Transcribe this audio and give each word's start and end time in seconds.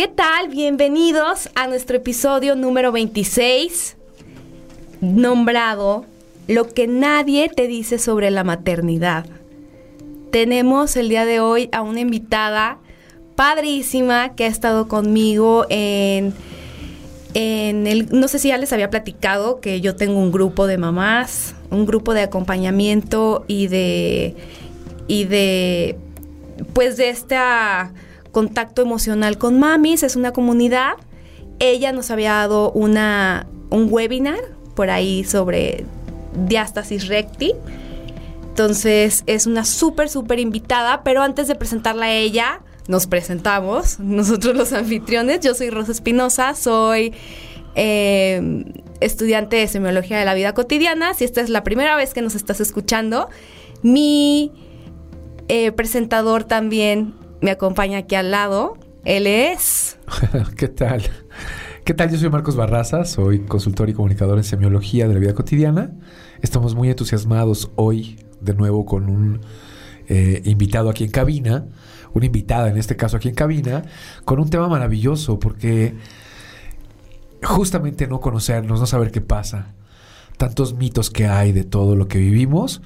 ¿Qué 0.00 0.08
tal? 0.08 0.48
Bienvenidos 0.48 1.50
a 1.54 1.66
nuestro 1.66 1.98
episodio 1.98 2.56
número 2.56 2.90
26, 2.90 3.98
nombrado 5.02 6.06
Lo 6.48 6.68
que 6.68 6.86
nadie 6.86 7.50
te 7.54 7.66
dice 7.66 7.98
sobre 7.98 8.30
la 8.30 8.42
maternidad. 8.42 9.26
Tenemos 10.30 10.96
el 10.96 11.10
día 11.10 11.26
de 11.26 11.40
hoy 11.40 11.68
a 11.72 11.82
una 11.82 12.00
invitada 12.00 12.78
padrísima 13.36 14.34
que 14.36 14.44
ha 14.44 14.46
estado 14.46 14.88
conmigo 14.88 15.66
en, 15.68 16.32
en 17.34 17.86
el, 17.86 18.08
no 18.10 18.26
sé 18.26 18.38
si 18.38 18.48
ya 18.48 18.56
les 18.56 18.72
había 18.72 18.88
platicado 18.88 19.60
que 19.60 19.82
yo 19.82 19.96
tengo 19.96 20.18
un 20.18 20.32
grupo 20.32 20.66
de 20.66 20.78
mamás, 20.78 21.54
un 21.68 21.84
grupo 21.84 22.14
de 22.14 22.22
acompañamiento 22.22 23.44
y 23.48 23.66
de, 23.66 24.34
y 25.08 25.24
de, 25.24 25.98
pues 26.72 26.96
de 26.96 27.10
esta 27.10 27.92
contacto 28.32 28.82
emocional 28.82 29.38
con 29.38 29.58
mamis, 29.58 30.02
es 30.02 30.16
una 30.16 30.32
comunidad. 30.32 30.94
Ella 31.58 31.92
nos 31.92 32.10
había 32.10 32.32
dado 32.32 32.72
una, 32.72 33.46
un 33.70 33.88
webinar 33.90 34.40
por 34.74 34.90
ahí 34.90 35.24
sobre 35.24 35.84
diástasis 36.46 37.08
recti. 37.08 37.52
Entonces 38.48 39.22
es 39.26 39.46
una 39.46 39.64
súper, 39.64 40.08
súper 40.08 40.38
invitada, 40.38 41.02
pero 41.02 41.22
antes 41.22 41.48
de 41.48 41.54
presentarla 41.54 42.06
a 42.06 42.12
ella, 42.12 42.60
nos 42.88 43.06
presentamos, 43.06 43.98
nosotros 44.00 44.56
los 44.56 44.72
anfitriones. 44.72 45.40
Yo 45.40 45.54
soy 45.54 45.70
Rosa 45.70 45.92
Espinosa, 45.92 46.54
soy 46.54 47.12
eh, 47.74 48.64
estudiante 49.00 49.56
de 49.56 49.68
semiología 49.68 50.18
de 50.18 50.24
la 50.24 50.34
vida 50.34 50.54
cotidiana. 50.54 51.14
Si 51.14 51.24
esta 51.24 51.40
es 51.40 51.50
la 51.50 51.62
primera 51.62 51.96
vez 51.96 52.14
que 52.14 52.22
nos 52.22 52.34
estás 52.34 52.60
escuchando, 52.60 53.28
mi 53.82 54.52
eh, 55.48 55.72
presentador 55.72 56.44
también 56.44 57.14
me 57.40 57.50
acompaña 57.50 57.98
aquí 57.98 58.14
al 58.14 58.30
lado. 58.30 58.76
Él 59.04 59.26
es. 59.26 59.98
¿Qué 60.56 60.68
tal? 60.68 61.02
¿Qué 61.84 61.94
tal? 61.94 62.10
Yo 62.10 62.18
soy 62.18 62.28
Marcos 62.28 62.56
Barraza, 62.56 63.04
soy 63.04 63.40
consultor 63.40 63.88
y 63.88 63.94
comunicador 63.94 64.36
en 64.36 64.44
semiología 64.44 65.08
de 65.08 65.14
la 65.14 65.20
vida 65.20 65.34
cotidiana. 65.34 65.92
Estamos 66.42 66.74
muy 66.74 66.90
entusiasmados 66.90 67.70
hoy 67.76 68.18
de 68.40 68.54
nuevo 68.54 68.84
con 68.84 69.08
un 69.08 69.40
eh, 70.08 70.42
invitado 70.44 70.90
aquí 70.90 71.04
en 71.04 71.10
cabina, 71.10 71.66
una 72.12 72.26
invitada 72.26 72.68
en 72.68 72.76
este 72.76 72.96
caso 72.96 73.16
aquí 73.16 73.28
en 73.28 73.34
cabina, 73.34 73.84
con 74.24 74.40
un 74.40 74.50
tema 74.50 74.68
maravilloso 74.68 75.38
porque 75.38 75.94
justamente 77.42 78.06
no 78.06 78.20
conocernos, 78.20 78.80
no 78.80 78.86
saber 78.86 79.10
qué 79.10 79.20
pasa, 79.20 79.74
tantos 80.36 80.74
mitos 80.74 81.10
que 81.10 81.26
hay 81.26 81.52
de 81.52 81.64
todo 81.64 81.96
lo 81.96 82.08
que 82.08 82.18
vivimos, 82.18 82.82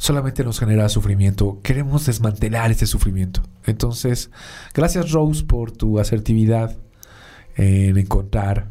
solamente 0.00 0.42
nos 0.42 0.58
genera 0.58 0.88
sufrimiento. 0.88 1.60
Queremos 1.62 2.06
desmantelar 2.06 2.70
ese 2.70 2.86
sufrimiento. 2.86 3.42
Entonces, 3.66 4.30
gracias 4.72 5.12
Rose 5.12 5.44
por 5.44 5.72
tu 5.72 6.00
asertividad 6.00 6.74
en 7.54 7.98
encontrar 7.98 8.70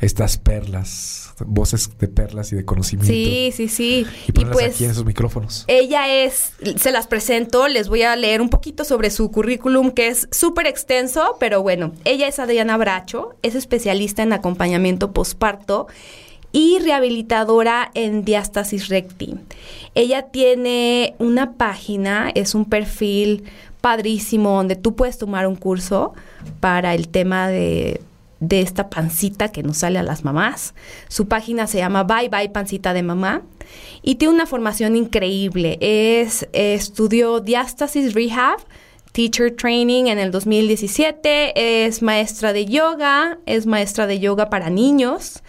estas 0.00 0.36
perlas, 0.36 1.32
voces 1.46 1.96
de 1.98 2.08
perlas 2.08 2.52
y 2.52 2.56
de 2.56 2.64
conocimiento. 2.64 3.12
Sí, 3.12 3.52
sí, 3.54 3.68
sí. 3.68 4.06
Y 4.26 4.32
ponerlas 4.32 4.56
pues, 4.56 4.74
aquí 4.74 4.84
en 4.84 4.90
esos 4.90 5.04
micrófonos. 5.04 5.64
Ella 5.68 6.12
es, 6.12 6.54
se 6.76 6.90
las 6.90 7.06
presento, 7.06 7.68
les 7.68 7.88
voy 7.88 8.02
a 8.02 8.16
leer 8.16 8.40
un 8.40 8.48
poquito 8.48 8.82
sobre 8.82 9.10
su 9.10 9.30
currículum 9.30 9.92
que 9.92 10.08
es 10.08 10.28
súper 10.32 10.66
extenso, 10.66 11.36
pero 11.38 11.62
bueno, 11.62 11.92
ella 12.04 12.26
es 12.26 12.40
Adriana 12.40 12.76
Bracho, 12.76 13.36
es 13.42 13.54
especialista 13.54 14.24
en 14.24 14.32
acompañamiento 14.32 15.12
posparto 15.12 15.86
y 16.52 16.78
rehabilitadora 16.78 17.90
en 17.94 18.24
diástasis 18.24 18.88
recti. 18.88 19.34
Ella 19.94 20.22
tiene 20.22 21.14
una 21.18 21.52
página, 21.52 22.30
es 22.34 22.54
un 22.54 22.64
perfil 22.64 23.44
padrísimo 23.80 24.56
donde 24.56 24.76
tú 24.76 24.96
puedes 24.96 25.18
tomar 25.18 25.46
un 25.46 25.56
curso 25.56 26.14
para 26.60 26.94
el 26.94 27.08
tema 27.08 27.48
de, 27.48 28.00
de 28.40 28.60
esta 28.60 28.88
pancita 28.88 29.50
que 29.50 29.62
nos 29.62 29.78
sale 29.78 29.98
a 29.98 30.02
las 30.02 30.24
mamás. 30.24 30.74
Su 31.08 31.28
página 31.28 31.66
se 31.66 31.78
llama 31.78 32.04
Bye 32.04 32.28
Bye 32.28 32.50
Pancita 32.50 32.92
de 32.92 33.02
Mamá 33.02 33.42
y 34.02 34.16
tiene 34.16 34.34
una 34.34 34.46
formación 34.46 34.96
increíble. 34.96 35.78
Es 35.80 36.48
estudió 36.52 37.40
diástasis 37.40 38.14
rehab, 38.14 38.58
teacher 39.12 39.54
training 39.54 40.06
en 40.06 40.18
el 40.18 40.30
2017, 40.30 41.86
es 41.86 42.02
maestra 42.02 42.52
de 42.52 42.66
yoga, 42.66 43.38
es 43.46 43.66
maestra 43.66 44.06
de 44.06 44.20
yoga 44.20 44.50
para 44.50 44.70
niños 44.70 45.42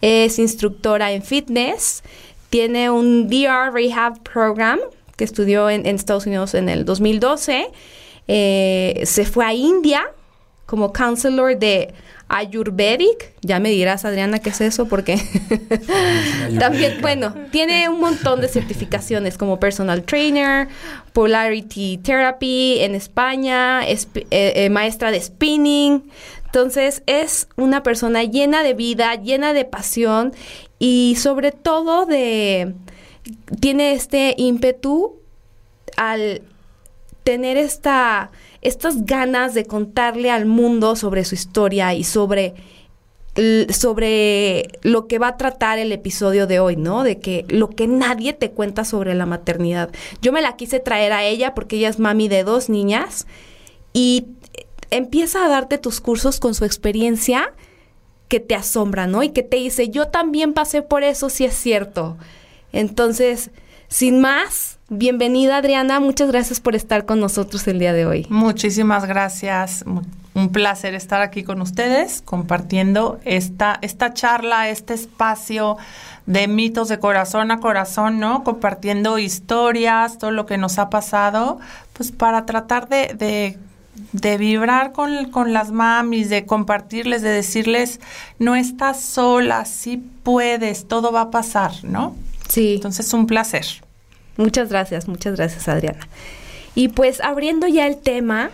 es 0.00 0.38
instructora 0.38 1.12
en 1.12 1.22
fitness, 1.22 2.02
tiene 2.50 2.90
un 2.90 3.28
DR 3.28 3.72
Rehab 3.72 4.22
Program 4.22 4.78
que 5.16 5.24
estudió 5.24 5.70
en, 5.70 5.86
Estados 5.86 6.26
Unidos 6.26 6.54
en 6.54 6.68
el 6.68 6.84
2012, 6.84 7.68
eh, 8.26 9.02
se 9.04 9.24
fue 9.24 9.44
a 9.44 9.52
India 9.52 10.04
como 10.66 10.92
counselor 10.92 11.58
de 11.58 11.92
Ayurvedic, 12.28 13.34
ya 13.42 13.60
me 13.60 13.68
dirás 13.68 14.04
Adriana 14.04 14.38
qué 14.38 14.48
es 14.48 14.60
eso 14.62 14.88
porque 14.88 15.20
también, 16.58 17.00
bueno, 17.02 17.34
tiene 17.52 17.88
un 17.88 18.00
montón 18.00 18.40
de 18.40 18.48
certificaciones 18.48 19.36
como 19.36 19.60
personal 19.60 20.02
trainer, 20.04 20.68
polarity 21.12 21.98
therapy 21.98 22.78
en 22.80 22.94
España, 22.94 23.86
eh, 23.86 23.98
eh, 24.30 24.70
maestra 24.70 25.10
de 25.10 25.20
spinning, 25.20 26.10
entonces 26.54 27.02
es 27.06 27.48
una 27.56 27.82
persona 27.82 28.22
llena 28.22 28.62
de 28.62 28.74
vida, 28.74 29.12
llena 29.16 29.52
de 29.52 29.64
pasión 29.64 30.32
y 30.78 31.16
sobre 31.18 31.50
todo 31.50 32.06
de 32.06 32.76
tiene 33.58 33.92
este 33.92 34.36
ímpetu 34.36 35.16
al 35.96 36.42
tener 37.24 37.56
esta 37.56 38.30
estas 38.62 39.04
ganas 39.04 39.54
de 39.54 39.64
contarle 39.64 40.30
al 40.30 40.46
mundo 40.46 40.94
sobre 40.94 41.24
su 41.24 41.34
historia 41.34 41.92
y 41.92 42.04
sobre 42.04 42.54
sobre 43.70 44.78
lo 44.82 45.08
que 45.08 45.18
va 45.18 45.26
a 45.26 45.36
tratar 45.36 45.80
el 45.80 45.90
episodio 45.90 46.46
de 46.46 46.60
hoy, 46.60 46.76
¿no? 46.76 47.02
De 47.02 47.18
que 47.18 47.46
lo 47.48 47.68
que 47.68 47.88
nadie 47.88 48.32
te 48.32 48.52
cuenta 48.52 48.84
sobre 48.84 49.16
la 49.16 49.26
maternidad. 49.26 49.90
Yo 50.22 50.30
me 50.30 50.40
la 50.40 50.54
quise 50.54 50.78
traer 50.78 51.12
a 51.12 51.24
ella 51.24 51.52
porque 51.52 51.74
ella 51.74 51.88
es 51.88 51.98
mami 51.98 52.28
de 52.28 52.44
dos 52.44 52.68
niñas 52.68 53.26
y 53.92 54.26
empieza 54.96 55.44
a 55.44 55.48
darte 55.48 55.78
tus 55.78 56.00
cursos 56.00 56.40
con 56.40 56.54
su 56.54 56.64
experiencia 56.64 57.52
que 58.28 58.40
te 58.40 58.54
asombra, 58.54 59.06
¿no? 59.06 59.22
Y 59.22 59.30
que 59.30 59.42
te 59.42 59.56
dice, 59.56 59.90
yo 59.90 60.08
también 60.08 60.52
pasé 60.54 60.82
por 60.82 61.02
eso, 61.02 61.28
si 61.28 61.44
es 61.44 61.54
cierto. 61.54 62.16
Entonces, 62.72 63.50
sin 63.88 64.20
más, 64.20 64.78
bienvenida 64.88 65.58
Adriana, 65.58 66.00
muchas 66.00 66.28
gracias 66.28 66.60
por 66.60 66.74
estar 66.74 67.04
con 67.04 67.20
nosotros 67.20 67.66
el 67.68 67.78
día 67.78 67.92
de 67.92 68.06
hoy. 68.06 68.26
Muchísimas 68.30 69.04
gracias, 69.06 69.84
un 70.34 70.48
placer 70.50 70.94
estar 70.94 71.20
aquí 71.20 71.44
con 71.44 71.60
ustedes 71.60 72.22
compartiendo 72.22 73.20
esta, 73.24 73.78
esta 73.82 74.14
charla, 74.14 74.68
este 74.68 74.94
espacio 74.94 75.76
de 76.26 76.48
mitos 76.48 76.88
de 76.88 76.98
corazón 76.98 77.50
a 77.50 77.60
corazón, 77.60 78.18
¿no? 78.18 78.42
Compartiendo 78.42 79.18
historias, 79.18 80.18
todo 80.18 80.32
lo 80.32 80.46
que 80.46 80.58
nos 80.58 80.78
ha 80.78 80.90
pasado, 80.90 81.60
pues 81.92 82.10
para 82.10 82.46
tratar 82.46 82.88
de 82.88 83.14
de 83.14 83.58
vibrar 84.12 84.92
con, 84.92 85.30
con, 85.30 85.52
las 85.52 85.70
mamis, 85.70 86.28
de 86.30 86.46
compartirles, 86.46 87.22
de 87.22 87.30
decirles, 87.30 88.00
no 88.38 88.56
estás 88.56 89.00
sola, 89.00 89.64
sí 89.64 90.02
puedes, 90.22 90.86
todo 90.88 91.12
va 91.12 91.22
a 91.22 91.30
pasar, 91.30 91.72
¿no? 91.82 92.16
Sí. 92.48 92.74
Entonces, 92.74 93.12
un 93.12 93.26
placer. 93.26 93.66
Muchas 94.36 94.68
gracias, 94.68 95.08
muchas 95.08 95.36
gracias, 95.36 95.68
Adriana. 95.68 96.08
Y 96.74 96.88
pues 96.88 97.20
abriendo 97.20 97.68
ya 97.68 97.86
el 97.86 97.98
tema, 97.98 98.50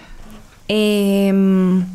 em, 0.69 1.87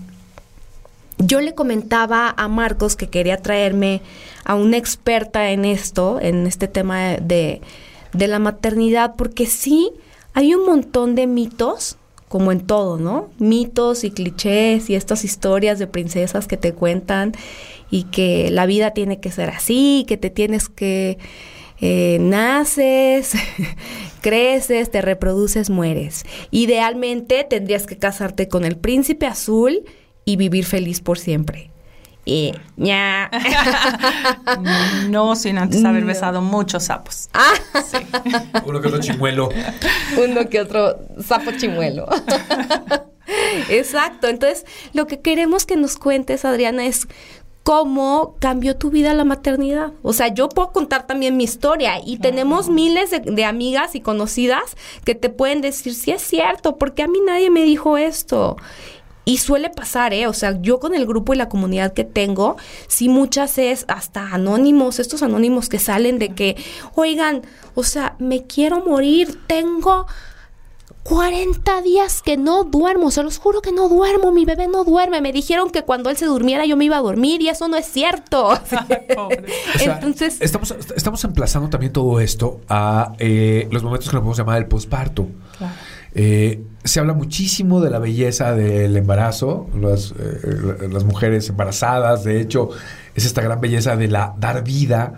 yo 1.20 1.40
le 1.40 1.54
comentaba 1.54 2.34
a 2.36 2.48
Marcos 2.48 2.96
que 2.96 3.10
quería 3.10 3.38
traerme 3.38 4.02
a 4.44 4.56
una 4.56 4.78
experta 4.78 5.52
en 5.52 5.66
esto, 5.66 6.20
en 6.20 6.48
este 6.48 6.68
tema 6.68 7.18
de, 7.18 7.62
de 8.14 8.28
la 8.28 8.40
maternidad, 8.40 9.16
porque 9.16 9.46
sí 9.46 9.92
hay 10.34 10.56
un 10.56 10.66
montón 10.66 11.16
de 11.16 11.28
mitos 11.28 11.98
como 12.28 12.52
en 12.52 12.62
todo, 12.66 12.98
¿no? 12.98 13.30
Mitos 13.40 14.04
y 14.04 14.12
clichés 14.12 14.90
y 14.90 14.96
estas 14.96 15.24
historias 15.24 15.80
de 15.80 15.88
princesas 15.88 16.48
que 16.48 16.58
te 16.58 16.74
cuentan 16.74 17.34
y 17.92 18.04
que 18.04 18.50
la 18.52 18.66
vida 18.66 18.92
tiene 18.92 19.20
que 19.20 19.32
ser 19.32 19.50
así, 19.50 20.06
que 20.08 20.18
te 20.18 20.30
tienes 20.30 20.70
que... 20.70 21.18
Eh, 21.82 22.20
naces, 22.22 23.34
creces, 24.22 24.92
te 24.92 25.02
reproduces, 25.02 25.70
mueres. 25.70 26.26
Idealmente 26.50 27.44
tendrías 27.44 27.86
que 27.86 27.98
casarte 27.98 28.48
con 28.48 28.64
el 28.64 28.78
príncipe 28.78 29.26
azul 29.26 29.84
y 30.24 30.38
vivir 30.38 30.64
feliz 30.64 31.02
por 31.02 31.20
siempre. 31.20 31.75
Y 32.26 32.54
ya. 32.76 33.30
no 35.10 35.36
sin 35.36 35.60
antes 35.60 35.86
haber 35.86 36.06
besado 36.06 36.42
muchos 36.42 36.86
sapos. 36.86 37.30
Ah. 37.34 37.54
Uno 38.66 38.82
que 38.82 38.88
otro 38.88 39.00
chimuelo. 39.00 39.50
Uno 40.18 40.50
que 40.50 40.60
otro 40.60 40.98
sapo 41.24 41.52
chimuelo. 41.52 42.08
Exacto. 43.70 44.28
Entonces, 44.28 44.66
lo 44.94 45.06
que 45.06 45.22
queremos 45.22 45.68
que 45.68 45.76
nos 45.76 45.98
cuentes, 45.98 46.46
Adriana, 46.46 46.88
es 46.88 47.08
cómo 47.62 48.36
cambió 48.40 48.76
tu 48.76 48.90
vida 48.90 49.14
la 49.14 49.24
maternidad. 49.24 49.94
O 50.02 50.12
sea, 50.14 50.28
yo 50.28 50.50
puedo 50.50 50.72
contar 50.72 51.06
también 51.06 51.38
mi 51.38 51.44
historia 51.44 52.00
y 52.04 52.18
tenemos 52.18 52.70
miles 52.70 53.12
de, 53.12 53.20
de, 53.20 53.46
amigas 53.46 53.96
y 53.96 54.02
conocidas 54.02 54.76
que 55.04 55.14
te 55.16 55.30
pueden 55.30 55.62
decir, 55.62 55.94
sí 55.94 56.12
es 56.12 56.22
cierto, 56.22 56.78
porque 56.78 57.04
a 57.04 57.08
mí 57.08 57.20
nadie 57.26 57.52
me 57.52 57.64
dijo 57.64 57.98
esto. 57.98 58.58
Y 59.26 59.40
suele 59.40 59.72
pasar, 59.72 60.14
¿eh? 60.14 60.28
O 60.28 60.34
sea, 60.34 60.60
yo 60.62 60.80
con 60.80 60.94
el 60.94 61.08
grupo 61.08 61.34
y 61.34 61.38
la 61.38 61.50
comunidad 61.50 61.94
que 61.94 62.04
tengo, 62.04 62.58
sí 62.88 63.10
muchas 63.10 63.58
es 63.58 63.86
hasta 63.88 64.34
anónimos, 64.34 65.00
estos 65.00 65.24
anónimos 65.24 65.68
que 65.68 65.80
salen 65.80 66.20
de 66.20 66.30
que, 66.30 66.56
oigan, 66.94 67.42
o 67.74 67.84
sea, 67.84 68.16
me 68.20 68.46
quiero 68.46 68.86
morir, 68.86 69.40
tengo 69.48 70.06
40 71.06 71.84
días 71.84 72.24
que 72.24 72.36
no 72.36 72.64
duermo, 72.64 73.12
se 73.12 73.22
los 73.22 73.38
juro 73.38 73.62
que 73.62 73.72
no 73.72 73.90
duermo, 73.90 74.32
mi 74.32 74.44
bebé 74.44 74.68
no 74.68 74.84
duerme. 74.84 75.22
Me 75.22 75.32
dijeron 75.32 75.70
que 75.70 75.84
cuando 75.84 76.10
él 76.10 76.18
se 76.18 76.26
durmiera 76.26 76.66
yo 76.66 76.78
me 76.78 76.86
iba 76.86 76.98
a 76.98 77.02
dormir 77.02 77.44
y 77.44 77.50
eso 77.50 77.68
no 77.68 77.78
es 77.78 77.86
cierto. 77.86 78.48
o 78.50 78.60
sea, 79.78 79.96
Entonces, 79.96 80.38
estamos, 80.42 80.76
estamos 80.96 81.24
emplazando 81.24 81.70
también 81.70 81.94
todo 81.94 82.20
esto 82.20 82.62
a 82.70 83.14
eh, 83.20 83.68
los 83.70 83.84
momentos 83.84 84.10
que 84.10 84.16
nos 84.16 84.22
podemos 84.22 84.38
llamar 84.38 84.58
el 84.58 84.68
posparto. 84.68 85.28
Claro. 85.60 85.76
Eh, 86.18 86.64
se 86.86 87.02
habla 87.02 87.14
muchísimo 87.14 87.82
de 87.82 87.90
la 87.90 88.00
belleza 88.00 88.56
del 88.56 88.96
embarazo, 88.96 89.68
las, 89.80 90.14
eh, 90.18 90.88
las, 90.90 91.04
mujeres 91.04 91.50
embarazadas, 91.50 92.24
de 92.24 92.40
hecho, 92.40 92.70
es 93.16 93.26
esta 93.26 93.42
gran 93.42 93.60
belleza 93.60 93.98
de 93.98 94.08
la 94.08 94.34
dar 94.38 94.64
vida. 94.64 95.14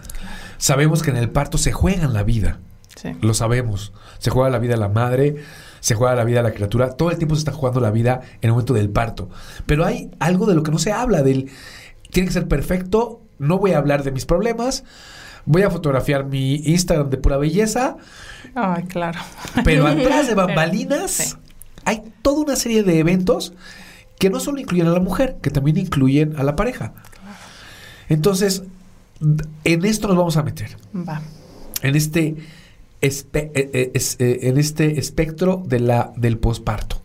Sabemos 0.57 1.03
que 1.03 1.11
en 1.11 1.17
el 1.17 1.29
parto 1.29 1.59
se 1.59 1.71
juega 1.71 2.03
en 2.03 2.13
la 2.13 2.23
vida, 2.23 2.59
sí. 2.95 3.15
lo 3.21 3.35
sabemos. 3.35 3.93
Se 4.17 4.31
juega 4.31 4.49
la 4.49 4.57
vida 4.57 4.73
de 4.73 4.79
la 4.79 4.89
madre, 4.89 5.35
se 5.81 5.93
juega 5.93 6.15
la 6.15 6.23
vida 6.23 6.41
de 6.41 6.49
la 6.49 6.55
criatura, 6.55 6.89
todo 6.89 7.11
el 7.11 7.17
tiempo 7.17 7.35
se 7.35 7.39
está 7.39 7.51
jugando 7.51 7.79
la 7.79 7.91
vida 7.91 8.21
en 8.41 8.49
el 8.49 8.51
momento 8.51 8.73
del 8.73 8.89
parto. 8.89 9.29
Pero 9.67 9.85
hay 9.85 10.09
algo 10.17 10.47
de 10.47 10.55
lo 10.55 10.63
que 10.63 10.71
no 10.71 10.79
se 10.79 10.91
habla, 10.91 11.21
del 11.21 11.51
tiene 12.09 12.27
que 12.27 12.33
ser 12.33 12.47
perfecto, 12.47 13.21
no 13.37 13.59
voy 13.59 13.73
a 13.73 13.77
hablar 13.77 14.03
de 14.03 14.11
mis 14.11 14.25
problemas, 14.25 14.83
voy 15.47 15.63
a 15.63 15.71
fotografiar 15.71 16.25
mi 16.25 16.55
Instagram 16.57 17.09
de 17.09 17.17
pura 17.17 17.37
belleza 17.37 17.97
Ay, 18.59 18.83
claro. 18.83 19.19
Pero 19.63 19.85
atrás 19.85 20.27
de 20.27 20.33
bambalinas 20.35 21.11
sí. 21.11 21.35
hay 21.85 22.01
toda 22.21 22.41
una 22.43 22.55
serie 22.55 22.83
de 22.83 22.99
eventos 22.99 23.53
que 24.17 24.29
no 24.31 24.39
solo 24.39 24.59
incluyen 24.59 24.87
a 24.87 24.91
la 24.91 24.99
mujer, 24.99 25.37
que 25.41 25.51
también 25.51 25.77
incluyen 25.77 26.35
a 26.37 26.43
la 26.43 26.55
pareja. 26.55 26.93
Entonces, 28.09 28.63
en 29.63 29.85
esto 29.85 30.07
nos 30.07 30.17
vamos 30.17 30.37
a 30.37 30.43
meter. 30.43 30.75
Va. 30.95 31.21
En 31.83 31.95
este, 31.95 32.35
espe 33.01 33.51
eh, 33.53 33.91
eh, 33.93 34.39
en 34.41 34.57
este 34.57 34.99
espectro 34.99 35.61
de 35.65 35.79
la, 35.79 36.13
del 36.15 36.39
posparto. 36.39 36.99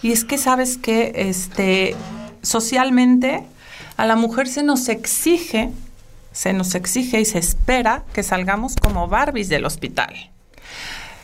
Y 0.00 0.12
es 0.12 0.24
que 0.24 0.38
sabes 0.38 0.78
que 0.78 1.12
este, 1.16 1.94
socialmente 2.40 3.42
a 3.98 4.06
la 4.06 4.16
mujer 4.16 4.48
se 4.48 4.62
nos 4.62 4.88
exige, 4.88 5.70
se 6.38 6.52
nos 6.52 6.76
exige 6.76 7.20
y 7.20 7.24
se 7.24 7.40
espera 7.40 8.04
que 8.12 8.22
salgamos 8.22 8.76
como 8.76 9.08
Barbies 9.08 9.48
del 9.48 9.64
hospital. 9.64 10.14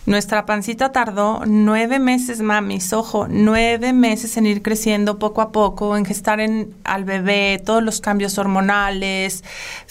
Nuestra 0.06 0.44
pancita 0.44 0.90
tardó 0.90 1.44
nueve 1.46 2.00
meses, 2.00 2.40
mamis, 2.40 2.92
ojo, 2.92 3.28
nueve 3.30 3.92
meses 3.92 4.36
en 4.36 4.46
ir 4.46 4.60
creciendo 4.60 5.20
poco 5.20 5.40
a 5.40 5.52
poco, 5.52 5.96
en 5.96 6.04
gestar 6.04 6.40
en, 6.40 6.74
al 6.82 7.04
bebé, 7.04 7.62
todos 7.64 7.80
los 7.80 8.00
cambios 8.00 8.38
hormonales, 8.38 9.44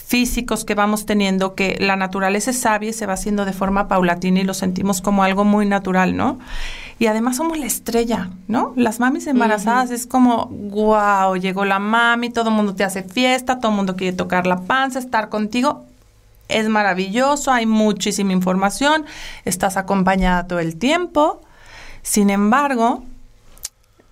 físicos 0.06 0.66
que 0.66 0.76
vamos 0.76 1.06
teniendo, 1.06 1.56
que 1.56 1.78
la 1.80 1.96
naturaleza 1.96 2.52
es 2.52 2.60
sabia 2.60 2.90
y 2.90 2.94
se 2.94 3.06
va 3.06 3.14
haciendo 3.14 3.46
de 3.46 3.54
forma 3.54 3.88
paulatina 3.88 4.42
y 4.42 4.44
lo 4.44 4.54
sentimos 4.54 5.02
como 5.02 5.24
algo 5.24 5.46
muy 5.46 5.66
natural, 5.66 6.16
¿no? 6.16 6.40
Y 7.00 7.08
además 7.08 7.38
somos 7.38 7.58
la 7.58 7.66
estrella, 7.66 8.30
¿no? 8.48 8.74
Las 8.76 9.00
mamis 9.00 9.28
embarazadas 9.28 9.90
uh 9.90 9.94
-huh. 9.94 9.96
es 9.96 10.06
como, 10.06 10.48
wow, 10.48 11.36
llegó 11.36 11.66
la 11.66 11.80
mami, 11.80 12.30
todo 12.30 12.50
el 12.50 12.56
mundo 12.56 12.76
te 12.76 12.84
hace 12.84 13.04
fiesta, 13.04 13.60
todo 13.60 13.72
el 13.72 13.78
mundo 13.78 13.96
quiere 13.96 14.16
tocar 14.16 14.46
la 14.46 14.62
panza, 14.62 15.00
estar 15.00 15.30
contigo 15.30 15.86
es 16.48 16.70
maravilloso, 16.70 17.52
hay 17.52 17.66
muchísima 17.66 18.34
información, 18.34 19.06
estás 19.46 19.78
acompañada 19.78 20.48
todo 20.48 20.60
el 20.60 20.76
tiempo. 20.76 21.42
Sin 22.02 22.30
embargo, 22.30 23.04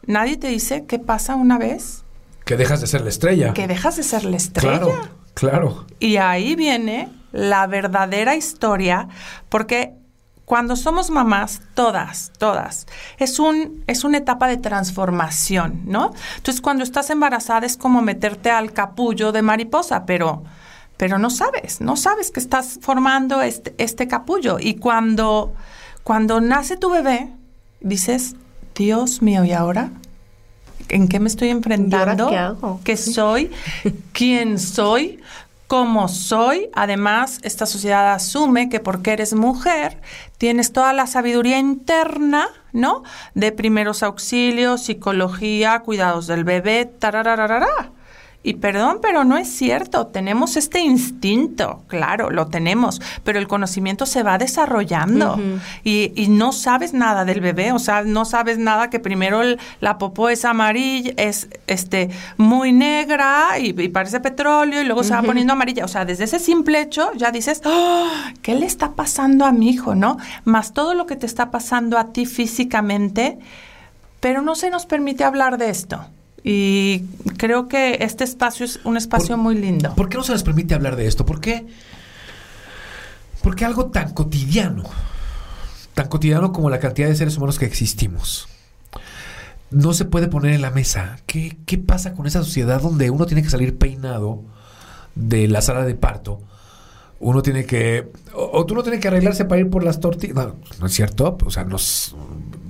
nadie 0.07 0.37
te 0.37 0.47
dice 0.47 0.85
qué 0.85 0.99
pasa 0.99 1.35
una 1.35 1.57
vez. 1.57 2.03
Que 2.51 2.57
dejas 2.57 2.81
de 2.81 2.87
ser 2.87 2.99
la 2.99 3.09
estrella. 3.09 3.53
Que 3.53 3.65
dejas 3.65 3.95
de 3.95 4.03
ser 4.03 4.25
la 4.25 4.35
estrella. 4.35 4.79
Claro, 4.79 5.01
claro. 5.33 5.85
Y 5.99 6.17
ahí 6.17 6.55
viene 6.57 7.07
la 7.31 7.65
verdadera 7.65 8.35
historia, 8.35 9.07
porque 9.47 9.93
cuando 10.43 10.75
somos 10.75 11.11
mamás, 11.11 11.61
todas, 11.75 12.33
todas, 12.37 12.87
es, 13.19 13.39
un, 13.39 13.85
es 13.87 14.03
una 14.03 14.17
etapa 14.17 14.49
de 14.49 14.57
transformación, 14.57 15.83
¿no? 15.85 16.11
Entonces, 16.35 16.59
cuando 16.59 16.83
estás 16.83 17.09
embarazada 17.09 17.65
es 17.65 17.77
como 17.77 18.01
meterte 18.01 18.51
al 18.51 18.73
capullo 18.73 19.31
de 19.31 19.41
mariposa, 19.43 20.05
pero 20.05 20.43
pero 20.97 21.17
no 21.19 21.29
sabes, 21.29 21.79
no 21.79 21.95
sabes 21.95 22.31
que 22.31 22.41
estás 22.41 22.79
formando 22.81 23.41
este, 23.41 23.73
este 23.77 24.09
capullo. 24.09 24.57
Y 24.59 24.75
cuando, 24.75 25.53
cuando 26.03 26.41
nace 26.41 26.75
tu 26.75 26.89
bebé, 26.89 27.29
dices, 27.79 28.35
Dios 28.75 29.21
mío, 29.21 29.45
¿y 29.45 29.53
ahora? 29.53 29.89
¿En 30.91 31.07
qué 31.07 31.19
me 31.19 31.27
estoy 31.27 31.49
enfrentando? 31.49 32.29
¿Qué, 32.29 32.37
hago? 32.37 32.81
¿Qué 32.83 32.97
soy? 32.97 33.49
¿Quién 34.11 34.59
soy? 34.59 35.21
¿Cómo 35.67 36.09
soy? 36.09 36.69
Además, 36.73 37.39
esta 37.43 37.65
sociedad 37.65 38.11
asume 38.13 38.67
que 38.67 38.81
porque 38.81 39.13
eres 39.13 39.33
mujer, 39.33 40.01
tienes 40.37 40.73
toda 40.73 40.91
la 40.91 41.07
sabiduría 41.07 41.59
interna, 41.59 42.49
¿no? 42.73 43.03
De 43.35 43.53
primeros 43.53 44.03
auxilios, 44.03 44.83
psicología, 44.83 45.79
cuidados 45.79 46.27
del 46.27 46.43
bebé, 46.43 46.85
tararararara. 46.85 47.93
Y 48.43 48.55
perdón, 48.55 48.97
pero 49.03 49.23
no 49.23 49.37
es 49.37 49.47
cierto. 49.49 50.07
Tenemos 50.07 50.57
este 50.57 50.79
instinto, 50.79 51.83
claro, 51.87 52.31
lo 52.31 52.47
tenemos, 52.47 52.99
pero 53.23 53.37
el 53.37 53.47
conocimiento 53.47 54.07
se 54.07 54.23
va 54.23 54.39
desarrollando 54.39 55.35
uh 55.35 55.37
-huh. 55.37 55.59
y, 55.83 56.11
y, 56.15 56.27
no 56.27 56.51
sabes 56.51 56.93
nada 56.93 57.23
del 57.23 57.39
bebé, 57.39 57.71
o 57.71 57.77
sea, 57.77 58.01
no 58.03 58.25
sabes 58.25 58.57
nada 58.57 58.89
que 58.89 58.99
primero 58.99 59.43
el, 59.43 59.59
la 59.79 59.99
popó 59.99 60.29
es 60.29 60.43
amarilla, 60.43 61.13
es 61.17 61.49
este 61.67 62.09
muy 62.37 62.73
negra 62.73 63.59
y, 63.59 63.79
y 63.79 63.89
parece 63.89 64.19
petróleo 64.19 64.81
y 64.81 64.85
luego 64.85 65.01
uh 65.01 65.03
-huh. 65.03 65.07
se 65.07 65.13
va 65.13 65.21
poniendo 65.21 65.53
amarilla. 65.53 65.85
O 65.85 65.87
sea, 65.87 66.03
desde 66.05 66.23
ese 66.23 66.39
simple 66.39 66.81
hecho 66.81 67.11
ya 67.15 67.31
dices, 67.31 67.61
oh, 67.65 68.07
¿qué 68.41 68.55
le 68.55 68.65
está 68.65 68.93
pasando 68.93 69.45
a 69.45 69.51
mi 69.51 69.69
hijo, 69.69 69.93
no? 69.93 70.17
Más 70.45 70.73
todo 70.73 70.95
lo 70.95 71.05
que 71.05 71.15
te 71.15 71.27
está 71.27 71.51
pasando 71.51 71.99
a 71.99 72.11
ti 72.11 72.25
físicamente, 72.25 73.37
pero 74.19 74.41
no 74.41 74.55
se 74.55 74.71
nos 74.71 74.87
permite 74.87 75.23
hablar 75.23 75.59
de 75.59 75.69
esto. 75.69 76.07
Y 76.43 77.05
creo 77.37 77.67
que 77.67 77.97
este 78.01 78.23
espacio 78.23 78.65
es 78.65 78.79
un 78.83 78.97
espacio 78.97 79.35
¿Por, 79.35 79.43
muy 79.43 79.55
lindo. 79.55 79.93
¿Por 79.95 80.09
qué 80.09 80.17
no 80.17 80.23
se 80.23 80.31
les 80.31 80.43
permite 80.43 80.73
hablar 80.73 80.95
de 80.95 81.07
esto? 81.07 81.25
¿Por 81.25 81.39
qué? 81.39 81.67
Porque 83.43 83.65
algo 83.65 83.87
tan 83.87 84.13
cotidiano, 84.13 84.83
tan 85.93 86.07
cotidiano 86.07 86.51
como 86.51 86.69
la 86.69 86.79
cantidad 86.79 87.07
de 87.07 87.15
seres 87.15 87.37
humanos 87.37 87.59
que 87.59 87.65
existimos, 87.65 88.47
no 89.69 89.93
se 89.93 90.05
puede 90.05 90.27
poner 90.27 90.53
en 90.53 90.61
la 90.61 90.71
mesa. 90.71 91.19
¿Qué, 91.25 91.57
qué 91.65 91.77
pasa 91.77 92.13
con 92.13 92.27
esa 92.27 92.43
sociedad 92.43 92.81
donde 92.81 93.09
uno 93.09 93.25
tiene 93.25 93.43
que 93.43 93.49
salir 93.49 93.77
peinado 93.77 94.43
de 95.15 95.47
la 95.47 95.61
sala 95.61 95.85
de 95.85 95.95
parto? 95.95 96.41
Uno 97.19 97.43
tiene 97.43 97.65
que... 97.65 98.11
O, 98.33 98.59
o 98.59 98.65
tú 98.65 98.73
no 98.73 98.81
tienes 98.81 98.99
que 98.99 99.07
arreglarse 99.07 99.45
para 99.45 99.61
ir 99.61 99.69
por 99.69 99.83
las 99.83 99.99
tortillas. 99.99 100.35
No, 100.35 100.55
no 100.79 100.85
es 100.87 100.93
cierto. 100.93 101.37
O 101.45 101.51
sea, 101.51 101.63
no... 101.63 101.77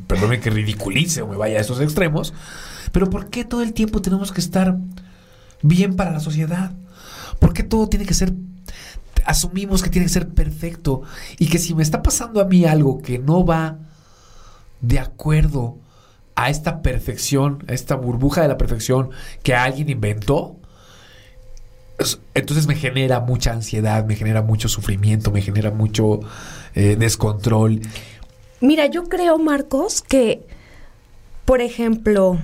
Perdónme 0.07 0.41
que 0.41 0.49
ridiculice 0.49 1.21
o 1.21 1.27
me 1.27 1.37
vaya 1.37 1.57
a 1.57 1.61
esos 1.61 1.79
extremos. 1.79 2.33
Pero 2.91 3.09
¿por 3.09 3.29
qué 3.29 3.45
todo 3.45 3.61
el 3.61 3.73
tiempo 3.73 4.01
tenemos 4.01 4.31
que 4.31 4.41
estar 4.41 4.77
bien 5.61 5.95
para 5.95 6.11
la 6.11 6.19
sociedad? 6.19 6.71
¿Por 7.39 7.53
qué 7.53 7.63
todo 7.63 7.87
tiene 7.87 8.05
que 8.05 8.13
ser, 8.13 8.33
asumimos 9.25 9.81
que 9.81 9.89
tiene 9.89 10.05
que 10.07 10.13
ser 10.13 10.29
perfecto? 10.29 11.01
Y 11.39 11.47
que 11.47 11.57
si 11.57 11.73
me 11.73 11.83
está 11.83 12.01
pasando 12.01 12.41
a 12.41 12.45
mí 12.45 12.65
algo 12.65 13.01
que 13.01 13.19
no 13.19 13.45
va 13.45 13.79
de 14.81 14.99
acuerdo 14.99 15.77
a 16.35 16.49
esta 16.49 16.81
perfección, 16.81 17.63
a 17.67 17.73
esta 17.73 17.95
burbuja 17.95 18.41
de 18.41 18.47
la 18.47 18.57
perfección 18.57 19.11
que 19.43 19.53
alguien 19.53 19.89
inventó, 19.89 20.57
entonces 22.33 22.67
me 22.67 22.75
genera 22.75 23.19
mucha 23.19 23.51
ansiedad, 23.51 24.05
me 24.05 24.15
genera 24.15 24.41
mucho 24.41 24.67
sufrimiento, 24.67 25.31
me 25.31 25.41
genera 25.41 25.71
mucho 25.71 26.19
eh, 26.73 26.95
descontrol. 26.97 27.81
Mira, 28.59 28.87
yo 28.87 29.03
creo, 29.03 29.37
Marcos, 29.37 30.01
que, 30.01 30.45
por 31.45 31.61
ejemplo, 31.61 32.39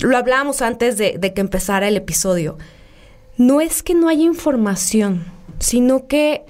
lo 0.00 0.16
hablábamos 0.16 0.62
antes 0.62 0.96
de, 0.96 1.18
que 1.34 1.40
empezara 1.40 1.88
el 1.88 1.96
episodio, 1.96 2.56
no 3.36 3.60
es 3.60 3.82
que 3.82 3.94
no 3.94 4.08
haya 4.08 4.24
información, 4.24 5.24
sino 5.58 6.06
que 6.06 6.44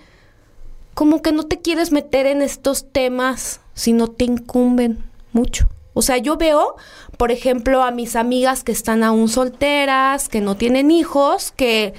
como 0.95 1.23
que 1.23 1.33
no 1.33 1.45
te 1.45 1.61
quieres 1.61 1.93
meter 1.93 2.27
en 2.27 2.43
estos 2.43 2.91
temas 2.91 3.61
si 3.75 3.93
no 3.93 4.09
te 4.09 4.25
incumben 4.25 4.99
mucho. 5.33 5.69
O 5.95 6.03
sea, 6.03 6.17
yo 6.19 6.37
veo, 6.37 6.77
por 7.17 7.31
ejemplo, 7.31 7.83
a 7.83 7.91
mis 7.91 8.17
amigas 8.17 8.65
que 8.65 8.73
están 8.73 9.03
aún 9.03 9.29
solteras, 9.29 10.29
que 10.29 10.41
no 10.41 10.57
tienen 10.57 10.91
hijos, 10.91 11.53
que 11.57 11.95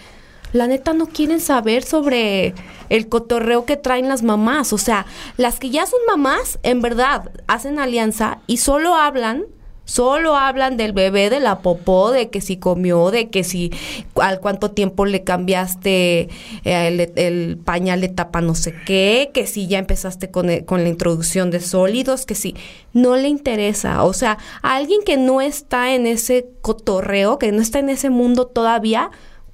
la 0.54 0.68
neta 0.68 0.94
no 0.94 1.08
quieren 1.08 1.40
saber 1.40 1.84
sobre 1.84 2.54
el 2.90 3.08
cotorreo 3.08 3.66
que 3.66 3.78
traen 3.78 4.08
las 4.08 4.24
mamás. 4.24 4.74
O 4.74 4.78
sea, 4.78 5.06
las 5.38 5.60
que 5.60 5.70
ya 5.70 5.86
son 5.86 6.00
mamás, 6.08 6.60
en 6.64 6.82
verdad, 6.82 7.32
hacen 7.48 7.80
alianza 7.80 8.40
y 8.48 8.58
solo 8.58 8.96
hablan 8.96 9.46
Solo 9.90 10.36
hablan 10.36 10.78
del 10.78 10.94
bebé, 10.94 11.32
de 11.32 11.40
la 11.40 11.64
popó, 11.64 12.12
de 12.12 12.30
que 12.30 12.42
si 12.42 12.58
comió, 12.58 13.10
de 13.10 13.32
que 13.32 13.44
si 13.44 13.72
al 14.14 14.40
cuánto 14.40 14.70
tiempo 14.70 15.08
le 15.08 15.24
cambiaste 15.24 16.30
eh, 16.64 17.08
el, 17.16 17.58
pañal 17.58 18.00
de 18.00 18.10
tapa 18.10 18.40
no 18.40 18.54
sé 18.54 18.76
qué, 18.86 19.32
que 19.34 19.48
si 19.48 19.66
ya 19.66 19.80
empezaste 19.80 20.30
con, 20.30 20.60
con 20.66 20.84
la 20.84 20.90
introducción 20.90 21.50
de 21.50 21.60
sólidos, 21.60 22.28
que 22.28 22.36
si 22.36 22.56
no 22.94 23.16
le 23.16 23.30
interesa. 23.30 24.04
O 24.04 24.14
sea, 24.14 24.38
a 24.62 24.76
alguien 24.76 25.00
que 25.04 25.18
no 25.18 25.42
está 25.42 25.96
en 25.96 26.06
ese 26.06 26.46
cotorreo, 26.62 27.40
que 27.40 27.52
no 27.52 27.60
está 27.60 27.80
en 27.80 27.90
ese 27.90 28.12
mundo 28.12 28.46
todavía, 28.46 29.10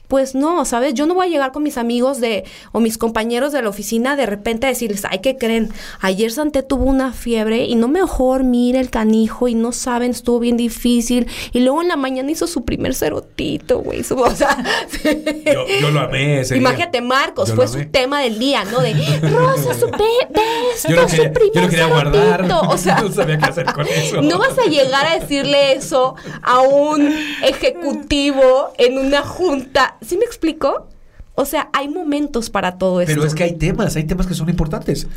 pues 0.08 0.36
no, 0.36 0.66
¿sabes? 0.66 0.94
Yo 0.94 1.06
no 1.06 1.14
voy 1.14 1.28
a 1.28 1.30
llegar 1.30 1.52
con 1.52 1.64
mis 1.64 1.78
amigos 1.78 2.20
de 2.20 2.44
o 2.72 2.80
mis 2.80 2.98
compañeros 2.98 3.52
de 3.52 3.62
la 3.62 3.70
oficina 3.70 4.16
de 4.16 4.26
repente 4.26 4.68
a 4.68 4.70
decirles, 4.70 5.04
ay, 5.10 5.20
¿qué 5.20 5.38
creen? 5.38 5.72
Ayer 6.02 6.32
Santé 6.32 6.64
tuvo 6.64 6.86
una 6.86 7.14
fiebre 7.14 7.66
y 7.66 7.76
no 7.76 7.88
mejor 7.88 8.44
mira 8.44 8.80
el 8.80 8.90
canijo 8.90 9.48
y 9.48 9.56
no 9.56 9.72
saben, 9.72 10.12
estuvo 10.12 10.40
bien 10.40 10.58
difícil. 10.58 11.28
Y 11.52 11.60
luego 11.62 11.82
en 11.82 11.88
la 11.88 11.96
mañana 11.96 12.32
hizo 12.32 12.48
su 12.48 12.66
primer 12.66 12.94
cerotito, 12.94 13.80
güey. 13.80 14.04
O 14.26 14.32
sea, 14.36 14.58
yo, 15.82 15.92
lo 15.92 16.00
amé 16.00 16.42
ese 16.42 16.58
Imagínate, 16.58 17.00
Marcos, 17.00 17.54
fue 17.54 17.68
su 17.68 17.86
tema 17.86 18.22
del 18.22 18.40
día, 18.40 18.64
¿no? 18.66 18.82
De 18.82 18.94
Rosa, 19.22 19.74
su 19.74 19.86
bebé, 19.86 20.06
yo 20.88 20.96
lo 20.96 21.06
quería, 21.06 21.28
su 21.28 21.34
primer 21.34 21.54
yo 21.54 21.62
lo 21.62 21.70
quería 21.70 21.88
guardar. 21.88 22.46
O 22.68 22.78
sea, 22.78 23.02
no 23.02 23.12
sabía 23.12 23.38
qué 23.38 23.46
hacer 23.46 23.66
con 23.66 23.88
eso. 23.88 24.22
No 24.22 24.40
vas 24.40 24.58
a 24.58 24.66
llegar 24.70 25.06
a 25.06 25.20
decirle 25.20 25.74
eso 25.74 26.16
a 26.42 26.62
un 26.62 27.14
ejecutivo 27.44 28.72
en 28.78 28.98
una 28.98 29.22
junta 29.22 29.95
¿sí 30.02 30.18
me 30.18 30.26
explico? 30.26 30.88
O 31.36 31.46
sea, 31.46 31.70
hay 31.74 31.90
momentos 31.90 32.50
para 32.50 32.78
todo 32.78 33.02
esto. 33.02 33.14
Pero 33.14 33.26
es 33.26 33.36
que 33.36 33.44
hay 33.44 33.56
temas, 33.56 33.96
hay 33.96 34.06
temas 34.06 34.26
que 34.28 34.34
son 34.34 34.50
importantes. 34.50 35.08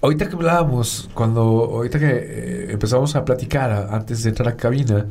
Ahorita 0.00 0.28
que 0.28 0.34
hablábamos, 0.34 1.08
cuando, 1.14 1.42
ahorita 1.42 1.98
que 1.98 2.10
eh, 2.10 2.72
empezamos 2.72 3.14
a 3.14 3.24
platicar 3.24 3.88
antes 3.90 4.22
de 4.22 4.30
entrar 4.30 4.48
a 4.48 4.50
la 4.52 4.56
cabina, 4.56 5.06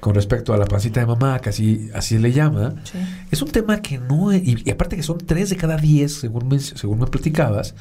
con 0.00 0.14
respecto 0.14 0.54
a 0.54 0.56
la 0.56 0.64
pancita 0.64 1.00
de 1.00 1.06
mamá, 1.06 1.40
que 1.40 1.48
así, 1.50 1.90
así 1.94 2.18
le 2.18 2.32
llama, 2.32 2.74
es 3.30 3.42
un 3.42 3.50
tema 3.50 3.82
que 3.82 3.98
no, 3.98 4.32
y, 4.32 4.64
aparte 4.70 4.96
que 4.96 5.02
son 5.02 5.18
tres 5.18 5.50
de 5.50 5.56
cada 5.56 5.76
diez, 5.76 6.20
según 6.20 6.48
me, 6.48 6.60
según 6.60 7.00
me 7.00 7.06
platicabas, 7.06 7.74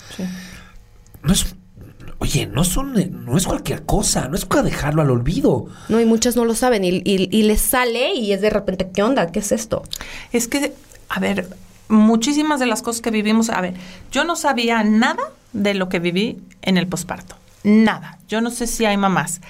no 1.24 1.32
es 1.32 1.56
Oye, 2.20 2.48
no 2.48 2.64
son, 2.64 2.94
no 3.26 3.38
es 3.38 3.46
cualquier 3.46 3.84
cosa, 3.84 4.28
no 4.28 4.36
es 4.36 4.46
para 4.46 4.64
dejarlo 4.64 5.04
al 5.04 5.12
olvido. 5.12 5.68
No, 5.88 6.00
y 6.00 6.06
muchas 6.06 6.36
no 6.36 6.46
lo 6.46 6.56
saben 6.56 6.84
y, 6.84 7.02
y, 7.06 7.44
les 7.44 7.62
sale 7.62 8.16
y 8.16 8.34
es 8.34 8.42
de 8.42 8.50
repente, 8.50 8.90
¿qué 8.92 9.04
onda? 9.04 9.32
¿Qué 9.32 9.40
es 9.40 9.52
esto? 9.52 9.84
Es 10.32 10.48
que, 10.48 10.74
a 11.10 11.20
ver, 11.20 11.48
muchísimas 11.90 12.60
de 12.60 12.66
las 12.66 12.82
cosas 12.82 13.02
que 13.02 13.12
vivimos, 13.12 13.50
a 13.50 13.62
ver, 13.62 13.76
yo 14.12 14.24
no 14.24 14.36
sabía 14.36 14.84
nada 14.84 15.32
de 15.54 15.76
lo 15.76 15.90
que 15.90 16.00
viví 16.00 16.40
en 16.64 16.78
el 16.78 16.88
posparto. 16.88 17.36
Nada. 17.64 18.18
Yo 18.28 18.42
no 18.42 18.50
sé 18.50 18.66
si 18.66 18.86
hay 18.86 18.98
mamás. 18.98 19.42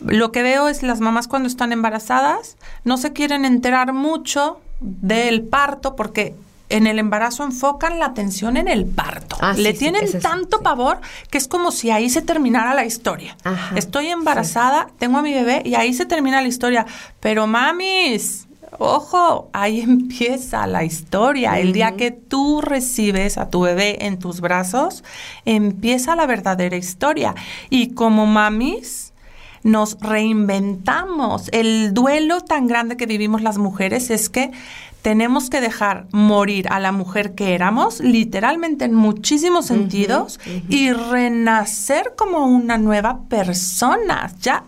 Lo 0.00 0.30
que 0.30 0.42
veo 0.42 0.68
es 0.68 0.84
las 0.84 1.00
mamás 1.00 1.26
cuando 1.26 1.48
están 1.48 1.72
embarazadas 1.72 2.56
no 2.84 2.96
se 2.96 3.12
quieren 3.12 3.44
enterar 3.44 3.92
mucho 3.92 4.60
del 4.80 5.42
parto 5.42 5.96
porque 5.96 6.36
en 6.68 6.86
el 6.86 6.98
embarazo 6.98 7.44
enfocan 7.44 7.98
la 7.98 8.06
atención 8.06 8.56
en 8.56 8.68
el 8.68 8.86
parto. 8.86 9.36
Ah, 9.40 9.54
Le 9.56 9.72
tienen 9.72 10.20
tanto 10.20 10.60
pavor 10.62 11.00
que 11.30 11.38
es 11.38 11.48
como 11.48 11.70
si 11.70 11.90
ahí 11.90 12.10
se 12.10 12.22
terminara 12.22 12.74
la 12.74 12.84
historia. 12.84 13.36
Estoy 13.74 14.08
embarazada, 14.08 14.88
tengo 14.98 15.18
a 15.18 15.22
mi 15.22 15.32
bebé 15.32 15.62
y 15.64 15.74
ahí 15.74 15.94
se 15.94 16.06
termina 16.06 16.42
la 16.42 16.48
historia. 16.48 16.86
Pero 17.20 17.46
mamis, 17.46 18.48
ojo, 18.78 19.48
ahí 19.52 19.80
empieza 19.82 20.66
la 20.66 20.84
historia. 20.84 21.58
El 21.58 21.72
día 21.72 21.96
que 21.96 22.10
tú 22.10 22.60
recibes 22.60 23.38
a 23.38 23.48
tu 23.48 23.60
bebé 23.62 24.06
en 24.06 24.18
tus 24.18 24.40
brazos, 24.40 25.04
empieza 25.44 26.16
la 26.16 26.26
verdadera 26.26 26.76
historia. 26.76 27.34
Y 27.70 27.94
como 27.94 28.26
mamis, 28.26 29.12
nos 29.62 29.98
reinventamos. 30.00 31.48
El 31.52 31.92
duelo 31.94 32.40
tan 32.40 32.66
grande 32.66 32.96
que 32.96 33.06
vivimos 33.06 33.42
las 33.42 33.58
mujeres 33.58 34.10
es 34.10 34.28
que 34.28 34.50
tenemos 35.08 35.48
que 35.48 35.62
dejar 35.62 36.04
morir 36.12 36.68
a 36.68 36.78
la 36.80 36.92
mujer 36.92 37.34
que 37.34 37.54
éramos, 37.54 38.00
literalmente 38.00 38.84
en 38.84 38.92
muchísimos 38.92 39.64
sentidos, 39.64 40.38
y 40.68 40.92
renacer 40.92 42.12
como 42.14 42.44
una 42.44 42.76
nueva 42.76 43.20
persona. 43.30 44.30
Ya 44.42 44.64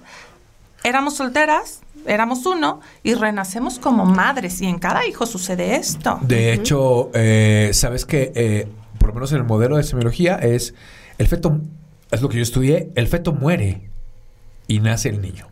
éramos 0.82 1.16
solteras, 1.16 1.82
éramos 2.06 2.46
uno, 2.46 2.80
y 3.02 3.12
renacemos 3.12 3.78
como 3.78 4.06
madres, 4.06 4.62
y 4.62 4.66
en 4.66 4.78
cada 4.78 5.06
hijo 5.06 5.26
sucede 5.26 5.76
esto. 5.76 6.18
De 6.22 6.54
hecho, 6.54 7.10
eh, 7.12 7.72
sabes 7.74 8.06
que, 8.06 8.32
eh, 8.34 8.66
por 8.98 9.08
lo 9.08 9.14
menos 9.16 9.32
en 9.32 9.38
el 9.40 9.44
modelo 9.44 9.76
de 9.76 9.82
semiología, 9.82 10.36
es 10.36 10.72
el 11.18 11.28
feto, 11.28 11.60
es 12.10 12.22
lo 12.22 12.30
que 12.30 12.38
yo 12.38 12.42
estudié, 12.42 12.90
el 12.94 13.08
feto 13.08 13.34
muere 13.34 13.90
y 14.66 14.80
nace 14.80 15.10
el 15.10 15.20
niño. 15.20 15.48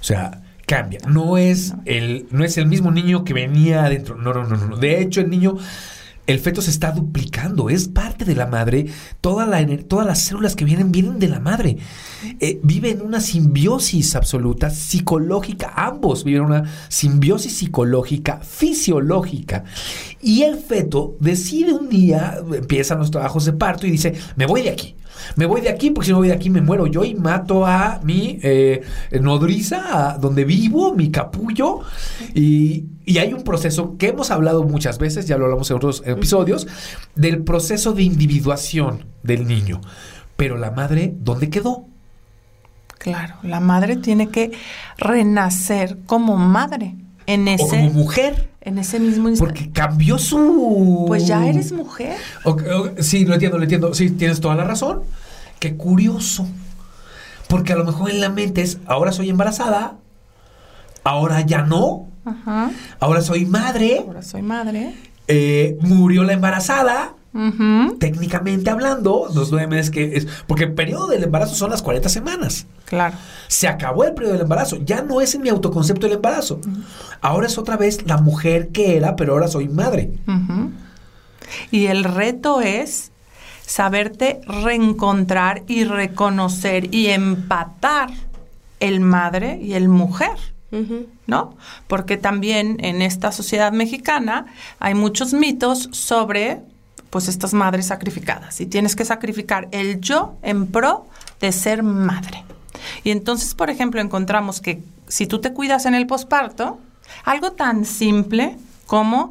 O 0.00 0.02
sea, 0.02 0.41
cambia. 0.72 1.00
No 1.06 1.36
es 1.36 1.74
el, 1.84 2.26
no 2.30 2.44
es 2.44 2.56
el 2.56 2.64
mismo 2.64 2.90
niño 2.90 3.24
que 3.24 3.34
venía 3.34 3.84
adentro. 3.84 4.16
No, 4.16 4.32
no, 4.32 4.44
no, 4.44 4.56
no. 4.56 4.76
De 4.78 5.02
hecho, 5.02 5.20
el 5.20 5.28
niño, 5.28 5.58
el 6.26 6.38
feto 6.38 6.62
se 6.62 6.70
está 6.70 6.92
duplicando. 6.92 7.68
Es 7.68 7.88
parte 7.88 8.24
de 8.24 8.34
la 8.34 8.46
madre. 8.46 8.86
Todas 9.20 9.46
las 9.46 10.18
células 10.24 10.56
que 10.56 10.64
vienen, 10.64 10.90
vienen 10.90 11.18
de 11.18 11.28
la 11.28 11.40
madre. 11.40 11.76
Eh, 12.40 12.58
vive 12.62 12.88
en 12.88 13.02
una 13.02 13.20
simbiosis 13.20 14.16
absoluta, 14.16 14.70
psicológica. 14.70 15.74
Ambos 15.76 16.24
viven 16.24 16.44
una 16.44 16.64
simbiosis 16.88 17.54
psicológica, 17.54 18.38
fisiológica. 18.38 19.64
Y 20.22 20.40
el 20.44 20.56
feto 20.56 21.18
decide 21.20 21.74
un 21.74 21.90
día, 21.90 22.38
empiezan 22.50 22.98
los 22.98 23.10
trabajos 23.10 23.44
de 23.44 23.52
parto 23.52 23.86
y 23.86 23.90
dice, 23.90 24.14
me 24.36 24.46
voy 24.46 24.62
de 24.62 24.70
aquí 24.70 24.94
me 25.36 25.46
voy 25.46 25.60
de 25.60 25.68
aquí 25.68 25.90
porque 25.90 26.06
si 26.06 26.12
no 26.12 26.18
voy 26.18 26.28
de 26.28 26.34
aquí 26.34 26.50
me 26.50 26.60
muero 26.60 26.86
yo 26.86 27.04
y 27.04 27.14
mato 27.14 27.66
a 27.66 28.00
mi 28.02 28.38
eh, 28.42 28.82
nodriza, 29.20 30.10
a 30.12 30.18
donde 30.18 30.44
vivo, 30.44 30.94
mi 30.94 31.10
capullo. 31.10 31.80
Y, 32.34 32.88
hay 33.18 33.34
un 33.34 33.44
proceso 33.44 33.96
que 33.98 34.08
hemos 34.08 34.30
hablado 34.30 34.62
muchas 34.64 34.98
veces, 34.98 35.26
ya 35.26 35.36
lo 35.36 35.44
hablamos 35.44 35.70
en 35.70 35.76
otros 35.76 36.02
episodios, 36.06 36.66
del 37.14 37.42
proceso 37.42 37.92
de 37.92 38.04
individuación 38.04 39.04
del 39.22 39.46
niño. 39.46 39.80
Pero 40.36 40.56
la 40.56 40.70
madre, 40.70 41.14
¿dónde 41.18 41.50
quedó? 41.50 41.86
Claro, 42.98 43.34
la 43.42 43.60
madre 43.60 43.96
tiene 43.96 44.28
que 44.28 44.52
renacer 44.96 45.98
como 46.06 46.36
madre 46.36 46.96
en 47.34 47.48
ese... 47.48 47.64
como 47.66 47.90
mujer. 47.90 48.48
En 48.60 48.78
ese 48.78 49.00
mismo 49.00 49.28
instante. 49.28 49.54
Porque 49.54 49.72
cambió 49.72 50.18
su... 50.18 51.04
Pues 51.08 51.26
ya 51.26 51.46
eres 51.46 51.72
mujer. 51.72 52.16
sí, 53.00 53.24
lo 53.24 53.34
entiendo, 53.34 53.58
lo 53.58 53.64
entiendo. 53.64 53.92
Sí, 53.94 54.10
tienes 54.10 54.40
toda 54.40 54.54
la 54.54 54.64
razón. 54.64 55.02
Qué 55.58 55.76
curioso. 55.76 56.46
Porque 57.48 57.72
a 57.72 57.76
lo 57.76 57.84
mejor 57.84 58.10
en 58.10 58.20
la 58.20 58.28
mente 58.28 58.62
es, 58.62 58.78
ahora 58.86 59.12
soy 59.12 59.28
embarazada, 59.28 59.96
ahora 61.04 61.42
ya 61.42 61.62
no, 61.62 62.08
Ajá. 62.24 62.70
ahora 62.98 63.20
soy 63.20 63.44
madre. 63.44 64.04
Ahora 64.06 64.22
soy 64.22 64.42
madre. 64.42 64.94
Eh, 65.28 65.76
murió 65.80 66.24
la 66.24 66.32
embarazada. 66.32 67.14
Técnicamente 67.98 68.68
hablando, 68.68 69.26
los 69.34 69.50
nueve 69.50 69.66
meses 69.66 69.90
que 69.90 70.16
es. 70.16 70.26
Porque 70.46 70.64
el 70.64 70.74
periodo 70.74 71.06
del 71.06 71.24
embarazo 71.24 71.54
son 71.54 71.70
las 71.70 71.80
40 71.80 72.08
semanas. 72.10 72.66
Claro. 72.84 73.16
Se 73.48 73.68
acabó 73.68 74.04
el 74.04 74.12
periodo 74.12 74.34
del 74.34 74.42
embarazo. 74.42 74.76
Ya 74.84 75.02
no 75.02 75.20
es 75.20 75.34
en 75.34 75.42
mi 75.42 75.48
autoconcepto 75.48 76.06
el 76.06 76.12
embarazo. 76.12 76.60
Ahora 77.22 77.46
es 77.46 77.56
otra 77.56 77.76
vez 77.78 78.06
la 78.06 78.18
mujer 78.18 78.68
que 78.68 78.96
era, 78.96 79.16
pero 79.16 79.32
ahora 79.32 79.48
soy 79.48 79.68
madre. 79.68 80.12
Y 81.70 81.86
el 81.86 82.04
reto 82.04 82.60
es 82.60 83.12
saberte 83.64 84.42
reencontrar 84.46 85.62
y 85.66 85.84
reconocer 85.84 86.94
y 86.94 87.06
empatar 87.08 88.10
el 88.80 89.00
madre 89.00 89.58
y 89.62 89.72
el 89.72 89.88
mujer. 89.88 90.36
¿No? 91.26 91.56
Porque 91.86 92.16
también 92.16 92.76
en 92.80 93.00
esta 93.02 93.32
sociedad 93.32 93.72
mexicana 93.72 94.46
hay 94.78 94.94
muchos 94.94 95.32
mitos 95.32 95.88
sobre 95.92 96.60
pues 97.12 97.28
estas 97.28 97.52
madres 97.52 97.88
sacrificadas 97.88 98.58
y 98.62 98.66
tienes 98.66 98.96
que 98.96 99.04
sacrificar 99.04 99.68
el 99.70 100.00
yo 100.00 100.38
en 100.40 100.66
pro 100.66 101.06
de 101.42 101.52
ser 101.52 101.82
madre. 101.82 102.42
Y 103.04 103.10
entonces, 103.10 103.54
por 103.54 103.68
ejemplo, 103.68 104.00
encontramos 104.00 104.62
que 104.62 104.82
si 105.08 105.26
tú 105.26 105.38
te 105.38 105.52
cuidas 105.52 105.84
en 105.84 105.94
el 105.94 106.06
posparto, 106.06 106.78
algo 107.24 107.52
tan 107.52 107.84
simple 107.84 108.56
como 108.86 109.30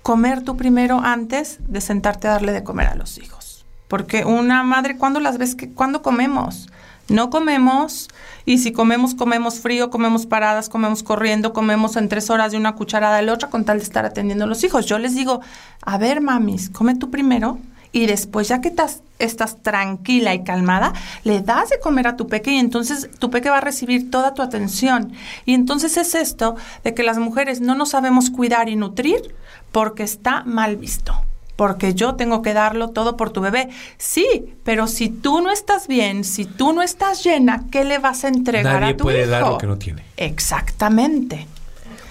comer 0.00 0.42
tú 0.42 0.56
primero 0.56 1.00
antes 1.04 1.58
de 1.68 1.82
sentarte 1.82 2.28
a 2.28 2.30
darle 2.30 2.52
de 2.52 2.64
comer 2.64 2.86
a 2.86 2.94
los 2.94 3.18
hijos. 3.18 3.66
Porque 3.88 4.24
una 4.24 4.62
madre, 4.62 4.96
¿cuándo 4.96 5.20
las 5.20 5.36
ves 5.36 5.54
que 5.54 5.70
cuándo 5.70 6.00
comemos? 6.00 6.70
No 7.08 7.30
comemos 7.30 8.08
y 8.44 8.58
si 8.58 8.72
comemos, 8.72 9.14
comemos 9.14 9.60
frío, 9.60 9.90
comemos 9.90 10.26
paradas, 10.26 10.68
comemos 10.68 11.02
corriendo, 11.02 11.52
comemos 11.52 11.96
en 11.96 12.08
tres 12.08 12.30
horas 12.30 12.52
de 12.52 12.58
una 12.58 12.74
cucharada 12.74 13.16
de 13.16 13.22
la 13.22 13.34
otra 13.34 13.50
con 13.50 13.64
tal 13.64 13.78
de 13.78 13.84
estar 13.84 14.04
atendiendo 14.04 14.44
a 14.44 14.48
los 14.48 14.62
hijos. 14.64 14.86
Yo 14.86 14.98
les 14.98 15.14
digo, 15.14 15.40
a 15.82 15.98
ver, 15.98 16.20
mamis, 16.20 16.70
come 16.70 16.94
tú 16.94 17.10
primero 17.10 17.58
y 17.92 18.06
después 18.06 18.48
ya 18.48 18.60
que 18.60 18.68
estás, 18.68 19.02
estás 19.18 19.62
tranquila 19.62 20.34
y 20.34 20.44
calmada, 20.44 20.94
le 21.24 21.42
das 21.42 21.70
de 21.70 21.78
comer 21.78 22.06
a 22.08 22.16
tu 22.16 22.26
peque 22.26 22.52
y 22.52 22.58
entonces 22.58 23.10
tu 23.18 23.30
peque 23.30 23.50
va 23.50 23.58
a 23.58 23.62
recibir 23.62 24.10
toda 24.10 24.32
tu 24.34 24.42
atención. 24.42 25.12
Y 25.44 25.54
entonces 25.54 25.96
es 25.96 26.14
esto 26.14 26.56
de 26.84 26.94
que 26.94 27.02
las 27.02 27.18
mujeres 27.18 27.60
no 27.60 27.74
nos 27.74 27.90
sabemos 27.90 28.30
cuidar 28.30 28.68
y 28.68 28.76
nutrir 28.76 29.34
porque 29.70 30.02
está 30.02 30.42
mal 30.44 30.76
visto 30.76 31.14
porque 31.62 31.94
yo 31.94 32.16
tengo 32.16 32.42
que 32.42 32.54
darlo 32.54 32.88
todo 32.90 33.16
por 33.16 33.30
tu 33.30 33.40
bebé. 33.40 33.68
Sí, 33.96 34.26
pero 34.64 34.88
si 34.88 35.10
tú 35.10 35.40
no 35.40 35.52
estás 35.52 35.86
bien, 35.86 36.24
si 36.24 36.44
tú 36.44 36.72
no 36.72 36.82
estás 36.82 37.22
llena, 37.22 37.66
¿qué 37.70 37.84
le 37.84 37.98
vas 37.98 38.24
a 38.24 38.28
entregar 38.28 38.80
Nadie 38.80 38.94
a 38.94 38.96
tu 38.96 39.04
puede 39.04 39.20
hijo? 39.20 39.30
dar 39.30 39.42
lo 39.42 39.58
que 39.58 39.68
no 39.68 39.78
tiene. 39.78 40.02
Exactamente. 40.16 41.46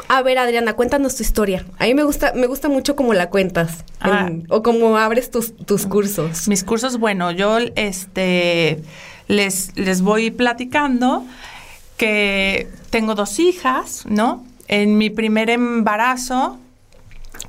A 0.08 0.22
ver, 0.22 0.38
Adriana, 0.38 0.72
cuéntanos 0.74 1.16
tu 1.18 1.24
historia. 1.24 1.66
A 1.80 1.84
mí 1.84 1.94
me 1.94 2.04
gusta, 2.04 2.32
me 2.34 2.48
gusta 2.48 2.70
mucho 2.70 2.96
cómo 2.96 3.14
la 3.14 3.30
cuentas. 3.30 3.84
Ah. 4.00 4.28
en- 4.30 4.46
o 4.50 4.64
cómo 4.64 4.98
abres 4.98 5.30
tus, 5.32 5.54
tus 5.66 5.86
cursos. 5.86 6.48
Mis 6.48 6.64
cursos, 6.64 6.98
bueno, 6.98 7.32
yo 7.32 7.58
este 7.76 8.82
les, 9.28 9.76
les 9.76 10.02
voy 10.02 10.32
platicando 10.32 11.26
que 11.98 12.70
tengo 12.90 13.16
dos 13.16 13.38
hijas, 13.40 14.06
¿no? 14.08 14.46
En 14.70 14.98
mi 14.98 15.10
primer 15.10 15.50
embarazo, 15.50 16.58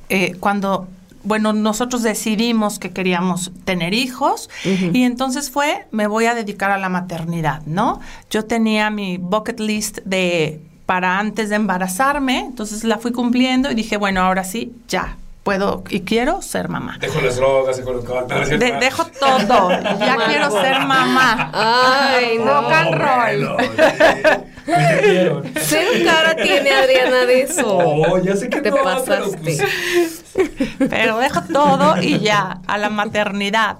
eh, 0.09 0.35
cuando, 0.41 0.87
bueno, 1.23 1.53
nosotros 1.53 2.03
decidimos 2.03 2.79
que 2.79 2.91
queríamos 2.91 3.51
tener 3.65 3.93
hijos 3.93 4.49
y 4.65 5.03
entonces 5.03 5.49
fue, 5.51 5.85
me 5.91 6.07
voy 6.07 6.25
a 6.25 6.35
dedicar 6.35 6.71
a 6.71 6.77
la 6.77 6.89
maternidad, 6.89 7.61
¿no? 7.65 7.99
Yo 8.29 8.45
tenía 8.45 8.89
mi 8.89 9.17
bucket 9.17 9.59
list 9.59 9.99
de 10.05 10.61
para 10.85 11.17
antes 11.19 11.49
de 11.49 11.55
embarazarme, 11.55 12.39
entonces 12.39 12.83
la 12.83 12.97
fui 12.97 13.11
cumpliendo 13.13 13.71
y 13.71 13.75
dije, 13.75 13.95
bueno, 13.97 14.21
ahora 14.21 14.43
sí, 14.43 14.73
ya, 14.89 15.15
puedo 15.43 15.83
y 15.89 16.01
quiero 16.01 16.41
ser 16.41 16.67
mamá. 16.69 16.97
Dejo 16.99 17.21
las 17.21 17.37
drogas, 17.37 17.77
dejo 17.77 17.93
los 17.93 18.05
De- 18.49 18.77
dejo 18.79 19.05
todo. 19.19 19.69
Ya 19.71 20.17
quiero 20.27 20.51
ser 20.51 20.79
mamá. 20.85 21.51
Ay, 21.53 22.37
no. 22.37 22.45
Rock 22.45 22.71
and 22.71 22.95
roll. 22.95 24.52
Cero 24.65 25.43
cara 26.05 26.35
tiene 26.41 26.71
Adriana 26.71 27.25
de 27.25 27.41
eso. 27.41 27.77
Oh, 27.77 28.17
ya 28.19 28.35
sé 28.35 28.49
que 28.49 28.61
Te 28.61 28.69
no, 28.69 28.77
pero 28.77 28.83
pasaste. 28.83 29.37
pues- 29.37 30.23
Pero 30.89 31.19
dejo 31.19 31.41
todo 31.41 32.01
y 32.01 32.19
ya, 32.19 32.59
a 32.65 32.77
la 32.79 32.89
maternidad. 32.89 33.77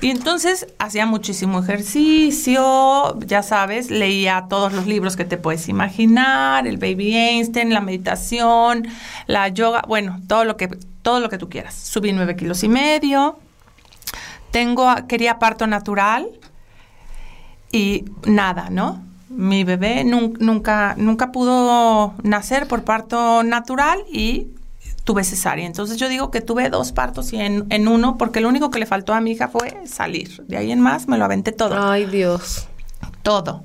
Y 0.00 0.10
entonces 0.10 0.66
hacía 0.80 1.06
muchísimo 1.06 1.60
ejercicio, 1.60 3.16
ya 3.20 3.42
sabes, 3.44 3.90
leía 3.92 4.46
todos 4.48 4.72
los 4.72 4.86
libros 4.86 5.14
que 5.16 5.24
te 5.24 5.36
puedes 5.36 5.68
imaginar, 5.68 6.66
el 6.66 6.78
Baby 6.78 7.16
Einstein, 7.16 7.72
la 7.72 7.80
meditación, 7.80 8.88
la 9.26 9.48
yoga, 9.48 9.82
bueno, 9.86 10.20
todo 10.26 10.44
lo 10.44 10.56
que, 10.56 10.68
todo 11.02 11.20
lo 11.20 11.28
que 11.28 11.38
tú 11.38 11.48
quieras. 11.48 11.74
Subí 11.74 12.12
nueve 12.12 12.34
kilos 12.34 12.64
y 12.64 12.68
medio. 12.68 13.38
Tengo, 14.50 14.92
quería 15.08 15.38
parto 15.38 15.66
natural 15.68 16.26
y 17.70 18.04
nada, 18.24 18.68
¿no? 18.70 19.02
Mi 19.34 19.64
bebé 19.64 20.04
nun- 20.04 20.36
nunca, 20.40 20.94
nunca 20.96 21.32
pudo 21.32 22.14
nacer 22.22 22.66
por 22.66 22.84
parto 22.84 23.42
natural 23.42 24.00
y 24.12 24.48
tuve 25.04 25.24
cesárea. 25.24 25.66
Entonces 25.66 25.96
yo 25.98 26.08
digo 26.08 26.30
que 26.30 26.40
tuve 26.40 26.70
dos 26.70 26.92
partos 26.92 27.32
y 27.32 27.36
en, 27.40 27.66
en 27.70 27.88
uno, 27.88 28.16
porque 28.16 28.40
lo 28.40 28.48
único 28.48 28.70
que 28.70 28.78
le 28.78 28.86
faltó 28.86 29.12
a 29.12 29.20
mi 29.20 29.32
hija 29.32 29.48
fue 29.48 29.86
salir. 29.86 30.42
De 30.46 30.56
ahí 30.56 30.72
en 30.72 30.80
más 30.80 31.08
me 31.08 31.18
lo 31.18 31.24
aventé 31.24 31.52
todo. 31.52 31.76
Ay, 31.78 32.06
Dios. 32.06 32.68
Todo. 33.22 33.64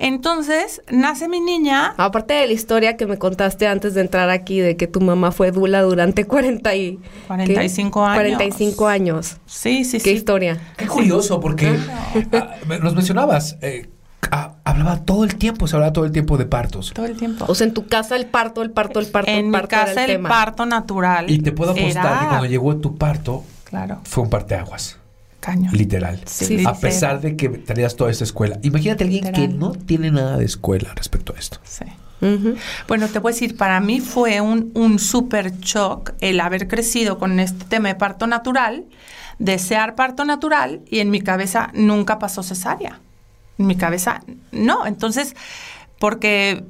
Entonces 0.00 0.80
nace 0.90 1.28
mi 1.28 1.40
niña. 1.40 1.92
Aparte 1.96 2.34
de 2.34 2.46
la 2.46 2.52
historia 2.52 2.96
que 2.96 3.04
me 3.06 3.18
contaste 3.18 3.66
antes 3.66 3.94
de 3.94 4.00
entrar 4.02 4.30
aquí, 4.30 4.60
de 4.60 4.76
que 4.76 4.86
tu 4.86 5.00
mamá 5.00 5.32
fue 5.32 5.50
dula 5.50 5.82
durante 5.82 6.24
40 6.24 6.74
y... 6.76 7.00
45 7.26 8.00
¿qué? 8.00 8.06
años. 8.06 8.16
45 8.36 8.86
años. 8.86 9.36
Sí, 9.46 9.84
sí, 9.84 9.98
¿Qué 9.98 10.04
sí. 10.04 10.16
historia? 10.16 10.60
Qué 10.76 10.86
curioso, 10.86 11.40
porque 11.40 11.76
ah, 12.32 12.54
nos 12.80 12.94
mencionabas, 12.94 13.56
eh, 13.60 13.88
hablaba 14.70 15.04
todo 15.04 15.24
el 15.24 15.36
tiempo, 15.36 15.66
se 15.66 15.76
hablaba 15.76 15.92
todo 15.92 16.04
el 16.04 16.12
tiempo 16.12 16.36
de 16.36 16.46
partos. 16.46 16.92
Todo 16.94 17.06
el 17.06 17.16
tiempo. 17.16 17.44
O 17.48 17.54
sea, 17.54 17.66
en 17.66 17.74
tu 17.74 17.86
casa 17.86 18.16
el 18.16 18.26
parto, 18.26 18.62
el 18.62 18.70
parto, 18.70 19.00
el 19.00 19.06
parto, 19.06 19.30
en 19.30 19.38
el 19.38 19.44
mi 19.46 19.52
parto 19.52 19.76
era 19.76 19.84
casa 19.86 20.00
el, 20.04 20.10
tema. 20.12 20.28
parto 20.28 20.66
natural. 20.66 21.30
Y 21.30 21.38
te 21.40 21.52
puedo 21.52 21.72
apostar 21.72 22.06
era- 22.06 22.20
que 22.20 22.26
cuando 22.26 22.46
llegó 22.46 22.76
tu 22.76 22.96
parto 22.96 23.44
Claro, 23.64 24.00
fue 24.04 24.24
un 24.24 24.30
parteaguas, 24.30 24.98
caño. 25.40 25.70
literal. 25.72 26.20
Sí, 26.26 26.64
a 26.66 26.74
sí, 26.74 26.80
pesar 26.80 27.20
sí. 27.20 27.28
de 27.28 27.36
que 27.36 27.48
tenías 27.50 27.96
toda 27.96 28.10
esta 28.10 28.24
escuela. 28.24 28.58
Imagínate 28.62 29.04
a 29.04 29.06
alguien 29.06 29.32
que 29.32 29.48
no 29.48 29.72
tiene 29.72 30.10
nada 30.10 30.36
de 30.36 30.44
escuela 30.44 30.92
respecto 30.94 31.34
a 31.34 31.38
esto. 31.38 31.58
Sí. 31.64 31.84
Bueno, 32.88 33.06
te 33.08 33.20
voy 33.20 33.30
a 33.30 33.34
decir, 33.34 33.56
para 33.56 33.78
mí 33.80 34.00
fue 34.00 34.40
un, 34.40 34.72
un 34.74 34.98
super 34.98 35.56
shock 35.60 36.12
el 36.20 36.40
haber 36.40 36.66
crecido 36.66 37.16
con 37.18 37.38
este 37.38 37.64
tema 37.66 37.88
de 37.90 37.94
parto 37.94 38.26
natural, 38.26 38.86
desear 39.38 39.94
parto 39.94 40.24
natural 40.24 40.80
y 40.90 40.98
en 40.98 41.10
mi 41.10 41.20
cabeza 41.20 41.70
nunca 41.74 42.18
pasó 42.18 42.42
cesárea. 42.42 42.98
En 43.58 43.66
mi 43.66 43.76
cabeza 43.76 44.22
no. 44.52 44.86
Entonces, 44.86 45.34
porque 45.98 46.64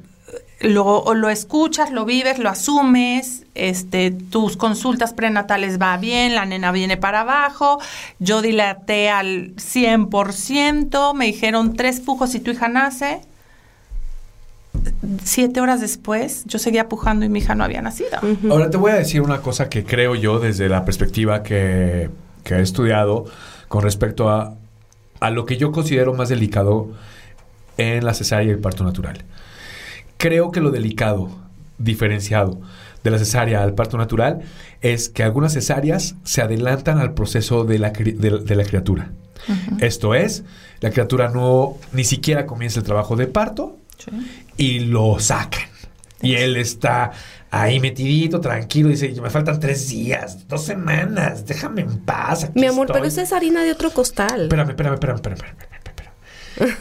lo, 0.60 0.84
o 0.84 1.14
lo 1.14 1.30
escuchas, 1.30 1.92
lo 1.92 2.04
vives, 2.04 2.38
lo 2.38 2.48
asumes, 2.48 3.44
este, 3.54 4.10
tus 4.10 4.56
consultas 4.56 5.12
prenatales 5.12 5.80
va 5.80 5.96
bien, 5.98 6.34
la 6.34 6.46
nena 6.46 6.72
viene 6.72 6.96
para 6.96 7.20
abajo, 7.20 7.78
yo 8.18 8.42
dilaté 8.42 9.08
al 9.08 9.54
100%, 9.56 11.14
me 11.14 11.26
dijeron 11.26 11.74
tres 11.74 12.00
pujos 12.00 12.34
y 12.34 12.40
tu 12.40 12.50
hija 12.50 12.68
nace. 12.68 13.20
Siete 15.24 15.60
horas 15.60 15.80
después, 15.80 16.44
yo 16.46 16.58
seguía 16.58 16.88
pujando 16.88 17.24
y 17.24 17.28
mi 17.28 17.40
hija 17.40 17.54
no 17.54 17.64
había 17.64 17.82
nacido. 17.82 18.18
Ahora 18.50 18.70
te 18.70 18.76
voy 18.76 18.92
a 18.92 18.94
decir 18.94 19.22
una 19.22 19.40
cosa 19.40 19.68
que 19.68 19.84
creo 19.84 20.14
yo 20.14 20.38
desde 20.38 20.68
la 20.68 20.84
perspectiva 20.84 21.42
que, 21.42 22.10
que 22.44 22.54
he 22.54 22.62
estudiado 22.62 23.26
con 23.68 23.82
respecto 23.82 24.28
a, 24.28 24.54
a 25.20 25.30
lo 25.30 25.44
que 25.46 25.56
yo 25.56 25.72
considero 25.72 26.14
más 26.14 26.28
delicado 26.28 26.88
en 27.76 28.04
la 28.04 28.14
cesárea 28.14 28.46
y 28.46 28.50
el 28.50 28.58
parto 28.58 28.84
natural. 28.84 29.24
Creo 30.16 30.50
que 30.50 30.60
lo 30.60 30.70
delicado, 30.70 31.30
diferenciado 31.78 32.60
de 33.04 33.10
la 33.10 33.18
cesárea 33.18 33.62
al 33.62 33.74
parto 33.74 33.96
natural, 33.98 34.40
es 34.80 35.08
que 35.08 35.22
algunas 35.22 35.52
cesáreas 35.52 36.16
se 36.24 36.42
adelantan 36.42 36.98
al 36.98 37.14
proceso 37.14 37.64
de 37.64 37.78
la, 37.78 37.90
de, 37.90 38.14
de 38.44 38.56
la 38.56 38.64
criatura. 38.64 39.12
Esto 39.80 40.14
es, 40.14 40.44
la 40.80 40.90
criatura 40.90 41.28
no 41.28 41.76
ni 41.92 42.04
siquiera 42.04 42.44
comienza 42.46 42.80
el 42.80 42.84
trabajo 42.84 43.16
de 43.16 43.26
parto, 43.28 43.76
Sí. 43.98 44.10
y 44.56 44.78
lo 44.80 45.18
sacan. 45.18 45.62
Y 46.22 46.34
él 46.34 46.56
está 46.56 47.10
ahí 47.50 47.80
metidito, 47.80 48.40
tranquilo, 48.40 48.88
dice, 48.90 49.14
me 49.20 49.30
faltan 49.30 49.58
tres 49.60 49.88
días, 49.88 50.46
dos 50.48 50.64
semanas, 50.64 51.46
déjame 51.46 51.82
en 51.82 51.98
paz. 51.98 52.44
aquí 52.44 52.60
Mi 52.60 52.66
amor, 52.66 52.86
pero 52.88 53.04
estoy". 53.04 53.08
esa 53.08 53.22
es 53.22 53.32
harina 53.32 53.62
de 53.64 53.72
otro 53.72 53.90
costal. 53.90 54.42
Espérame, 54.42 54.70
espérame, 54.70 54.94
espérame, 54.94 55.16
espérame, 55.16 55.38
espérame, 55.38 55.82
espérame, 56.56 56.78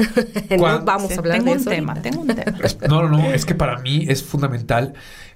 no 0.50 0.56
¿cuán- 0.56 0.84
vamos 0.84 1.10
a 1.12 1.14
hablar 1.18 1.38
tengo 1.38 1.50
de 1.50 1.56
un 1.56 1.60
eso. 1.60 1.70
tema, 1.70 1.92
ahorita. 1.92 2.10
tengo 2.10 2.22
un 2.22 2.28
tema. 2.28 2.56
No, 2.88 3.02
no, 3.02 3.08
no, 3.18 3.32
es 3.32 3.44
que 3.44 3.54
para 3.54 3.78
mí 3.78 4.06
es 4.08 4.22
fundamental, 4.22 4.94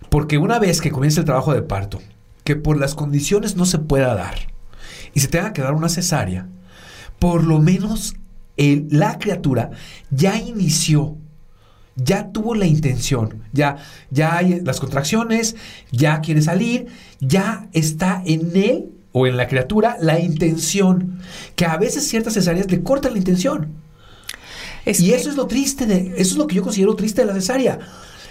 porque 0.09 0.38
una 0.38 0.59
vez 0.59 0.81
que 0.81 0.90
comienza 0.90 1.20
el 1.20 1.27
trabajo 1.27 1.53
de 1.53 1.62
parto, 1.62 2.00
que 2.44 2.57
por 2.57 2.79
las 2.79 2.94
condiciones 2.94 3.57
no 3.57 3.66
se 3.66 3.79
pueda 3.79 4.14
dar, 4.14 4.35
y 5.12 5.20
se 5.20 5.29
tenga 5.29 5.53
que 5.53 5.62
dar 5.62 5.74
una 5.74 5.88
cesárea, 5.88 6.46
por 7.18 7.44
lo 7.44 7.59
menos 7.61 8.14
el- 8.57 8.87
la 8.90 9.18
criatura 9.18 9.70
ya 10.11 10.37
inició, 10.38 11.16
ya 11.96 12.33
tuvo 12.33 12.54
la 12.54 12.66
intención, 12.66 13.42
ya, 13.52 13.76
ya 14.11 14.37
hay 14.37 14.61
las 14.61 14.80
contracciones, 14.80 15.57
ya 15.92 16.20
quiere 16.20 16.42
salir, 16.42 16.87
ya 17.20 17.68
está 17.72 18.22
en 18.24 18.50
él 18.57 18.90
o 19.12 19.26
en 19.26 19.37
la 19.37 19.46
criatura 19.46 19.96
la 20.00 20.18
intención, 20.18 21.20
que 21.54 21.66
a 21.66 21.76
veces 21.76 22.07
ciertas 22.09 22.35
cesáreas 22.35 22.70
le 22.70 22.83
cortan 22.83 23.12
la 23.12 23.18
intención. 23.18 23.68
Es 24.85 25.00
y 25.00 25.09
que- 25.11 25.14
eso 25.14 25.30
es 25.30 25.37
lo 25.37 25.46
triste 25.46 25.87
de, 25.87 26.09
eso 26.16 26.33
es 26.33 26.37
lo 26.37 26.46
que 26.46 26.57
yo 26.57 26.62
considero 26.62 26.96
triste 26.96 27.22
de 27.22 27.28
la 27.28 27.35
cesárea. 27.35 27.78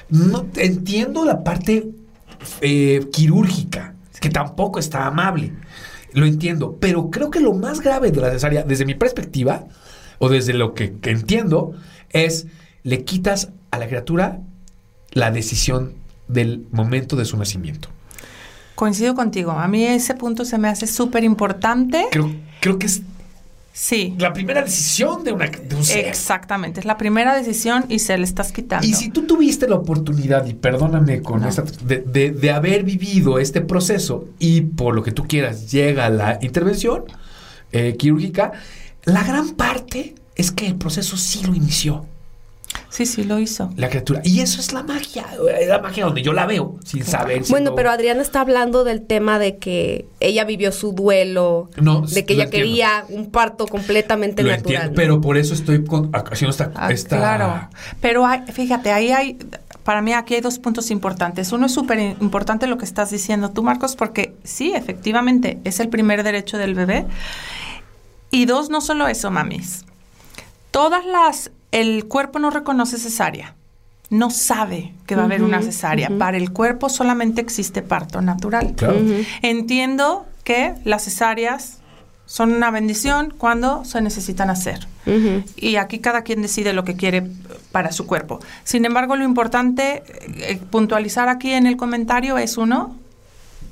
No, 0.10 0.46
entiendo 0.58 1.24
la 1.26 1.44
parte 1.44 1.90
eh, 2.62 3.08
quirúrgica, 3.14 3.96
que 4.20 4.30
tampoco 4.30 4.80
está 4.80 5.06
amable. 5.08 5.54
Lo 6.12 6.26
entiendo. 6.26 6.78
Pero 6.80 7.10
creo 7.10 7.32
que 7.32 7.40
lo 7.40 7.54
más 7.54 7.80
grave 7.80 8.12
de 8.12 8.20
la 8.20 8.30
cesárea, 8.32 8.64
desde 8.64 8.86
mi 8.86 8.96
perspectiva, 8.96 9.66
o 10.20 10.28
desde 10.30 10.54
lo 10.54 10.74
que, 10.74 11.00
que 11.00 11.10
entiendo, 11.12 11.74
es 12.10 12.48
le 12.84 13.04
quitas 13.04 13.50
a 13.72 13.78
la 13.78 13.88
criatura 13.88 14.40
la 15.12 15.32
decisión 15.32 15.94
del 16.28 16.66
momento 16.72 17.16
de 17.16 17.26
su 17.26 17.38
nacimiento. 17.38 17.90
Coincido 18.76 19.14
contigo. 19.16 19.52
A 19.52 19.68
mí 19.68 19.84
ese 19.86 20.16
punto 20.16 20.46
se 20.46 20.58
me 20.58 20.68
hace 20.68 20.88
súper 20.88 21.24
importante. 21.24 22.06
Creo, 22.12 22.32
creo 22.60 22.80
que 22.80 22.88
es 22.88 23.02
Sí, 23.76 24.14
la 24.20 24.34
primera 24.34 24.62
decisión 24.62 25.24
de, 25.24 25.32
una, 25.32 25.48
de 25.48 25.76
un 25.76 25.84
ser. 25.84 26.06
exactamente. 26.06 26.80
Es 26.80 26.86
la 26.86 26.96
primera 26.96 27.36
decisión 27.36 27.86
y 27.90 27.98
se 28.00 28.16
le 28.20 28.24
estás 28.24 28.52
quitando. 28.52 28.86
Y 28.86 28.94
si 28.94 29.10
tú 29.10 29.24
tuviste 29.24 29.68
la 29.68 29.74
oportunidad, 29.76 30.46
y 30.46 30.54
perdóname 30.54 31.24
con 31.24 31.42
No. 31.42 31.50
esta, 31.50 31.64
de, 31.84 31.98
de- 32.02 32.30
de 32.30 32.52
haber 32.52 32.84
vivido 32.84 33.40
este 33.40 33.62
proceso 33.62 34.28
y 34.38 34.62
por 34.62 34.94
lo 34.94 35.02
que 35.02 35.12
tú 35.12 35.24
quieras 35.28 35.72
llega 35.72 36.08
la 36.12 36.38
intervención 36.44 37.06
eh, 37.72 37.96
quirúrgica, 37.98 38.52
la 39.06 39.24
gran 39.24 39.50
parte 39.56 40.14
es 40.36 40.52
que 40.52 40.68
el 40.68 40.76
proceso 40.76 41.18
sí 41.18 41.42
lo 41.44 41.56
inició. 41.56 42.06
Sí, 42.90 43.06
sí, 43.08 43.24
lo 43.24 43.40
hizo. 43.40 43.72
La 43.76 43.90
criatura. 43.90 44.22
Y 44.24 44.42
eso 44.42 44.60
es 44.62 44.72
la 44.72 44.84
magia. 44.84 45.26
Es 45.60 45.68
la 45.68 45.80
magia 45.80 46.06
donde 46.06 46.22
yo 46.22 46.32
la 46.32 46.46
veo, 46.46 46.76
sin 46.86 47.04
saber. 47.04 47.38
Bueno, 47.40 47.46
siendo- 47.46 47.76
pero 47.76 47.90
Adriana 47.90 48.22
está 48.22 48.42
hablando 48.42 48.84
del 48.84 49.02
tema 49.06 49.40
de 49.40 49.58
que 49.58 50.06
ella 50.20 50.44
vivió 50.46 50.72
su 50.72 50.92
duelo, 50.94 51.72
No, 51.82 52.02
de 52.02 52.24
que 52.26 52.34
ella 52.34 52.44
entiendo. 52.44 52.68
quería 52.70 53.06
un 53.10 53.32
parto 53.32 53.66
completamente 53.68 54.44
Lo 54.44 54.50
natural. 54.52 54.74
entiendo, 54.76 54.92
¿no? 54.92 54.96
pero 54.96 55.22
por 55.22 55.38
eso 55.38 55.54
estoy 55.56 55.84
con- 55.86 56.12
haciendo 56.14 56.52
esta. 56.52 56.72
Ah, 56.76 56.92
esta- 56.92 57.18
Claro. 57.18 57.70
Pero 58.00 58.28
hay- 58.28 58.44
fíjate, 58.52 58.92
ahí 58.92 59.12
hay, 59.12 59.38
para 59.84 60.02
mí 60.04 60.14
aquí 60.14 60.36
hay 60.36 60.42
dos 60.42 60.60
puntos 60.60 60.92
importantes. 60.92 61.52
Uno 61.52 61.66
es 61.66 61.74
súper 61.74 62.00
importante 62.00 62.68
lo 62.68 62.78
que 62.78 62.86
estás 62.86 63.10
diciendo 63.10 63.50
tú, 63.50 63.64
Marcos, 63.64 63.96
porque 63.96 64.36
sí, 64.44 64.72
efectivamente, 64.76 65.58
es 65.64 65.80
el 65.80 65.90
primer 65.90 66.22
derecho 66.24 66.58
del 66.60 66.76
bebé. 66.76 67.06
Y 68.30 68.46
dos, 68.46 68.70
no 68.70 68.82
solo 68.82 69.08
eso, 69.08 69.30
mamis. 69.32 69.84
Todas 70.72 71.06
las, 71.06 71.52
el 71.74 72.06
cuerpo 72.06 72.38
no 72.38 72.52
reconoce 72.52 72.98
cesárea. 72.98 73.56
No 74.10 74.30
sabe 74.30 74.94
que 75.08 75.16
va 75.16 75.24
a 75.24 75.26
haber 75.26 75.42
una 75.42 75.62
cesárea. 75.64 76.12
Para 76.20 76.38
el 76.38 76.52
cuerpo 76.52 76.88
solamente 76.88 77.42
existe 77.42 77.82
parto 77.82 78.22
natural. 78.22 78.74
Claro. 78.76 79.00
Entiendo 79.42 80.28
que 80.44 80.76
las 80.84 81.06
cesáreas 81.06 81.80
son 82.28 82.54
una 82.54 82.70
bendición 82.70 83.34
cuando 83.36 83.84
se 83.86 84.02
necesitan 84.02 84.52
hacer. 84.52 84.88
Y 85.58 85.78
aquí 85.78 85.98
cada 85.98 86.22
quien 86.22 86.44
decide 86.44 86.74
lo 86.74 86.84
que 86.84 86.96
quiere 86.96 87.28
para 87.72 87.92
su 87.92 88.06
cuerpo. 88.06 88.40
Sin 88.64 88.86
embargo, 88.86 89.16
lo 89.16 89.26
importante 89.26 90.04
eh, 90.38 90.60
puntualizar 90.70 91.28
aquí 91.28 91.52
en 91.52 91.66
el 91.66 91.76
comentario 91.76 92.38
es 92.38 92.58
uno, 92.58 92.96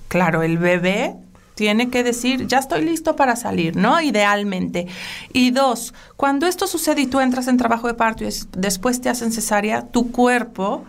claro, 0.07 0.41
el 0.41 0.57
bebé 0.57 1.15
tiene 1.61 1.91
que 1.91 2.03
decir, 2.03 2.47
ya 2.47 2.57
estoy 2.57 2.83
listo 2.83 3.15
para 3.15 3.35
salir, 3.35 3.75
¿no? 3.75 4.01
Idealmente. 4.01 4.87
Y 5.31 5.51
dos, 5.51 5.93
cuando 6.17 6.47
esto 6.47 6.65
sucede 6.65 7.01
y 7.01 7.05
tú 7.05 7.19
entras 7.19 7.47
en 7.47 7.57
trabajo 7.57 7.85
de 7.85 7.93
parto 7.93 8.23
y 8.23 8.27
es- 8.27 8.47
después 8.57 8.99
te 8.99 9.09
hacen 9.09 9.31
cesárea, 9.31 9.83
tu 9.83 10.11
cuerpo 10.11 10.83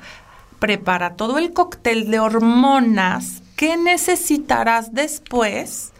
prepara 0.58 1.14
todo 1.14 1.36
el 1.36 1.52
cóctel 1.52 2.10
de 2.10 2.20
hormonas 2.20 3.42
que 3.54 3.76
necesitarás 3.76 4.94
después 4.94 5.92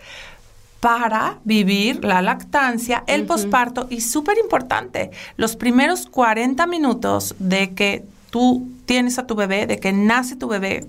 para 0.81 1.39
vivir 1.45 2.03
la 2.03 2.23
lactancia, 2.23 3.05
el 3.07 3.27
posparto 3.27 3.87
y 3.91 4.01
súper 4.01 4.39
importante, 4.39 5.11
los 5.37 5.55
primeros 5.55 6.07
40 6.07 6.67
minutos 6.67 7.35
de 7.39 7.75
que 7.75 8.05
tú 8.31 8.67
tienes 8.87 9.19
a 9.19 9.27
tu 9.27 9.35
bebé, 9.35 9.67
de 9.67 9.79
que 9.79 9.93
nace 9.93 10.35
tu 10.35 10.49
bebé, 10.49 10.87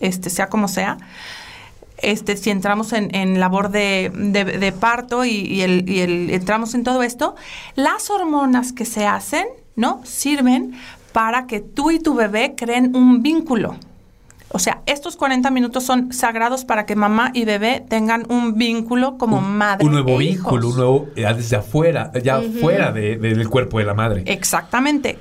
este 0.00 0.30
sea 0.30 0.48
como 0.48 0.68
sea, 0.68 0.98
este, 1.98 2.36
si 2.36 2.50
entramos 2.50 2.92
en, 2.92 3.14
en 3.14 3.40
labor 3.40 3.70
de, 3.70 4.10
de- 4.14 4.44
de 4.44 4.72
parto 4.72 5.24
y, 5.24 5.30
y 5.30 5.62
el, 5.62 5.88
y 5.88 6.00
el- 6.00 6.30
entramos 6.30 6.74
en 6.74 6.84
todo 6.84 7.02
esto, 7.02 7.34
las 7.74 8.10
hormonas 8.10 8.72
que 8.72 8.84
se 8.84 9.06
hacen, 9.06 9.46
¿no? 9.76 10.00
Sirven 10.04 10.74
para 11.12 11.46
que 11.46 11.60
tú 11.60 11.90
y 11.90 11.98
tu 11.98 12.14
bebé 12.14 12.54
creen 12.56 12.94
un 12.94 13.22
vínculo. 13.22 13.76
O 14.52 14.58
sea, 14.58 14.80
estos 14.86 15.16
40 15.16 15.50
minutos 15.50 15.84
son 15.84 16.12
sagrados 16.12 16.64
para 16.64 16.86
que 16.86 16.94
mamá 16.94 17.30
y 17.34 17.44
bebé 17.44 17.84
tengan 17.88 18.24
un 18.30 18.56
vínculo 18.56 19.18
como 19.18 19.40
madre. 19.40 19.84
Un 19.84 19.92
nuevo 19.92 20.20
e 20.20 20.24
hijos. 20.24 20.52
vínculo, 20.52 20.68
un 20.68 20.76
nuevo. 20.76 21.08
ya 21.16 21.34
desde 21.34 21.56
afuera, 21.56 22.12
ya 22.22 22.40
fuera 22.60 22.92
de- 22.92 23.16
de- 23.18 23.34
del 23.34 23.48
cuerpo 23.50 23.78
de 23.78 23.84
la 23.84 23.94
madre. 23.94 24.22
Exactamente. 24.26 25.18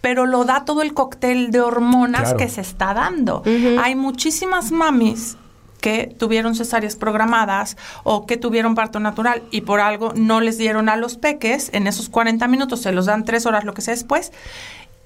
Pero 0.00 0.26
lo 0.26 0.44
da 0.44 0.64
todo 0.64 0.82
el 0.82 0.92
cóctel 0.94 1.50
de 1.50 1.60
hormonas 1.60 2.22
Claro. 2.22 2.36
que 2.38 2.48
se 2.48 2.60
está 2.62 2.94
dando. 2.94 3.42
Hay 3.80 3.94
muchísimas 3.96 4.70
mamis 4.72 5.36
que 5.84 6.16
tuvieron 6.18 6.54
cesáreas 6.54 6.96
programadas 6.96 7.76
o 8.04 8.24
que 8.24 8.38
tuvieron 8.38 8.74
parto 8.74 9.00
natural 9.00 9.42
y 9.50 9.60
por 9.60 9.80
algo 9.80 10.14
no 10.16 10.40
les 10.40 10.56
dieron 10.56 10.88
a 10.88 10.96
los 10.96 11.18
peques 11.18 11.68
en 11.74 11.86
esos 11.86 12.08
40 12.08 12.48
minutos, 12.48 12.80
se 12.80 12.90
los 12.90 13.04
dan 13.04 13.26
tres 13.26 13.44
horas, 13.44 13.64
lo 13.64 13.74
que 13.74 13.82
sea 13.82 13.92
después, 13.92 14.32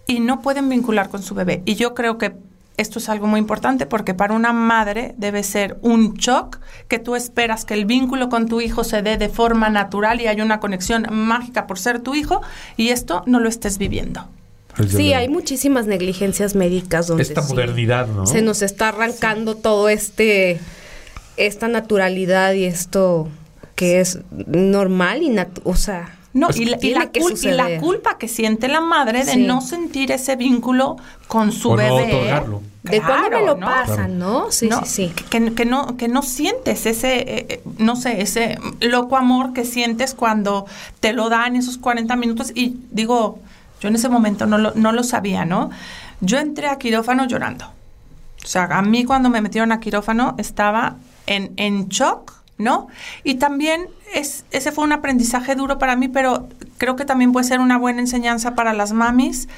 y 0.06 0.20
no 0.20 0.40
pueden 0.40 0.68
vincular 0.68 1.08
con 1.08 1.20
su 1.24 1.34
bebé. 1.34 1.62
Y 1.64 1.74
yo 1.74 1.94
creo 1.94 2.16
que 2.16 2.36
esto 2.76 3.00
es 3.00 3.08
algo 3.08 3.26
muy 3.26 3.40
importante 3.40 3.86
porque 3.86 4.14
para 4.14 4.34
una 4.34 4.52
madre 4.52 5.16
debe 5.18 5.42
ser 5.42 5.78
un 5.82 6.14
shock 6.14 6.60
que 6.86 7.00
tú 7.00 7.16
esperas 7.16 7.64
que 7.64 7.74
el 7.74 7.84
vínculo 7.84 8.28
con 8.28 8.46
tu 8.46 8.60
hijo 8.60 8.84
se 8.84 9.02
dé 9.02 9.16
de 9.16 9.28
forma 9.28 9.70
natural 9.70 10.20
y 10.20 10.28
hay 10.28 10.40
una 10.40 10.60
conexión 10.60 11.08
mágica 11.10 11.66
por 11.66 11.80
ser 11.80 11.98
tu 11.98 12.14
hijo 12.14 12.40
y 12.76 12.90
esto 12.90 13.24
no 13.26 13.40
lo 13.40 13.48
estés 13.48 13.78
viviendo. 13.78 14.28
Desde 14.78 14.96
Sí, 14.96 15.02
luego. 15.04 15.18
hay 15.18 15.28
muchísimas 15.28 15.86
negligencias 15.86 16.54
médicas 16.54 17.06
donde 17.08 17.22
Esta 17.24 17.42
sí 17.42 17.52
modernidad, 17.52 18.06
¿no? 18.06 18.26
se 18.26 18.42
nos 18.42 18.62
está 18.62 18.88
arrancando 18.88 19.54
todo 19.56 19.88
este 19.88 20.60
esta 21.36 21.68
naturalidad 21.68 22.52
y 22.54 22.64
esto 22.64 23.28
que 23.76 24.00
es 24.00 24.18
normal 24.46 25.22
y 25.22 25.36
o 25.64 25.76
sea, 25.76 26.14
No, 26.34 26.50
Es 26.50 26.58
y, 26.58 26.66
la, 26.66 26.76
y 26.76 26.80
tiene 26.80 26.98
la 27.00 27.10
que 27.10 27.20
cul- 27.20 27.30
y 27.42 27.50
la 27.52 27.62
suceder. 27.64 27.80
culpa 27.80 28.18
que 28.18 28.28
siente 28.28 28.68
la 28.68 28.80
madre 28.80 29.24
de 29.24 29.32
Sí. 29.32 29.42
no 29.44 29.60
sentir 29.60 30.12
ese 30.12 30.36
vínculo 30.36 30.96
con 31.26 31.52
su 31.52 31.70
O 31.70 31.76
no 31.76 31.82
bebé. 31.96 32.14
otorgarlo. 32.14 32.62
de 32.82 33.00
cuándo 33.02 33.30
me 33.30 33.44
lo 33.44 33.56
¿no? 33.56 33.66
pasan, 33.66 34.18
¿no? 34.18 34.50
Sí, 34.50 34.66
No, 34.68 34.84
sí, 34.86 35.12
sí. 35.14 35.24
Que, 35.30 35.52
que 35.54 35.64
no, 35.66 35.96
que 35.98 36.08
no 36.08 36.22
sientes 36.22 36.86
ese, 36.86 37.16
eh, 37.18 37.46
eh, 37.48 37.62
no 37.78 37.96
sé, 37.96 38.22
ese 38.22 38.58
loco 38.80 39.16
amor 39.18 39.52
que 39.52 39.64
sientes 39.66 40.14
cuando 40.14 40.64
te 41.00 41.12
lo 41.12 41.28
dan 41.28 41.54
esos 41.56 41.76
40 41.76 42.16
minutos. 42.16 42.50
Y 42.54 42.76
digo, 42.90 43.40
yo 43.80 43.88
en 43.88 43.94
ese 43.94 44.08
momento 44.08 44.46
no 44.46 44.58
lo, 44.58 44.72
no 44.74 44.92
lo 44.92 45.02
sabía, 45.02 45.44
¿no? 45.44 45.70
Yo 46.20 46.38
entré 46.38 46.68
a 46.68 46.78
quirófano 46.78 47.26
llorando. 47.26 47.66
O 48.42 48.46
sea, 48.46 48.64
a 48.64 48.82
mí 48.82 49.04
cuando 49.04 49.30
me 49.30 49.40
metieron 49.40 49.72
a 49.72 49.80
quirófano 49.80 50.34
estaba 50.38 50.96
en, 51.26 51.52
en 51.56 51.88
shock, 51.88 52.32
¿no? 52.56 52.88
Y 53.24 53.36
también 53.36 53.88
es, 54.14 54.44
ese 54.50 54.72
fue 54.72 54.84
un 54.84 54.92
aprendizaje 54.92 55.54
duro 55.54 55.78
para 55.78 55.96
mí, 55.96 56.08
pero 56.08 56.48
creo 56.76 56.96
que 56.96 57.04
también 57.04 57.32
puede 57.32 57.46
ser 57.46 57.60
una 57.60 57.78
buena 57.78 58.00
enseñanza 58.00 58.54
para 58.54 58.72
las 58.72 58.92
mamis. 58.92 59.48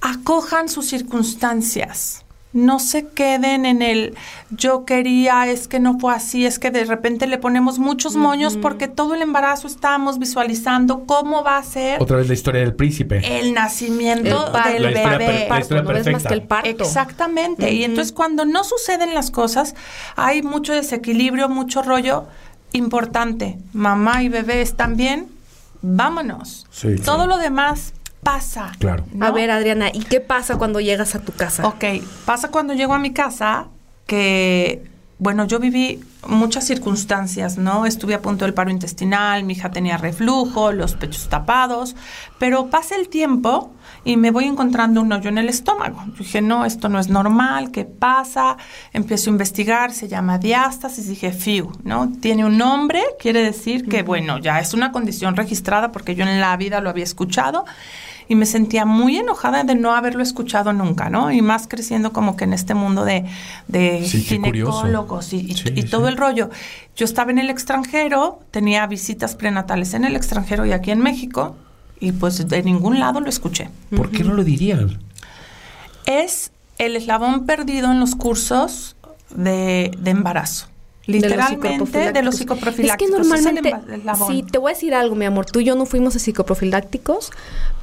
Acojan 0.00 0.68
sus 0.68 0.86
circunstancias. 0.88 2.24
No 2.54 2.78
se 2.78 3.06
queden 3.08 3.64
en 3.64 3.80
el 3.80 4.14
yo 4.50 4.84
quería, 4.84 5.46
es 5.48 5.68
que 5.68 5.80
no 5.80 5.98
fue 5.98 6.14
así, 6.14 6.44
es 6.44 6.58
que 6.58 6.70
de 6.70 6.84
repente 6.84 7.26
le 7.26 7.38
ponemos 7.38 7.78
muchos 7.78 8.14
moños 8.14 8.58
porque 8.58 8.88
todo 8.88 9.14
el 9.14 9.22
embarazo 9.22 9.66
estábamos 9.66 10.18
visualizando 10.18 11.04
cómo 11.06 11.42
va 11.42 11.56
a 11.56 11.62
ser 11.62 12.02
Otra 12.02 12.18
vez 12.18 12.28
la 12.28 12.34
historia 12.34 12.60
del 12.60 12.74
príncipe. 12.74 13.22
el 13.40 13.54
nacimiento 13.54 14.46
El 14.46 14.52
parto, 14.52 14.68
del 14.70 14.82
La 14.82 14.90
historia 14.90 15.18
bebé. 15.18 15.32
per- 15.40 15.48
la 15.50 15.60
historia 15.60 15.82
no 15.82 15.90
es 15.90 15.96
más 15.96 16.04
perfecta. 16.04 16.28
que 16.28 16.34
el 16.34 16.42
parto. 16.42 16.68
Exactamente. 16.84 17.72
Y 17.72 17.84
entonces 17.84 18.12
cuando 18.12 18.44
no 18.44 18.64
suceden 18.64 19.14
las 19.14 19.30
cosas, 19.30 19.74
hay 20.16 20.42
mucho 20.42 20.74
desequilibrio, 20.74 21.48
mucho 21.48 21.80
rollo 21.82 22.24
importante. 22.72 23.58
Mamá 23.72 24.22
y 24.22 24.28
bebé 24.28 24.60
están 24.62 24.96
bien, 24.96 25.28
vámonos. 25.80 26.66
Sí, 26.70 26.96
Todo 27.04 27.26
lo 27.26 27.38
demás 27.38 27.92
pasa. 28.22 28.72
Claro. 28.78 29.04
¿no? 29.12 29.26
A 29.26 29.30
ver, 29.30 29.50
Adriana, 29.50 29.90
¿y 29.92 30.00
qué 30.00 30.20
pasa 30.20 30.56
cuando 30.56 30.80
llegas 30.80 31.14
a 31.14 31.20
tu 31.20 31.32
casa? 31.32 31.66
Ok, 31.66 31.84
pasa 32.24 32.50
cuando 32.50 32.74
llego 32.74 32.94
a 32.94 32.98
mi 32.98 33.12
casa 33.12 33.66
que, 34.06 34.84
bueno, 35.18 35.46
yo 35.46 35.58
viví 35.58 36.00
muchas 36.26 36.64
circunstancias, 36.64 37.58
¿no? 37.58 37.84
Estuve 37.84 38.14
a 38.14 38.22
punto 38.22 38.44
del 38.44 38.54
paro 38.54 38.70
intestinal, 38.70 39.42
mi 39.42 39.54
hija 39.54 39.70
tenía 39.70 39.96
reflujo, 39.96 40.70
los 40.72 40.94
pechos 40.94 41.28
tapados, 41.28 41.96
pero 42.38 42.68
pasa 42.68 42.94
el 42.94 43.08
tiempo 43.08 43.72
y 44.04 44.16
me 44.16 44.30
voy 44.30 44.44
encontrando 44.44 45.00
un 45.00 45.12
hoyo 45.12 45.28
en 45.28 45.38
el 45.38 45.48
estómago. 45.48 46.02
Yo 46.06 46.18
dije, 46.18 46.42
no, 46.42 46.64
esto 46.64 46.88
no 46.88 47.00
es 47.00 47.08
normal, 47.08 47.72
¿qué 47.72 47.84
pasa? 47.84 48.56
Empiezo 48.92 49.30
a 49.30 49.32
investigar, 49.32 49.92
se 49.92 50.06
llama 50.06 50.38
diástasis, 50.38 51.08
dije, 51.08 51.32
FIU, 51.32 51.72
¿no? 51.82 52.12
Tiene 52.20 52.44
un 52.44 52.56
nombre, 52.56 53.02
quiere 53.18 53.42
decir 53.42 53.88
que, 53.88 54.02
bueno, 54.02 54.38
ya 54.38 54.60
es 54.60 54.74
una 54.74 54.92
condición 54.92 55.34
registrada 55.34 55.90
porque 55.90 56.14
yo 56.14 56.24
en 56.24 56.40
la 56.40 56.56
vida 56.56 56.80
lo 56.80 56.88
había 56.88 57.04
escuchado 57.04 57.64
y 58.32 58.34
me 58.34 58.46
sentía 58.46 58.86
muy 58.86 59.18
enojada 59.18 59.62
de 59.62 59.74
no 59.74 59.94
haberlo 59.94 60.22
escuchado 60.22 60.72
nunca, 60.72 61.10
¿no? 61.10 61.30
Y 61.30 61.42
más 61.42 61.68
creciendo 61.68 62.14
como 62.14 62.34
que 62.34 62.44
en 62.44 62.54
este 62.54 62.72
mundo 62.72 63.04
de, 63.04 63.26
Sí, 64.06 64.22
ginecólogos 64.22 65.34
y, 65.34 65.40
y- 65.50 65.54
Sí, 65.54 65.68
y 65.76 65.82
sí. 65.82 65.88
todo 65.88 66.08
el 66.08 66.16
rollo. 66.16 66.48
Yo 66.96 67.04
estaba 67.04 67.30
en 67.30 67.38
el 67.38 67.50
extranjero, 67.50 68.40
tenía 68.50 68.86
visitas 68.86 69.34
prenatales 69.34 69.92
en 69.92 70.04
el 70.06 70.16
extranjero 70.16 70.64
y 70.64 70.72
aquí 70.72 70.90
en 70.92 71.00
México, 71.00 71.56
y 72.00 72.12
pues 72.12 72.48
de 72.48 72.62
ningún 72.62 72.98
lado 72.98 73.20
lo 73.20 73.28
escuché. 73.28 73.68
¿Por 73.94 74.10
qué 74.10 74.24
no 74.24 74.32
lo 74.32 74.44
dirían? 74.44 74.98
Es 76.06 76.52
el 76.78 76.96
eslabón 76.96 77.44
perdido 77.44 77.92
en 77.92 78.00
los 78.00 78.14
cursos 78.14 78.96
de, 79.28 79.90
de 79.98 80.10
embarazo. 80.10 80.68
Literalmente 81.06 82.12
de 82.12 82.22
los 82.22 82.34
Es 82.34 82.40
que 82.40 82.44
psicoprofilácticos. 82.44 83.20
Es 83.20 83.44
el 83.44 83.44
normalmente, 83.44 83.74
sí, 84.28 84.44
te 84.44 84.58
voy 84.58 84.70
a 84.70 84.74
decir 84.74 84.94
algo, 84.94 85.14
mi 85.14 85.24
amor. 85.24 85.46
Tú 85.46 85.60
y 85.60 85.64
yo 85.64 85.74
no 85.74 85.86
fuimos 85.86 86.14
a 86.16 86.18
psicoprofilácticos, 86.18 87.30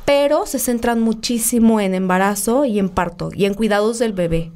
pero 0.06 0.46
se 0.46 0.60
centran 0.60 1.02
muchísimo 1.02 1.82
en 1.82 1.96
embarazo 1.96 2.66
y 2.66 2.80
en 2.80 2.90
parto 2.90 3.30
y 3.34 3.46
en 3.46 3.54
cuidados 3.54 4.00
del 4.00 4.14
bebé. 4.14 4.52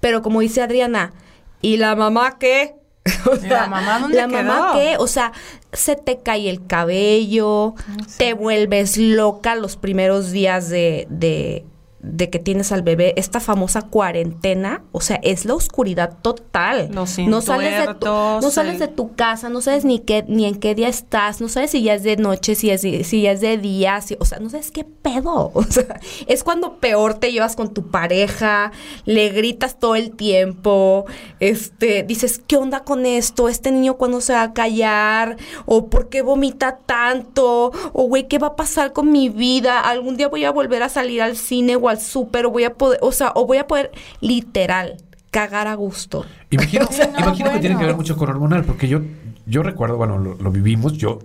Pero 0.00 0.22
como 0.22 0.40
dice 0.40 0.62
Adriana, 0.62 1.12
¿y 1.60 1.76
la 1.78 1.96
mamá 1.96 2.38
qué? 2.38 2.74
O 3.30 3.34
¿Y 3.34 3.48
la 3.48 3.66
mamá 3.66 3.98
dónde 3.98 4.16
¿La 4.16 4.28
mamá 4.28 4.72
quedó? 4.72 4.72
qué? 4.74 4.96
O 4.98 5.06
sea, 5.06 5.32
se 5.72 5.96
te 5.96 6.18
cae 6.20 6.48
el 6.50 6.66
cabello, 6.66 7.74
te 8.16 8.32
vuelves 8.34 8.96
loca 8.96 9.54
los 9.54 9.76
primeros 9.76 10.30
días 10.30 10.68
de, 10.68 11.06
de, 11.10 11.64
de 12.02 12.30
que 12.30 12.38
tienes 12.40 12.72
al 12.72 12.82
bebé, 12.82 13.14
esta 13.16 13.38
famosa 13.40 13.82
cuarentena, 13.82 14.82
o 14.92 15.00
sea, 15.00 15.20
es 15.22 15.44
la 15.44 15.54
oscuridad 15.54 16.18
total. 16.20 16.88
Los 16.92 17.30
no 17.30 17.40
sales 17.42 17.72
de 17.86 17.94
tu, 17.94 18.06
no 18.42 18.50
sales 18.50 18.78
de 18.80 18.88
tu 18.88 19.14
casa, 19.14 19.48
no 19.48 19.60
sabes 19.60 19.84
ni 19.84 20.00
qué 20.00 20.24
ni 20.26 20.46
en 20.46 20.56
qué 20.56 20.74
día 20.74 20.88
estás, 20.88 21.40
no 21.40 21.48
sabes 21.48 21.70
si 21.70 21.82
ya 21.82 21.94
es 21.94 22.02
de 22.02 22.16
noche, 22.16 22.54
si 22.56 22.70
es 22.70 22.80
si 22.82 23.22
ya 23.22 23.30
es 23.32 23.40
de 23.40 23.56
día, 23.58 24.00
si- 24.00 24.16
o 24.18 24.24
sea, 24.24 24.38
no 24.40 24.50
sabes 24.50 24.70
qué 24.70 24.84
pedo. 24.84 25.52
O 25.62 25.62
sea, 25.64 26.00
es 26.26 26.42
cuando 26.44 26.74
peor 26.78 27.14
te 27.14 27.30
llevas 27.32 27.54
con 27.56 27.72
tu 27.72 27.86
pareja, 27.90 28.72
le 29.06 29.28
gritas 29.30 29.78
todo 29.78 29.94
el 29.94 30.10
tiempo, 30.10 31.06
este, 31.40 32.02
dices, 32.02 32.40
¿qué 32.46 32.56
onda 32.56 32.80
con 32.84 33.06
esto? 33.06 33.48
Este 33.48 33.70
niño 33.70 33.94
cuándo 33.96 34.20
se 34.20 34.32
va 34.32 34.42
a 34.42 34.52
callar 34.52 35.36
o 35.66 35.86
por 35.86 36.08
qué 36.08 36.22
vomita 36.22 36.78
tanto 36.84 37.72
o 37.92 38.02
güey, 38.04 38.28
¿qué 38.28 38.38
va 38.38 38.48
a 38.48 38.56
pasar 38.56 38.92
con 38.92 39.10
mi 39.12 39.28
vida? 39.28 39.80
Algún 39.80 40.16
día 40.16 40.28
voy 40.28 40.44
a 40.44 40.50
volver 40.50 40.82
a 40.82 40.88
salir 40.88 41.22
al 41.22 41.36
cine 41.36 41.76
o 41.76 41.88
al 41.92 42.00
súper 42.00 42.46
o 42.46 42.50
voy 42.50 42.64
a 42.64 42.74
poder, 42.74 42.98
o 43.02 43.12
sea, 43.12 43.30
o 43.36 43.46
voy 43.46 43.58
a 43.58 43.66
poder 43.68 43.92
literal 44.20 44.96
cagar 45.30 45.66
a 45.68 45.74
gusto. 45.74 46.26
Imagino, 46.50 46.86
Sí, 46.90 47.02
no, 47.12 47.20
imagino 47.20 47.52
que 47.52 47.58
tiene 47.60 47.78
que 47.78 47.84
ver 47.86 47.96
mucho 47.96 48.16
con 48.16 48.28
hormonal, 48.28 48.64
porque 48.64 48.88
yo, 48.88 49.00
yo 49.46 49.62
recuerdo, 49.62 49.96
bueno, 49.96 50.18
lo, 50.18 50.34
lo 50.34 50.50
vivimos, 50.50 50.92
yo, 50.94 51.20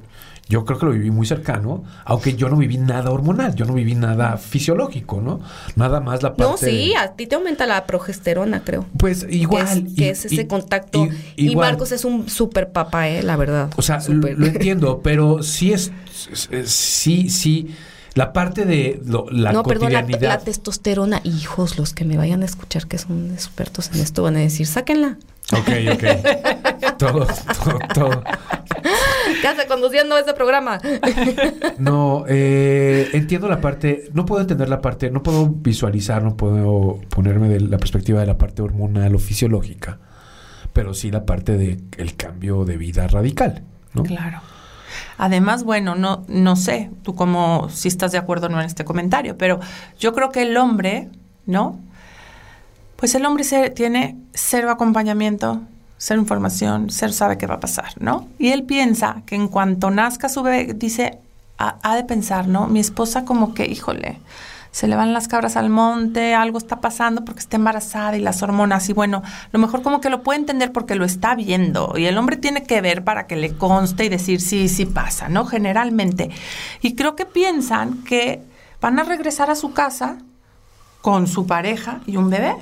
yo 0.49 0.63
creo 0.63 0.79
que 0.79 0.85
lo 0.85 0.91
viví 0.93 1.11
muy 1.11 1.25
cercano, 1.27 1.83
aunque 2.05 2.35
yo 2.35 2.47
no 2.47 2.55
viví 2.55 2.77
nada 2.77 3.11
hormonal, 3.11 3.53
yo 3.53 3.65
no 3.65 3.73
viví 3.73 3.95
nada 3.95 4.37
fisiológico, 4.37 5.19
¿no? 5.19 5.41
Nada 5.75 5.99
más 5.99 6.23
la 6.23 6.35
parte. 6.35 6.43
No, 6.43 6.55
sí, 6.57 6.89
de- 6.91 6.95
a 6.95 7.11
ti 7.17 7.27
te 7.27 7.35
aumenta 7.35 7.65
la 7.65 7.85
progesterona, 7.85 8.61
creo. 8.63 8.85
Pues 8.97 9.25
igual. 9.29 9.65
que 9.65 9.73
es, 9.73 9.77
y- 9.91 9.95
que 9.95 10.09
es 10.11 10.25
ese 10.25 10.41
y- 10.43 10.47
contacto. 10.47 11.05
y-. 11.35 11.53
Marcos 11.53 11.91
es 11.91 12.05
un 12.05 12.29
súper 12.29 12.71
papá, 12.71 13.09
eh, 13.09 13.23
la 13.23 13.35
verdad. 13.35 13.71
O 13.75 13.81
sea, 13.81 13.99
lo, 14.07 14.25
entiendo, 14.47 15.01
pero 15.03 15.43
sí 15.43 15.73
es- 15.73 15.91
sí, 16.65 17.29
sí, 17.29 17.75
la 18.17 18.33
parte 18.33 18.65
de 18.65 18.99
lo- 19.05 19.27
la 19.29 19.51
no, 19.53 19.63
perdón, 19.63 19.93
la, 19.93 20.01
cotidianidad. 20.01 20.29
la 20.39 20.43
testosterona. 20.43 21.21
Hijos, 21.23 21.77
los 21.77 21.93
que 21.93 22.03
me 22.03 22.17
vayan 22.17 22.41
a 22.41 22.45
escuchar 22.45 22.87
que 22.87 22.97
son 22.97 23.31
expertos 23.31 23.91
en 23.93 24.01
esto 24.01 24.23
van 24.23 24.35
a 24.35 24.39
decir, 24.39 24.65
sáquenla. 24.65 25.17
Ok, 25.53 25.69
ok. 25.93 26.97
todo, 26.97 27.25
todo, 27.63 27.79
todo. 27.93 28.23
Casa 29.41 29.67
conduciendo 29.67 30.17
este 30.17 30.33
programa. 30.33 30.79
No, 31.77 32.25
eh, 32.27 33.09
entiendo 33.13 33.47
la 33.47 33.61
parte, 33.61 34.09
no 34.13 34.25
puedo 34.25 34.41
entender 34.41 34.67
la 34.67 34.81
parte, 34.81 35.09
no 35.11 35.21
puedo 35.23 35.47
visualizar, 35.47 36.23
no 36.23 36.35
puedo 36.35 36.99
ponerme 37.09 37.47
de 37.49 37.59
la 37.61 37.77
perspectiva 37.77 38.19
de 38.19 38.25
la 38.25 38.37
parte 38.37 38.61
hormonal 38.61 39.15
o 39.15 39.19
fisiológica, 39.19 39.99
pero 40.73 40.93
sí 40.93 41.11
la 41.11 41.25
parte 41.25 41.57
de 41.57 41.79
el 41.97 42.15
cambio 42.15 42.65
de 42.65 42.77
vida 42.77 43.07
radical, 43.07 43.63
¿no? 43.93 44.03
Claro. 44.03 44.41
Además, 45.17 45.63
bueno, 45.63 45.95
no, 45.95 46.23
no 46.27 46.55
sé, 46.55 46.91
tú 47.03 47.15
como 47.15 47.69
si 47.69 47.87
estás 47.87 48.11
de 48.11 48.17
acuerdo 48.19 48.47
o 48.47 48.49
no 48.49 48.59
en 48.59 48.65
este 48.67 48.85
comentario, 48.85 49.37
pero 49.37 49.59
yo 49.99 50.13
creo 50.13 50.31
que 50.31 50.43
el 50.43 50.55
hombre, 50.57 51.09
¿no? 51.45 51.79
Pues 52.97 53.13
el 53.15 53.25
hombre 53.25 53.43
se- 53.43 53.69
tiene 53.69 54.15
cero 54.33 54.71
acompañamiento, 54.71 55.61
cero 55.97 56.19
información, 56.19 56.87
cero 56.89 57.13
sabe 57.13 57.37
qué 57.37 57.47
va 57.47 57.55
a 57.55 57.59
pasar, 57.59 57.89
¿no? 57.99 58.27
Y 58.39 58.49
él 58.49 58.63
piensa 58.63 59.21
que 59.25 59.35
en 59.35 59.47
cuanto 59.47 59.89
nazca 59.91 60.29
su 60.29 60.43
bebé, 60.43 60.73
dice, 60.73 61.19
ha, 61.57 61.77
ha 61.83 61.95
de 61.95 62.03
pensar, 62.03 62.47
¿no? 62.47 62.67
Mi 62.67 62.79
esposa 62.79 63.25
como 63.25 63.53
que, 63.53 63.65
híjole, 63.65 64.19
se 64.77 64.87
le 64.87 64.95
van 64.95 65.11
las 65.11 65.27
cabras 65.27 65.57
al 65.57 65.71
monte, 65.71 66.35
algo 66.35 66.59
está 66.59 66.81
pasando 66.81 67.25
porque 67.25 67.39
está 67.39 67.55
embarazada 67.55 68.15
y 68.15 68.21
las 68.21 68.43
hormonas. 68.43 68.87
Y 68.89 68.93
bueno, 68.93 69.23
lo 69.51 69.57
mejor 69.57 69.81
como 69.81 70.01
que 70.01 70.11
lo 70.11 70.21
puede 70.21 70.37
entender 70.37 70.71
porque 70.71 70.93
lo 70.93 71.03
está 71.03 71.33
viendo. 71.33 71.95
Y 71.97 72.05
el 72.05 72.15
hombre 72.15 72.37
tiene 72.37 72.61
que 72.61 72.79
ver 72.79 73.03
para 73.03 73.25
que 73.25 73.37
le 73.37 73.57
conste 73.57 74.05
y 74.05 74.09
decir 74.09 74.39
sí, 74.39 74.69
sí 74.69 74.85
pasa, 74.85 75.29
¿no? 75.29 75.47
Generalmente. 75.47 76.29
Y 76.83 76.93
creo 76.93 77.15
que 77.15 77.25
piensan 77.25 78.03
que 78.03 78.43
van 78.79 78.99
a 78.99 79.03
regresar 79.03 79.49
a 79.49 79.55
su 79.55 79.73
casa 79.73 80.19
con 81.01 81.25
su 81.25 81.47
pareja 81.47 82.01
y 82.05 82.17
un 82.17 82.29
bebé. 82.29 82.55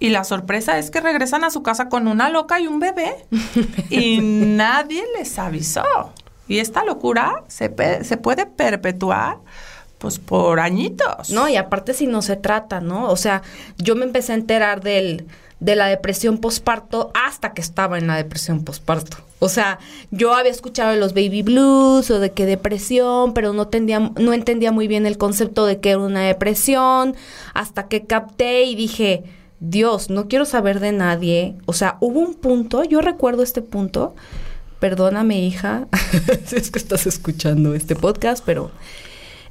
Y 0.00 0.08
la 0.08 0.24
sorpresa 0.24 0.76
es 0.80 0.90
que 0.90 1.00
regresan 1.00 1.44
a 1.44 1.50
su 1.50 1.62
casa 1.62 1.88
con 1.88 2.08
una 2.08 2.30
loca 2.30 2.58
y 2.58 2.66
un 2.66 2.80
bebé. 2.80 3.28
y 3.90 4.18
nadie 4.20 5.04
les 5.16 5.38
avisó. 5.38 5.84
Y 6.48 6.58
esta 6.58 6.84
locura 6.84 7.44
se, 7.46 7.72
se 8.02 8.16
puede 8.16 8.44
perpetuar 8.44 9.38
pues 10.04 10.18
por 10.18 10.60
añitos. 10.60 11.30
No, 11.30 11.48
y 11.48 11.56
aparte 11.56 11.94
si 11.94 12.06
no 12.06 12.20
se 12.20 12.36
trata, 12.36 12.82
¿no? 12.82 13.08
O 13.08 13.16
sea, 13.16 13.40
yo 13.78 13.96
me 13.96 14.04
empecé 14.04 14.32
a 14.32 14.34
enterar 14.34 14.82
del, 14.82 15.26
de 15.60 15.76
la 15.76 15.86
depresión 15.86 16.36
posparto 16.36 17.10
hasta 17.14 17.54
que 17.54 17.62
estaba 17.62 17.96
en 17.96 18.06
la 18.06 18.16
depresión 18.16 18.64
posparto. 18.64 19.16
O 19.38 19.48
sea, 19.48 19.78
yo 20.10 20.34
había 20.34 20.50
escuchado 20.50 20.90
de 20.90 20.98
los 20.98 21.14
baby 21.14 21.40
blues 21.40 22.10
o 22.10 22.20
de 22.20 22.32
que 22.32 22.44
depresión, 22.44 23.32
pero 23.32 23.54
no, 23.54 23.62
entendía, 23.62 23.98
no 23.98 24.34
entendía 24.34 24.72
muy 24.72 24.88
bien 24.88 25.06
el 25.06 25.16
concepto 25.16 25.64
de 25.64 25.80
que 25.80 25.92
era 25.92 26.00
una 26.00 26.20
depresión, 26.20 27.16
hasta 27.54 27.88
que 27.88 28.04
capté 28.04 28.64
y 28.64 28.74
dije, 28.74 29.24
Dios, 29.60 30.10
no 30.10 30.28
quiero 30.28 30.44
saber 30.44 30.80
de 30.80 30.92
nadie. 30.92 31.54
O 31.64 31.72
sea, 31.72 31.96
hubo 32.00 32.20
un 32.20 32.34
punto, 32.34 32.84
yo 32.84 33.00
recuerdo 33.00 33.42
este 33.42 33.62
punto, 33.62 34.14
perdóname 34.80 35.40
hija, 35.40 35.88
si 36.44 36.56
es 36.56 36.70
que 36.70 36.78
estás 36.78 37.06
escuchando 37.06 37.74
este 37.74 37.96
podcast, 37.96 38.44
pero 38.44 38.70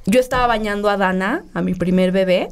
yo 0.06 0.20
estaba 0.20 0.46
bañando 0.46 0.88
a 0.88 0.96
Dana, 0.96 1.44
a 1.54 1.62
mi 1.62 1.74
primer 1.74 2.12
bebé. 2.12 2.48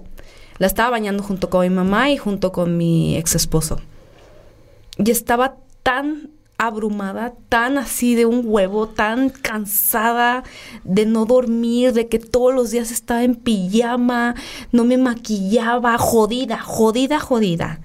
La 0.58 0.66
estaba 0.66 0.90
bañando 0.90 1.22
junto 1.22 1.50
con 1.50 1.62
mi 1.62 1.70
mamá 1.70 2.10
y 2.10 2.16
junto 2.16 2.52
con 2.52 2.76
mi 2.76 3.16
ex 3.16 3.34
esposo. 3.34 3.80
Y 4.96 5.10
estaba 5.10 5.56
tan 5.82 6.30
abrumada, 6.58 7.34
tan 7.48 7.76
así 7.76 8.14
de 8.14 8.24
un 8.24 8.42
huevo, 8.44 8.88
tan 8.88 9.30
cansada 9.30 10.44
de 10.84 11.06
no 11.06 11.26
dormir, 11.26 11.92
de 11.92 12.08
que 12.08 12.20
todos 12.20 12.54
los 12.54 12.70
días 12.70 12.92
estaba 12.92 13.24
en 13.24 13.34
pijama, 13.34 14.36
no 14.70 14.84
me 14.84 14.96
maquillaba, 14.96 15.98
jodida, 15.98 16.58
jodida, 16.60 17.18
jodida. 17.18 17.80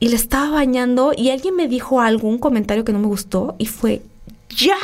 Y 0.00 0.08
le 0.08 0.16
estaba 0.16 0.50
bañando 0.50 1.12
y 1.16 1.30
alguien 1.30 1.54
me 1.54 1.68
dijo 1.68 2.00
algo, 2.00 2.28
un 2.28 2.38
comentario 2.38 2.84
que 2.84 2.92
no 2.92 2.98
me 2.98 3.06
gustó 3.06 3.54
y 3.58 3.66
fue, 3.66 4.02
ya, 4.48 4.76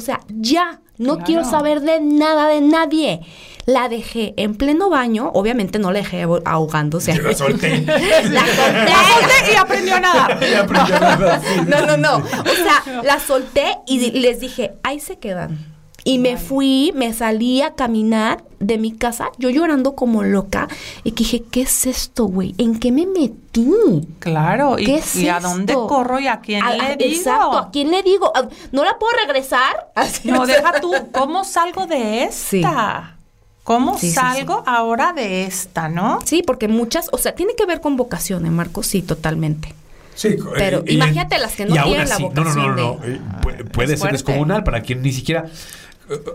o 0.00 0.02
sea, 0.02 0.20
ya, 0.28 0.80
no 0.98 1.14
Claro. 1.14 1.24
quiero 1.26 1.44
saber 1.44 1.80
de 1.82 2.00
nada 2.00 2.48
de 2.48 2.60
nadie. 2.62 3.20
La 3.66 3.88
dejé 3.90 4.32
en 4.38 4.54
pleno 4.56 4.88
baño, 4.90 5.30
obviamente 5.34 5.78
no 5.78 5.92
la 5.92 5.98
dejé 6.00 6.24
ahog- 6.26 6.42
ahogándose. 6.46 7.14
Yo 7.14 7.22
la 7.22 7.34
solté. 7.34 7.80
La 7.84 8.40
solté. 8.46 9.52
y 9.52 9.56
aprendió 9.56 9.96
a 9.96 10.00
nadar. 10.00 10.40
Ya 10.50 10.60
aprendió 10.62 10.96
a 10.96 11.00
nadar, 11.00 11.40
sí. 11.44 11.60
No, 11.68 11.86
no, 11.86 11.96
no. 11.96 12.16
O 12.16 12.54
sea, 12.64 13.02
la 13.02 13.20
solté 13.20 13.76
y 13.86 14.10
les 14.18 14.40
dije, 14.40 14.72
ahí 14.82 14.98
se 14.98 15.18
quedan. 15.18 15.58
Y 16.04 16.18
me 16.18 16.36
fui, 16.38 16.92
me 16.94 17.12
salí 17.12 17.60
a 17.62 17.74
caminar 17.74 18.42
de 18.58 18.78
mi 18.78 18.92
casa, 18.92 19.30
yo 19.38 19.50
llorando 19.50 19.94
como 19.94 20.22
loca, 20.22 20.66
y 21.04 21.12
que 21.12 21.24
dije, 21.24 21.42
¿qué 21.50 21.62
es 21.62 21.86
esto, 21.86 22.24
güey? 22.24 22.54
¿En 22.58 22.78
qué 22.78 22.90
me 22.92 23.06
metí? 23.06 23.70
Claro, 24.18 24.78
y, 24.78 24.84
¿Qué 24.84 24.96
es 24.96 25.16
y 25.16 25.28
a 25.28 25.40
dónde 25.40 25.74
corro 25.74 26.18
y 26.20 26.26
a 26.26 26.40
quién 26.40 26.62
A- 26.62 26.72
le 26.74 26.96
digo. 26.96 27.14
Exacto, 27.16 27.58
¿a 27.58 27.70
quién 27.70 27.90
le 27.90 28.02
digo? 28.02 28.32
Ah, 28.34 28.48
¿No 28.72 28.84
la 28.84 28.98
puedo 28.98 29.12
regresar? 29.26 29.90
Así, 29.94 30.28
No, 30.30 30.46
deja 30.46 30.80
tú, 30.80 30.92
¿cómo 31.12 31.44
salgo 31.44 31.86
de 31.86 32.24
esta? 32.24 33.16
¿Cómo 33.64 33.98
Sí, 33.98 34.08
sí, 34.08 34.14
salgo 34.14 34.62
ahora 34.66 35.12
de 35.12 35.44
esta, 35.44 35.88
no? 35.88 36.18
Sí, 36.24 36.42
porque 36.44 36.66
muchas, 36.66 37.08
o 37.12 37.18
sea, 37.18 37.34
tiene 37.34 37.54
que 37.54 37.66
ver 37.66 37.80
con 37.80 37.96
vocaciones, 37.96 38.50
Marcos, 38.50 38.86
sí, 38.86 39.02
totalmente. 39.02 39.74
Sí, 40.14 40.36
Pero 40.56 40.78
eh, 40.80 40.84
y- 40.88 40.94
imagínate 40.96 41.38
las 41.38 41.54
que 41.54 41.66
no 41.66 41.74
y 41.74 41.78
aún 41.78 41.90
tienen 41.90 42.08
la 42.08 42.14
así- 42.14 42.24
No, 42.24 42.30
no, 42.30 42.54
no, 42.54 42.62
vocación 42.62 42.76
no. 42.76 42.96
de- 42.96 43.14
eh, 43.14 43.20
pu- 43.42 43.70
puede 43.70 43.94
Es 43.94 44.00
ser 44.00 44.08
fuerte. 44.10 44.16
descomunal 44.16 44.64
para 44.64 44.80
quien 44.82 45.02
ni 45.02 45.12
siquiera. 45.12 45.44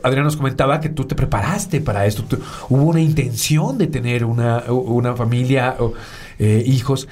Adrián 0.03 0.23
nos 0.25 0.37
comentaba 0.37 0.79
que 0.79 0.89
tú 0.89 1.05
te 1.05 1.15
preparaste 1.15 1.81
para 1.81 2.05
esto. 2.05 2.23
tú- 2.23 2.39
hubo 2.69 2.83
una 2.83 3.01
intención 3.01 3.77
de 3.77 3.87
tener 3.87 4.25
una, 4.25 4.63
una 4.69 5.15
familia, 5.15 5.75
o, 5.79 5.93
eh, 6.39 6.63
hijos. 6.65 7.07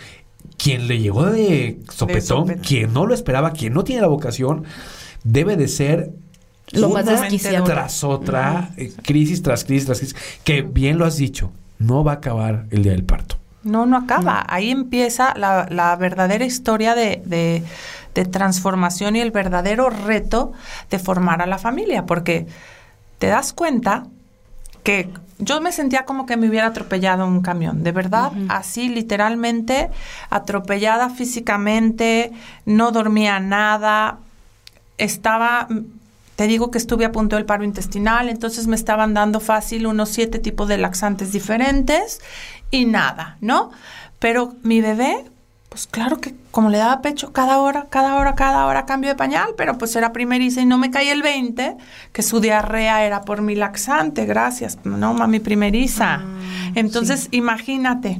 Quien 0.57 0.87
le 0.87 0.99
llegó 0.99 1.25
de 1.25 1.79
sopetón, 1.91 2.47
quien 2.65 2.93
no 2.93 3.05
lo 3.05 3.13
esperaba, 3.13 3.51
quien 3.51 3.73
no 3.73 3.83
tiene 3.83 4.01
la 4.01 4.07
vocación, 4.07 4.63
debe 5.23 5.57
de 5.57 5.67
ser 5.67 6.11
Lo 6.71 6.89
más 6.89 7.03
una 7.03 7.21
desquiciante. 7.21 7.71
tras 7.71 8.03
otra, 8.03 8.69
eh, 8.77 8.93
crisis 9.03 9.41
tras 9.41 9.63
crisis 9.65 9.85
tras 9.87 9.97
crisis, 9.99 10.15
que 10.43 10.61
bien 10.61 10.97
lo 10.97 11.05
has 11.05 11.17
dicho, 11.17 11.51
no 11.79 12.03
va 12.03 12.13
a 12.13 12.15
acabar 12.15 12.65
el 12.71 12.83
día 12.83 12.91
del 12.93 13.03
parto. 13.03 13.37
No, 13.63 13.85
no 13.85 13.97
acaba. 13.97 14.45
Ahí 14.47 14.69
empieza 14.71 15.33
la, 15.37 15.67
la 15.69 15.95
verdadera 15.95 16.45
historia 16.45 16.95
de, 16.95 17.21
de- 17.25 17.63
de 18.13 18.25
transformación 18.25 19.15
y 19.15 19.21
el 19.21 19.31
verdadero 19.31 19.89
reto 19.89 20.53
de 20.89 20.99
formar 20.99 21.41
a 21.41 21.45
la 21.45 21.57
familia, 21.57 22.05
porque 22.05 22.47
te 23.19 23.27
das 23.27 23.53
cuenta 23.53 24.05
que 24.83 25.09
yo 25.39 25.61
me 25.61 25.71
sentía 25.71 26.05
como 26.05 26.25
que 26.25 26.37
me 26.37 26.47
hubiera 26.47 26.67
atropellado 26.67 27.25
un 27.25 27.41
camión, 27.41 27.83
de 27.83 27.91
verdad, 27.91 28.31
así 28.49 28.89
literalmente 28.89 29.89
atropellada 30.29 31.09
físicamente, 31.09 32.31
no 32.65 32.91
dormía 32.91 33.39
nada, 33.39 34.19
estaba, 34.97 35.67
te 36.35 36.47
digo 36.47 36.69
que 36.69 36.77
estuve 36.77 37.05
a 37.05 37.11
punto 37.11 37.35
del 37.35 37.45
paro 37.45 37.63
intestinal, 37.63 38.29
entonces 38.29 38.67
me 38.67 38.75
estaban 38.75 39.13
dando 39.13 39.39
fácil 39.39 39.87
unos 39.87 40.09
siete 40.09 40.39
tipos 40.39 40.67
de 40.67 40.77
laxantes 40.77 41.31
diferentes 41.31 42.21
y 42.69 42.85
nada, 42.85 43.37
¿no? 43.41 43.71
Pero 44.19 44.53
mi 44.63 44.81
bebé 44.81 45.25
Pues 45.73 45.87
claro 45.87 46.21
que 46.21 46.35
como 46.51 46.69
le 46.69 46.77
daba 46.77 47.01
pecho 47.01 47.33
cada 47.33 47.57
hora, 47.57 47.87
cada 47.89 48.13
hora, 48.17 48.35
cada 48.35 48.67
hora 48.67 48.85
cambio 48.85 49.09
de 49.09 49.15
pañal, 49.15 49.55
pero 49.57 49.79
pues 49.79 49.95
era 49.95 50.13
primeriza 50.13 50.61
y 50.61 50.67
no 50.67 50.77
me 50.77 50.91
caía 50.91 51.13
el 51.13 51.23
20, 51.23 51.77
que 52.11 52.21
su 52.21 52.39
diarrea 52.39 53.03
era 53.03 53.21
por 53.23 53.41
mi 53.41 53.55
laxante, 53.55 54.27
gracias, 54.27 54.77
no, 54.83 55.15
mami 55.15 55.39
primeriza. 55.39 56.19
Ah, 56.21 56.71
Entonces, 56.75 57.27
imagínate. 57.31 58.19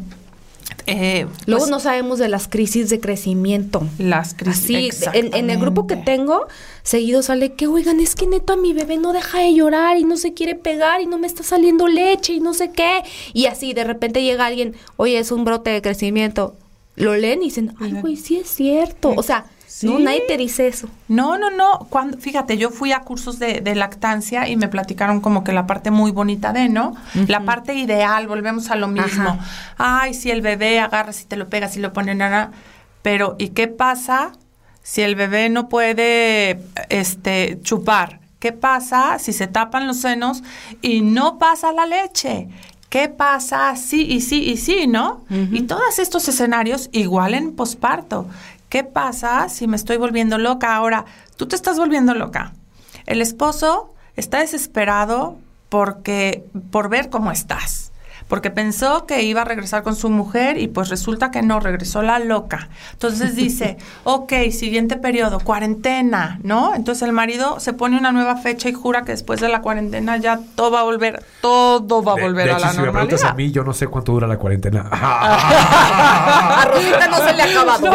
eh, 0.87 1.27
Luego 1.45 1.61
pues, 1.65 1.69
no 1.69 1.79
sabemos 1.79 2.17
de 2.17 2.27
las 2.27 2.47
crisis 2.47 2.89
de 2.89 2.99
crecimiento. 2.99 3.87
las 3.99 4.33
crisis. 4.33 5.07
Así, 5.07 5.19
en, 5.19 5.31
en 5.35 5.51
el 5.51 5.59
grupo 5.59 5.85
que 5.85 5.95
tengo, 5.95 6.47
seguido 6.81 7.21
sale 7.21 7.53
que, 7.53 7.67
oigan, 7.67 7.99
es 7.99 8.15
que 8.15 8.25
neto 8.25 8.53
a 8.53 8.57
mi 8.57 8.73
bebé 8.73 8.97
no 8.97 9.13
deja 9.13 9.41
de 9.41 9.53
llorar 9.53 9.97
y 9.97 10.05
no 10.05 10.17
se 10.17 10.33
quiere 10.33 10.55
pegar 10.55 11.01
y 11.01 11.05
no 11.05 11.19
me 11.19 11.27
está 11.27 11.43
saliendo 11.43 11.87
leche 11.87 12.33
y 12.33 12.39
no 12.39 12.55
sé 12.55 12.71
qué. 12.71 13.03
Y 13.33 13.45
así, 13.45 13.73
de 13.73 13.83
repente 13.83 14.23
llega 14.23 14.47
alguien, 14.47 14.73
oye, 14.97 15.19
es 15.19 15.31
un 15.31 15.45
brote 15.45 15.69
de 15.69 15.83
crecimiento. 15.83 16.55
Lo 16.95 17.15
leen 17.15 17.41
y 17.41 17.45
dicen, 17.45 17.75
ay, 17.79 17.93
güey, 17.93 18.15
sí 18.15 18.38
es 18.38 18.49
cierto. 18.49 19.13
O 19.15 19.23
sea, 19.23 19.45
no, 19.82 19.99
nadie 19.99 20.23
te 20.27 20.38
dice 20.38 20.67
eso. 20.67 20.88
No, 21.08 21.38
no, 21.38 21.49
no. 21.49 21.88
Cuando, 21.89 22.17
fíjate, 22.17 22.58
yo 22.58 22.69
fui 22.69 22.91
a 22.91 23.01
cursos 23.01 23.39
de, 23.39 23.62
de 23.62 23.75
lactancia 23.75 24.47
y 24.47 24.56
me 24.56 24.67
platicaron 24.67 25.19
como 25.19 25.43
que 25.43 25.51
la 25.51 25.65
parte 25.65 25.89
muy 25.89 26.12
bonita 26.12 26.53
de, 26.53 26.69
¿no? 26.69 26.95
La 27.27 27.41
parte 27.41 27.73
ideal, 27.73 28.27
volvemos 28.27 28.69
a 28.69 28.75
lo 28.75 28.88
mismo. 28.88 29.29
Ajá. 29.29 29.45
Ay, 29.77 30.13
si 30.13 30.29
el 30.29 30.41
bebé 30.41 30.79
agarra, 30.79 31.12
si 31.12 31.25
te 31.25 31.36
lo 31.36 31.49
pega, 31.49 31.67
si 31.67 31.79
lo 31.79 31.91
pone 31.93 32.13
nada. 32.13 32.51
Pero, 33.01 33.36
¿y 33.39 33.49
qué 33.49 33.67
pasa 33.67 34.34
si 34.84 35.01
el 35.01 35.15
bebé 35.15 35.49
no 35.49 35.69
puede 35.69 36.62
este, 36.89 37.60
chupar? 37.63 38.19
¿Qué 38.39 38.51
pasa 38.51 39.19
si 39.19 39.34
se 39.34 39.47
tapan 39.47 39.88
los 39.88 40.01
senos 40.01 40.43
y 40.82 41.01
no 41.01 41.39
pasa 41.39 41.71
la 41.71 41.86
leche? 41.86 42.49
¿Qué 42.93 43.10
pasa 43.10 43.75
sí 43.75 44.06
y 44.08 44.21
sí 44.21 44.43
y 44.43 44.56
sí, 44.56 44.86
no? 44.86 45.25
Y 45.32 45.63
todos 45.63 45.97
estos 45.97 46.27
escenarios 46.27 46.91
igual 46.91 47.34
en 47.34 47.56
posparto. 47.56 48.27
¿Qué 48.69 48.84
pasa 48.84 49.49
si 49.49 49.65
me 49.65 49.77
estoy 49.77 49.97
volviendo 49.97 50.38
loca? 50.38 50.75
Ahora, 50.75 51.06
tú 51.36 51.47
te 51.47 51.56
estás 51.56 51.79
volviendo 51.79 52.13
loca. 52.13 52.53
El 53.08 53.23
esposo 53.23 53.95
está 54.15 54.41
desesperado 54.41 55.39
porque 55.69 56.45
por 56.69 56.88
ver 56.88 57.10
cómo 57.10 57.32
estás. 57.32 57.83
Porque 58.27 58.49
pensó 58.51 59.05
que 59.05 59.21
iba 59.23 59.41
a 59.41 59.45
regresar 59.45 59.83
con 59.83 59.95
su 59.95 60.09
mujer 60.09 60.57
y 60.57 60.67
pues 60.67 60.89
resulta 60.89 61.31
que 61.31 61.41
no, 61.41 61.59
regresó 61.59 62.01
la 62.01 62.19
loca. 62.19 62.69
Entonces 62.93 63.36
dice, 63.36 63.77
ok, 64.03 64.31
siguiente 64.51 64.97
periodo, 64.97 65.39
cuarentena, 65.39 66.39
¿no? 66.43 66.73
Entonces 66.75 67.03
el 67.03 67.13
marido 67.13 67.59
se 67.59 67.73
pone 67.73 67.97
una 67.97 68.12
nueva 68.12 68.36
fecha 68.38 68.69
y 68.69 68.73
jura 68.73 69.03
que 69.03 69.12
después 69.12 69.39
de 69.39 69.49
la 69.49 69.62
cuarentena 69.62 70.17
ya 70.17 70.39
todo 70.55 70.71
va 70.71 70.79
a 70.81 70.83
volver, 70.83 71.23
todo 71.41 72.01
va 72.03 72.13
a 72.13 72.15
De- 72.15 72.21
volver 72.23 72.45
de 72.45 72.51
a 72.53 72.55
hecho, 72.57 72.65
la 72.65 72.71
si 72.71 72.77
me 72.79 72.91
preguntas 72.91 73.23
a 73.23 73.33
mí, 73.33 73.51
yo 73.51 73.63
no 73.63 73.73
sé 73.73 73.88
cuánto 73.88 74.12
dura 74.13 74.27
la 74.27 74.38
cuarentena. 74.38 74.88
A 74.91 76.65
Rosita 76.71 77.07
no 77.07 77.17
se 77.17 77.33
le 77.33 77.41
ha 77.43 77.45
acabado. 77.45 77.88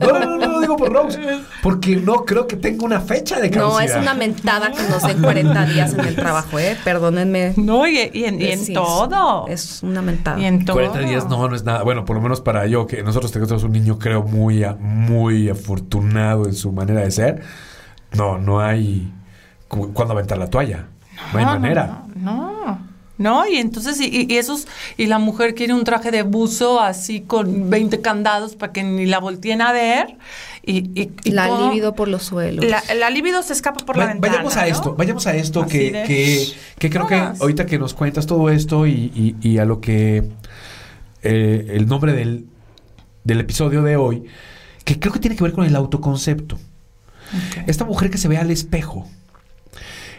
No, 0.00 0.18
no, 0.18 0.36
no, 0.36 0.47
no, 0.68 0.76
no, 0.76 0.84
no, 0.84 0.88
no, 0.88 1.06
no, 1.08 1.16
digo 1.16 1.20
por 1.20 1.20
Rose. 1.20 1.20
Porque 1.62 1.96
no 1.96 2.24
creo 2.24 2.46
que 2.46 2.56
tenga 2.56 2.84
una 2.84 3.00
fecha 3.00 3.40
de 3.40 3.50
No, 3.50 3.70
caducidad. 3.70 3.96
es 3.96 4.02
una 4.02 4.14
mentada 4.14 4.70
que 4.72 4.82
nos 4.84 5.02
den 5.02 5.20
40 5.22 5.66
días 5.66 5.92
en 5.94 6.00
el 6.00 6.16
trabajo, 6.16 6.58
¿eh? 6.58 6.76
Perdónenme. 6.84 7.54
No, 7.56 7.86
y, 7.86 8.10
y 8.12 8.24
en, 8.24 8.40
y 8.40 8.46
en 8.46 8.58
Sí, 8.58 8.72
es- 8.72 8.74
todo. 8.78 9.46
Es 9.48 9.82
una 9.82 10.02
mentada. 10.02 10.38
y 10.38 10.44
en 10.44 10.64
todo. 10.64 10.76
40 10.76 10.98
días 11.00 11.28
no, 11.28 11.48
no 11.48 11.54
es 11.56 11.64
nada. 11.64 11.82
Bueno, 11.82 12.04
por 12.04 12.16
lo 12.16 12.22
menos 12.22 12.40
para 12.40 12.66
yo, 12.66 12.86
que 12.86 13.02
nosotros 13.02 13.32
tenemos 13.32 13.62
un 13.62 13.72
niño, 13.72 13.98
creo, 13.98 14.22
muy, 14.22 14.64
a- 14.64 14.74
muy 14.74 15.48
afortunado 15.48 16.46
en 16.46 16.54
su 16.54 16.72
manera 16.72 17.00
de 17.00 17.10
ser. 17.10 17.42
No, 18.12 18.38
no 18.38 18.60
hay 18.60 19.12
cu- 19.68 19.92
cuándo 19.92 20.14
aventar 20.14 20.38
la 20.38 20.48
toalla. 20.50 20.86
No, 21.32 21.38
hay 21.38 21.44
manera. 21.44 22.02
No, 22.14 22.52
no. 22.66 22.88
No, 23.18 23.44
y 23.48 23.56
entonces, 23.56 24.00
y, 24.00 24.26
y 24.32 24.36
esos, 24.36 24.68
y 24.96 25.06
la 25.06 25.18
mujer 25.18 25.56
quiere 25.56 25.74
un 25.74 25.82
traje 25.82 26.12
de 26.12 26.22
buzo 26.22 26.80
así 26.80 27.22
con 27.22 27.68
20 27.68 28.00
candados 28.00 28.54
para 28.54 28.72
que 28.72 28.84
ni 28.84 29.06
la 29.06 29.18
volteen 29.18 29.60
a 29.60 29.72
ver. 29.72 30.16
Y, 30.70 30.90
y- 31.00 31.10
y 31.24 31.30
La 31.30 31.48
libido 31.70 31.94
por 31.94 32.08
los 32.08 32.24
suelos. 32.24 32.62
La, 32.64 32.82
la 32.94 33.08
libido 33.08 33.42
se 33.42 33.54
escapa 33.54 33.84
por 33.86 33.96
la 33.96 34.06
ventana. 34.06 34.32
vayamos 34.34 34.56
a 34.56 34.60
¿no? 34.60 34.66
esto, 34.66 34.94
vayamos 34.94 35.26
a 35.26 35.34
esto 35.34 35.66
que, 35.66 35.90
de- 35.92 36.02
que, 36.04 36.46
que 36.78 36.90
creo 36.90 37.06
que 37.06 37.14
ahorita 37.14 37.64
que 37.64 37.78
nos 37.78 37.94
cuentas 37.94 38.26
todo 38.26 38.50
esto 38.50 38.86
y, 38.86 39.10
y- 39.14 39.36
y 39.40 39.56
a 39.58 39.64
lo 39.64 39.80
que 39.80 40.28
eh, 41.22 41.66
el 41.70 41.86
nombre 41.86 42.12
del, 42.12 42.46
del 43.24 43.40
episodio 43.40 43.82
de 43.82 43.96
hoy, 43.96 44.24
que 44.84 44.98
creo 45.00 45.12
que 45.12 45.20
tiene 45.20 45.36
que 45.36 45.44
ver 45.44 45.52
con 45.54 45.64
el 45.64 45.74
autoconcepto. 45.74 46.58
Esta 47.66 47.84
mujer 47.86 48.10
que 48.10 48.18
se 48.18 48.28
ve 48.28 48.36
al 48.36 48.50
espejo. 48.50 49.06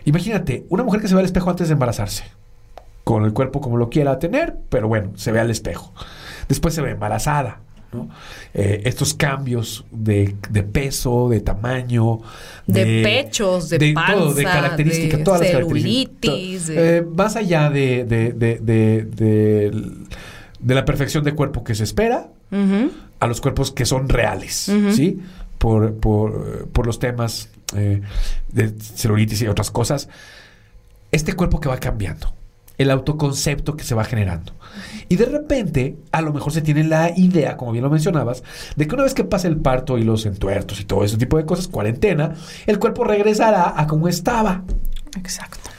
Imagínate, 0.06 0.66
una 0.70 0.84
mujer 0.84 1.02
que 1.02 1.08
se 1.08 1.14
ve 1.14 1.20
al 1.20 1.26
espejo 1.26 1.50
antes 1.50 1.68
de 1.68 1.74
embarazarse. 1.74 2.24
Con 3.04 3.24
el 3.26 3.34
cuerpo 3.34 3.62
como 3.62 3.78
lo 3.78 3.90
quiera 3.90 4.20
tener, 4.20 4.58
pero 4.70 4.88
bueno, 4.88 5.12
se 5.16 5.32
ve 5.32 5.40
al 5.40 5.50
espejo. 5.52 5.94
Después 6.48 6.74
se 6.74 6.82
ve 6.82 6.92
embarazada. 6.92 7.60
¿No? 7.92 8.10
Eh, 8.54 8.82
estos 8.86 9.14
cambios 9.14 9.86
de, 9.92 10.36
de 10.50 10.64
peso, 10.64 11.28
de 11.30 11.42
tamaño, 11.42 12.20
De 12.68 13.02
pechos, 13.04 13.70
de 13.70 13.80
todo, 13.80 14.34
de 14.36 14.44
panza, 14.44 14.62
características, 14.62 15.18
de 15.20 15.24
todas 15.24 15.40
las 15.42 15.50
características. 15.54 16.66
To- 16.68 16.74
de- 16.74 16.98
eh, 16.98 17.02
más 17.02 17.36
allá 17.36 17.70
de, 17.70 18.04
de, 18.06 18.34
de, 18.34 18.60
de- 18.60 19.04
de- 19.06 19.84
de 20.60 20.76
la 20.76 20.86
perfección 20.86 21.24
de 21.24 21.34
cuerpo 21.34 21.64
que 21.64 21.74
se 21.76 21.84
espera, 21.84 22.28
a 23.20 23.28
los 23.28 23.42
cuerpos 23.42 23.72
que 23.72 23.86
son 23.86 24.10
reales. 24.10 24.70
¿sí? 24.94 25.20
Por, 25.58 25.96
por, 25.96 26.68
por 26.70 26.86
los 26.86 27.00
temas 27.00 27.50
eh, 27.76 28.02
de 28.52 28.70
celulitis 28.80 29.42
y 29.42 29.48
otras 29.48 29.72
cosas. 29.72 30.10
Este 31.12 31.34
cuerpo 31.34 31.60
que 31.60 31.68
va 31.70 31.78
cambiando, 31.80 32.34
el 32.80 32.90
autoconcepto 32.90 33.78
que 33.78 33.84
se 33.84 33.94
va 33.94 34.04
generando. 34.04 34.54
Y 35.10 35.18
de 35.18 35.26
repente, 35.26 35.98
a 36.12 36.22
lo 36.22 36.34
mejor 36.34 36.54
se 36.54 36.62
tiene 36.62 36.84
la 36.84 37.12
idea, 37.16 37.58
como 37.58 37.74
bien 37.74 37.84
lo 37.84 37.90
mencionabas, 37.90 38.42
de 38.76 38.88
que 38.88 38.96
una 38.96 39.04
vez 39.04 39.14
que 39.14 39.26
pase 39.26 39.48
el 39.48 39.58
parto 39.58 39.98
y 39.98 40.04
los 40.04 40.26
entuertos 40.26 40.80
y 40.80 40.86
todo 40.86 41.04
ese 41.04 41.18
tipo 41.18 41.38
de 41.38 41.46
cosas, 41.46 41.68
cuarentena, 41.68 42.34
el 42.66 42.80
cuerpo 42.80 43.04
regresará 43.04 43.74
a 43.76 43.86
como 43.86 44.08
estaba. 44.08 44.64
Exacto. 45.18 45.70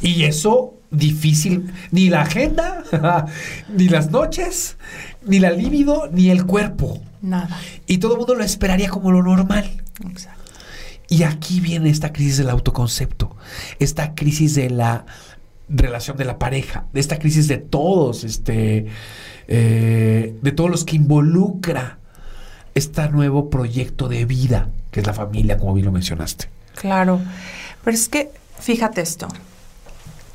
Y 0.00 0.24
eso 0.24 0.74
difícil, 0.90 1.72
ni 1.90 2.08
la 2.08 2.22
agenda, 2.22 2.84
ni 3.68 3.88
las 3.88 4.10
noches, 4.10 4.76
ni 5.24 5.38
la 5.38 5.50
libido, 5.50 6.08
ni 6.10 6.30
el 6.30 6.46
cuerpo. 6.46 7.00
Nada. 7.20 7.60
Y 7.86 7.98
todo 7.98 8.14
el 8.14 8.18
mundo 8.18 8.34
lo 8.34 8.44
esperaría 8.44 8.88
como 8.88 9.12
lo 9.12 9.22
normal. 9.22 9.70
Exacto. 10.08 10.40
Y 11.08 11.24
aquí 11.24 11.60
viene 11.60 11.90
esta 11.90 12.12
crisis 12.12 12.38
del 12.38 12.50
autoconcepto, 12.50 13.36
esta 13.80 14.14
crisis 14.14 14.54
de 14.54 14.70
la 14.70 15.06
relación 15.70 16.16
de 16.16 16.24
la 16.24 16.38
pareja, 16.38 16.84
de 16.92 17.00
esta 17.00 17.18
crisis 17.18 17.48
de 17.48 17.58
todos, 17.58 18.24
este, 18.24 18.86
eh, 19.48 20.36
de 20.40 20.52
todos 20.52 20.70
los 20.70 20.84
que 20.84 20.96
involucra 20.96 21.98
este 22.74 23.08
nuevo 23.08 23.50
proyecto 23.50 24.08
de 24.08 24.24
vida, 24.24 24.68
que 24.90 25.00
es 25.00 25.06
la 25.06 25.14
familia, 25.14 25.56
como 25.56 25.74
bien 25.74 25.86
lo 25.86 25.92
mencionaste. 25.92 26.48
Claro. 26.74 27.20
Pero 27.84 27.94
es 27.94 28.08
que, 28.08 28.30
fíjate 28.58 29.00
esto. 29.00 29.28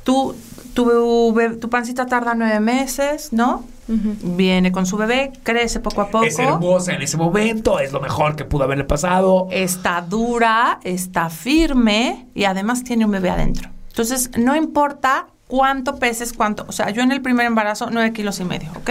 Tú, 0.04 0.34
tu, 0.74 1.34
tu 1.60 1.70
pancita 1.70 2.06
tarda 2.06 2.34
nueve 2.34 2.60
meses, 2.60 3.32
¿no? 3.32 3.64
Viene 3.88 4.72
con 4.72 4.84
su 4.84 4.96
bebé, 4.96 5.32
crece 5.44 5.78
poco 5.78 6.00
a 6.00 6.10
poco. 6.10 6.24
Es 6.24 6.38
hermosa 6.38 6.92
en 6.92 7.02
ese 7.02 7.16
momento, 7.16 7.78
es 7.78 7.92
lo 7.92 8.00
mejor 8.00 8.34
que 8.34 8.44
pudo 8.44 8.64
haberle 8.64 8.84
pasado. 8.84 9.46
está 9.52 10.00
dura, 10.00 10.80
está 10.82 11.30
firme 11.30 12.26
y 12.34 12.44
además 12.44 12.82
tiene 12.82 13.04
un 13.04 13.12
bebé 13.12 13.30
adentro. 13.30 13.70
Entonces, 13.96 14.30
no 14.36 14.54
importa 14.54 15.26
cuánto 15.48 15.96
peses, 15.98 16.34
cuánto. 16.34 16.66
O 16.68 16.72
sea, 16.72 16.90
yo 16.90 17.00
en 17.00 17.12
el 17.12 17.22
primer 17.22 17.46
embarazo, 17.46 17.88
9 17.90 18.12
kilos 18.12 18.38
y 18.40 18.44
medio, 18.44 18.70
¿ok? 18.76 18.90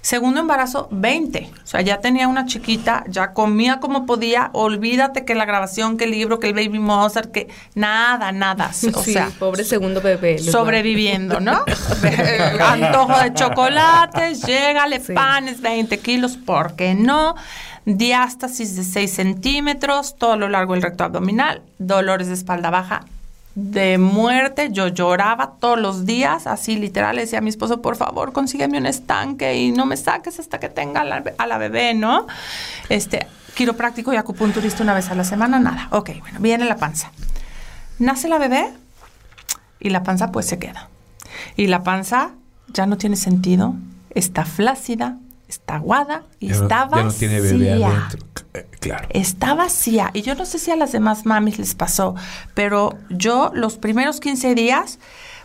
Segundo 0.00 0.40
embarazo, 0.40 0.88
20. 0.90 1.50
O 1.62 1.66
sea, 1.68 1.82
ya 1.82 2.00
tenía 2.00 2.26
una 2.26 2.46
chiquita, 2.46 3.04
ya 3.06 3.32
comía 3.32 3.78
como 3.78 4.06
podía. 4.06 4.50
Olvídate 4.54 5.24
que 5.24 5.36
la 5.36 5.44
grabación, 5.44 5.96
que 5.98 6.04
el 6.06 6.10
libro, 6.10 6.40
que 6.40 6.48
el 6.48 6.54
baby 6.54 6.80
Mozart, 6.80 7.30
que 7.30 7.46
nada, 7.76 8.32
nada. 8.32 8.70
O 8.94 9.02
Sí, 9.04 9.12
sea, 9.12 9.30
pobre 9.38 9.62
segundo 9.62 10.00
bebé. 10.00 10.40
sobreviviendo, 10.40 11.38
¿no? 11.38 11.64
Antojo 12.60 13.20
de 13.20 13.32
chocolates, 13.34 14.42
llégale 14.44 14.98
Sí. 14.98 15.12
panes, 15.12 15.60
20 15.60 15.96
kilos, 16.00 16.36
¿por 16.36 16.74
qué 16.74 16.96
no? 16.96 17.36
Diástasis 17.84 18.74
de 18.74 18.82
6 18.82 19.12
centímetros, 19.12 20.16
todo 20.16 20.36
lo 20.36 20.48
largo 20.48 20.72
del 20.74 20.82
recto 20.82 21.04
abdominal, 21.04 21.62
dolores 21.78 22.26
de 22.28 22.34
espalda 22.34 22.70
baja 22.70 23.04
de 23.60 23.98
muerte, 23.98 24.70
yo 24.72 24.88
lloraba 24.88 25.54
todos 25.60 25.78
los 25.78 26.06
días, 26.06 26.46
así 26.46 26.76
literal, 26.76 27.16
le 27.16 27.22
decía 27.22 27.38
a 27.38 27.42
mi 27.42 27.50
esposo, 27.50 27.82
por 27.82 27.96
favor, 27.96 28.32
consígueme 28.32 28.78
un 28.78 28.86
estanque 28.86 29.56
y 29.56 29.72
no 29.72 29.86
me 29.86 29.96
saques 29.96 30.40
hasta 30.40 30.58
que 30.60 30.68
tenga 30.68 31.02
a 31.02 31.46
la, 31.46 31.58
bebé, 31.58 31.94
¿no? 31.94 32.26
Este, 32.88 33.26
quiropráctico 33.54 34.12
y 34.12 34.16
acupunturista 34.16 34.82
una 34.82 34.94
vez 34.94 35.10
a 35.10 35.14
la 35.14 35.24
semana, 35.24 35.58
nada. 35.58 35.88
Ok, 35.90 36.10
bueno, 36.20 36.40
viene 36.40 36.64
la 36.64 36.76
panza. 36.76 37.12
Nace 37.98 38.28
la 38.28 38.38
bebé, 38.38 38.72
y 39.80 39.90
la 39.90 40.02
panza 40.02 40.30
pues 40.30 40.46
se 40.46 40.58
queda. 40.58 40.88
Y 41.56 41.66
la 41.66 41.82
panza 41.82 42.32
ya 42.68 42.86
no 42.86 42.96
tiene 42.96 43.16
sentido, 43.16 43.74
está 44.10 44.44
flácida, 44.44 45.16
está 45.50 45.76
aguada 45.76 46.22
y 46.38 46.48
Ya 46.48 46.56
no- 46.56 46.62
está 46.62 46.76
ya 46.78 46.84
vacía. 46.86 47.04
no 47.04 47.12
tiene 47.12 47.40
bebé 47.40 47.84
adentro. 47.84 48.26
Eh, 48.54 48.66
Claro. 48.80 49.06
Está 49.10 49.52
vacía. 49.54 50.10
Y 50.14 50.22
yo 50.22 50.34
no 50.34 50.46
sé 50.46 50.58
si 50.58 50.70
a 50.70 50.76
las 50.76 50.90
demás 50.92 51.26
mamis 51.26 51.58
les 51.58 51.74
pasó, 51.74 52.14
pero 52.54 52.94
yo 53.10 53.50
los 53.54 53.76
primeros 53.76 54.20
15 54.20 54.54
días, 54.54 54.98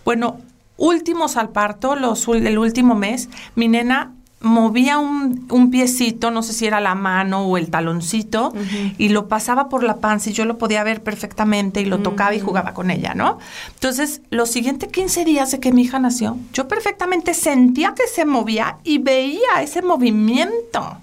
bueno, 0.05 0.39
últimos 0.77 1.35
al 1.37 1.49
parto, 1.49 1.95
los, 1.95 2.27
el 2.29 2.57
último 2.57 2.95
mes, 2.95 3.29
mi 3.55 3.67
nena 3.67 4.14
movía 4.41 4.99
un, 4.99 5.47
un 5.49 5.71
piecito, 5.71 6.29
no 6.29 6.43
sé 6.43 6.53
si 6.53 6.67
era 6.67 6.79
la 6.79 6.93
mano 6.93 7.41
o 7.47 7.57
el 7.57 7.69
taloncito, 7.71 8.53
y 8.97 9.09
lo 9.09 9.27
pasaba 9.27 9.69
por 9.69 9.81
la 9.83 9.97
panza 9.97 10.29
y 10.29 10.33
yo 10.33 10.45
lo 10.45 10.57
podía 10.59 10.83
ver 10.83 11.01
perfectamente 11.01 11.81
y 11.81 11.85
lo 11.85 11.99
tocaba 11.99 12.35
y 12.35 12.39
jugaba 12.39 12.73
con 12.75 12.91
ella, 12.91 13.15
¿no? 13.15 13.39
Entonces, 13.73 14.21
los 14.29 14.51
siguientes 14.51 14.91
15 14.91 15.25
días 15.25 15.49
de 15.51 15.59
que 15.59 15.71
mi 15.71 15.83
hija 15.83 15.97
nació, 15.99 16.37
yo 16.53 16.67
perfectamente 16.67 17.33
sentía 17.33 17.93
que 17.95 18.07
se 18.07 18.25
movía 18.25 18.77
y 18.83 18.99
veía 18.99 19.61
ese 19.63 19.81
movimiento. 19.81 20.97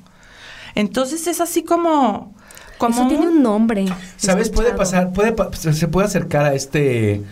Entonces 0.74 1.26
es 1.26 1.40
así 1.40 1.64
como... 1.64 2.34
como 2.78 2.94
Eso 3.00 3.08
tiene 3.08 3.26
un 3.28 3.42
nombre. 3.42 3.86
¿Sabes? 4.16 4.50
Puede 4.50 4.72
pasar, 4.72 5.12
puede, 5.12 5.32
pa- 5.32 5.52
se 5.52 5.72
se 5.72 5.88
puede 5.88 6.06
acercar 6.06 6.44
a 6.44 6.54
este 6.54 7.22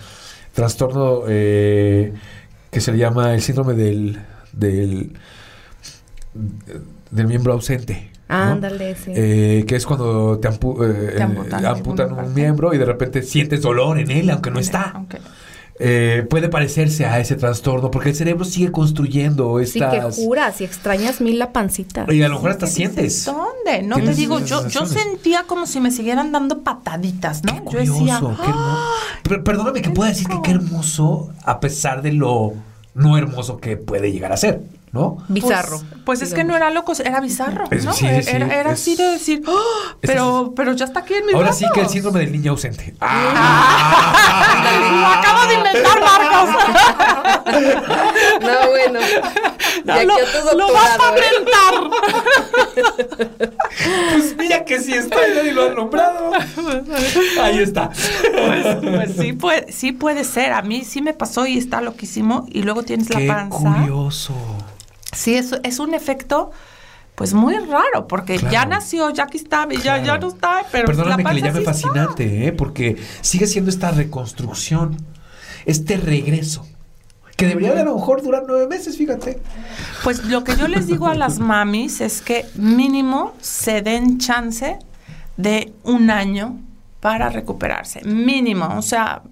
trastorno 0.54 1.22
eh, 1.28 2.12
que 2.70 2.80
se 2.80 2.92
le 2.92 2.98
llama 2.98 3.32
el 3.34 3.40
síndrome 3.42 3.74
del, 3.74 4.20
del, 4.52 5.12
del 7.10 7.26
miembro 7.26 7.52
ausente. 7.52 8.10
¿no? 8.28 8.36
Ándale, 8.36 8.94
sí. 8.94 9.10
Eh, 9.14 9.64
que 9.66 9.74
es 9.76 9.84
cuando 9.86 10.38
te, 10.38 10.48
ampu- 10.48 10.78
eh, 10.88 11.14
Te 11.16 11.22
amputan 11.22 11.64
eh, 11.64 11.68
amputan 11.68 12.10
un 12.10 12.16
parte. 12.16 12.30
miembro 12.34 12.72
y 12.74 12.78
de 12.78 12.84
repente 12.84 13.22
sientes 13.22 13.62
dolor 13.62 13.98
en 13.98 14.10
él, 14.10 14.30
aunque 14.30 14.50
no 14.50 14.60
está. 14.60 15.02
Eh, 15.82 16.26
puede 16.28 16.50
parecerse 16.50 17.06
a 17.06 17.18
ese 17.20 17.36
trastorno 17.36 17.90
porque 17.90 18.10
el 18.10 18.14
cerebro 18.14 18.44
sigue 18.44 18.70
construyendo 18.70 19.58
Sí, 19.64 19.78
que 19.80 19.86
estas... 19.86 20.14
juras 20.16 20.60
y 20.60 20.64
extrañas 20.64 21.22
mil 21.22 21.38
la 21.38 21.52
pancita. 21.54 22.04
y 22.10 22.22
a 22.22 22.28
lo 22.28 22.34
mejor 22.34 22.50
hasta 22.50 22.66
¿Qué 22.66 22.72
sientes. 22.72 23.04
dices, 23.04 23.24
¿Dónde? 23.24 23.82
No 23.82 23.96
te 23.96 24.14
digo, 24.14 24.40
yo, 24.40 24.68
yo 24.68 24.84
sentía 24.84 25.44
como 25.46 25.64
si 25.66 25.80
me 25.80 25.90
siguieran 25.90 26.32
dando 26.32 26.62
pataditas, 26.62 27.42
¿no? 27.44 27.64
Qué 27.64 27.72
yo 27.72 27.78
decía, 27.78 27.94
curioso, 28.20 28.36
qué 28.42 28.50
hermoso. 28.50 28.76
"Ah, 28.78 28.90
Pero 29.22 29.42
perdóname 29.42 29.80
que 29.80 29.88
pueda 29.90 30.10
decir 30.10 30.28
que 30.28 30.42
qué 30.44 30.50
hermoso 30.50 31.30
a 31.44 31.60
pesar 31.60 32.02
de 32.02 32.12
lo 32.12 32.52
no 32.92 33.16
hermoso 33.16 33.56
que 33.56 33.78
puede 33.78 34.12
llegar 34.12 34.32
a 34.32 34.36
ser, 34.36 34.60
¿no? 34.92 35.18
Bizarro. 35.28 35.78
Pues, 35.78 36.00
pues 36.04 36.22
es 36.22 36.34
que 36.34 36.42
no 36.44 36.56
era 36.56 36.70
loco, 36.70 36.92
era 37.04 37.20
bizarro, 37.20 37.64
Es- 37.70 37.84
¿no? 37.84 37.92
sí, 37.92 38.06
era 38.06 38.22
sí, 38.22 38.30
era 38.30 38.72
es- 38.72 38.80
así 38.80 38.96
de 38.96 39.04
decir, 39.12 39.42
"Ah, 39.46 39.94
pero, 40.00 40.52
pero 40.56 40.72
ya 40.72 40.84
está 40.86 41.00
aquí 41.00 41.14
en 41.14 41.26
mi 41.26 41.32
Ahora 41.32 41.52
sí 41.52 41.64
que 41.72 41.80
el 41.82 41.88
síndrome 41.88 42.20
del 42.20 42.32
niño 42.32 42.50
ausente. 42.52 42.94
Lo 43.00 43.06
acabo 45.06 45.46
de 45.48 45.54
inventar, 45.54 46.00
Marcos. 46.00 46.50
No, 48.40 48.68
bueno. 48.70 49.00
De 49.84 49.92
aquí 49.92 50.06
lo, 50.06 50.14
a 50.14 50.16
tu 50.52 50.56
lo 50.58 50.72
vas 50.72 50.90
a 50.90 50.96
doctorado, 50.98 51.16
¿eh? 51.16 51.22
inventar. 51.38 51.74
Pues 54.12 54.36
mira 54.36 54.64
que 54.64 54.78
sí 54.80 54.92
está, 54.94 55.16
y 55.28 55.34
nadie 55.34 55.52
lo 55.52 55.64
ha 55.66 55.70
nombrado. 55.70 56.32
Ahí 57.40 57.58
está. 57.60 57.90
Pues, 57.90 58.76
pues 58.82 59.12
sí, 59.18 59.32
puede, 59.32 59.72
sí 59.72 59.92
puede 59.92 60.24
ser. 60.24 60.52
A 60.52 60.62
mí 60.62 60.84
sí 60.84 61.00
me 61.02 61.14
pasó 61.14 61.46
y 61.46 61.56
está 61.58 61.80
loquísimo. 61.80 62.46
Y 62.50 62.62
luego 62.62 62.82
tienes 62.82 63.08
Qué 63.08 63.20
la 63.26 63.34
panza. 63.34 63.56
curioso. 63.58 64.34
Sí, 65.12 65.34
es, 65.34 65.52
es 65.62 65.78
un 65.78 65.94
efecto, 65.94 66.50
pues 67.14 67.34
muy 67.34 67.56
raro, 67.58 68.06
porque 68.08 68.36
Claro. 68.36 68.52
ya 68.52 68.64
nació, 68.66 69.10
ya 69.10 69.24
aquí 69.24 69.38
está, 69.38 69.66
y 69.70 69.78
ya, 69.78 70.02
ya 70.02 70.18
no 70.18 70.28
está, 70.28 70.64
pero 70.70 70.86
Perdóname 70.86 71.22
la 71.22 71.30
que 71.30 71.34
le 71.36 71.42
llame 71.42 71.58
sí 71.60 71.64
fascinante, 71.64 72.46
¿eh? 72.46 72.52
porque 72.52 72.96
sigue 73.20 73.46
siendo 73.46 73.70
esta 73.70 73.90
reconstrucción, 73.90 74.96
este 75.66 75.96
regreso, 75.96 76.66
que 77.36 77.46
debería 77.46 77.72
de 77.72 77.80
a 77.80 77.84
lo 77.84 77.94
mejor 77.96 78.22
durar 78.22 78.44
nueve 78.46 78.66
meses, 78.68 78.96
fíjate. 78.96 79.40
Pues 80.04 80.24
lo 80.24 80.44
que 80.44 80.56
yo 80.56 80.68
les 80.68 80.86
digo 80.86 81.08
a 81.08 81.14
las 81.14 81.38
mamis 81.50 82.00
es 82.02 82.20
que 82.20 82.44
mínimo 82.54 83.32
se 83.40 83.80
den 83.82 84.18
chance 84.18 84.78
de 85.38 85.72
un 85.84 86.10
año 86.10 86.58
para 87.00 87.30
recuperarse. 87.30 88.02
Mínimo. 88.04 88.68
O 88.76 88.82
sea, 88.82 89.22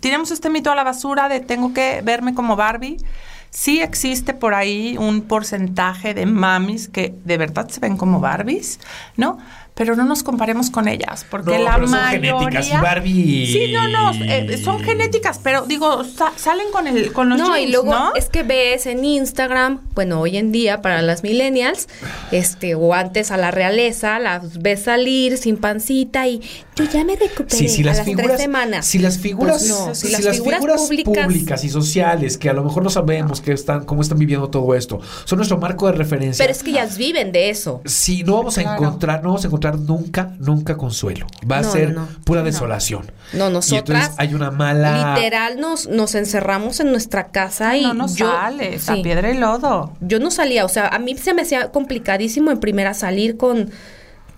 tiremos 0.00 0.30
este 0.30 0.50
mito 0.50 0.70
a 0.70 0.74
la 0.74 0.84
basura 0.84 1.30
de 1.30 1.40
tengo 1.40 1.72
que 1.72 2.02
verme 2.04 2.34
como 2.34 2.54
Barbie. 2.54 2.98
Sí 3.50 3.80
existe 3.80 4.34
por 4.34 4.54
ahí 4.54 4.96
un 4.98 5.22
porcentaje 5.22 6.14
de 6.14 6.26
mamis 6.26 6.88
que 6.88 7.14
de 7.24 7.36
verdad 7.38 7.68
se 7.68 7.80
ven 7.80 7.96
como 7.96 8.20
Barbies, 8.20 8.78
¿no? 9.16 9.38
Pero 9.74 9.94
no 9.94 10.04
nos 10.04 10.24
comparemos 10.24 10.70
con 10.70 10.88
ellas, 10.88 11.24
porque 11.30 11.56
No, 11.56 11.62
la 11.64 11.74
pero 11.76 11.86
son 11.86 12.00
mayoría... 12.00 12.32
genéticas 12.36 12.68
y 12.68 12.72
Barbie- 12.72 13.46
Sí, 13.46 13.72
no, 13.72 13.86
no, 13.88 14.12
eh, 14.24 14.58
son 14.62 14.80
genéticas, 14.82 15.38
pero 15.40 15.66
digo, 15.66 16.02
sa- 16.02 16.32
salen 16.34 16.66
con 16.72 16.88
el 16.88 17.12
con 17.12 17.28
los 17.28 17.38
No, 17.38 17.56
y 17.56 17.68
luego 17.70 17.92
¿no? 17.92 18.12
es 18.16 18.28
que 18.28 18.42
ves 18.42 18.86
en 18.86 19.04
Instagram, 19.04 19.80
bueno, 19.94 20.20
hoy 20.20 20.36
en 20.36 20.50
día 20.50 20.82
para 20.82 21.00
las 21.00 21.22
millennials, 21.22 21.88
este, 22.32 22.74
o 22.74 22.92
antes 22.92 23.30
a 23.30 23.36
la 23.36 23.52
realeza, 23.52 24.18
las 24.18 24.58
ves 24.60 24.82
salir 24.82 25.38
sin 25.38 25.56
pancita 25.56 26.26
y 26.26 26.40
yo 26.84 26.90
ya 26.90 27.04
me 27.04 27.16
recuperé 27.16 27.56
Sí, 27.56 27.68
si 27.68 27.82
a 27.82 27.86
las 27.86 27.96
las 27.98 28.06
figuras, 28.06 28.26
tres 28.28 28.40
semanas. 28.40 28.86
si 28.86 28.98
las 28.98 29.18
figuras, 29.18 29.58
Pues 29.58 29.68
no, 29.70 29.94
si 29.94 30.06
si 30.06 30.12
las, 30.12 30.22
las 30.24 30.36
figuras, 30.36 30.58
figuras 30.60 30.80
públicas, 30.82 31.24
públicas- 31.26 31.64
y 31.64 31.68
sociales, 31.68 32.38
que 32.38 32.48
a 32.48 32.52
lo 32.52 32.64
mejor 32.64 32.82
no 32.82 32.90
sabemos 32.90 33.40
que 33.40 33.52
están, 33.52 33.84
cómo 33.84 34.02
están 34.02 34.18
viviendo 34.18 34.48
todo 34.48 34.74
esto, 34.74 35.00
son 35.24 35.36
nuestro 35.38 35.58
marco 35.58 35.86
de 35.86 35.92
referencia. 35.92 36.42
Pero 36.44 36.52
es 36.56 36.62
que 36.62 36.70
ellas 36.70 36.96
viven 36.98 37.32
de 37.32 37.50
eso. 37.50 37.80
si 37.84 38.22
no 38.22 38.36
vamos 38.36 38.58
a 38.58 38.62
encontrar, 38.62 39.22
no 39.22 39.28
vamos 39.30 39.44
a 39.44 39.46
encontrar 39.48 39.78
nunca, 39.78 40.34
nunca 40.38 40.76
consuelo. 40.76 41.26
Va 41.50 41.58
a 41.58 41.62
No, 41.62 41.72
ser 41.72 41.92
no, 41.92 42.02
no. 42.02 42.08
pura 42.24 42.40
No. 42.40 42.46
desolación. 42.46 43.10
No, 43.32 43.44
Y 43.44 43.46
entonces 43.48 43.72
nosotras 43.72 44.14
hay 44.16 44.34
una 44.34 44.50
mala. 44.50 45.14
literal 45.16 45.60
nos, 45.60 45.86
nos 45.88 46.14
encerramos 46.14 46.80
en 46.80 46.90
nuestra 46.90 47.28
casa 47.28 47.76
y 47.76 47.82
no 47.82 47.94
nos 47.94 48.14
yo, 48.14 48.30
sales 48.30 48.88
a 48.88 48.94
piedra 48.94 49.30
y 49.30 49.36
lodo. 49.36 49.92
yo 50.00 50.18
no 50.18 50.30
salía, 50.30 50.64
o 50.64 50.68
sea, 50.68 50.88
a 50.88 50.98
mí 50.98 51.16
se 51.16 51.34
me 51.34 51.42
hacía 51.42 51.70
complicadísimo 51.70 52.50
en 52.50 52.60
primera 52.60 52.94
salir 52.94 53.36
con, 53.36 53.70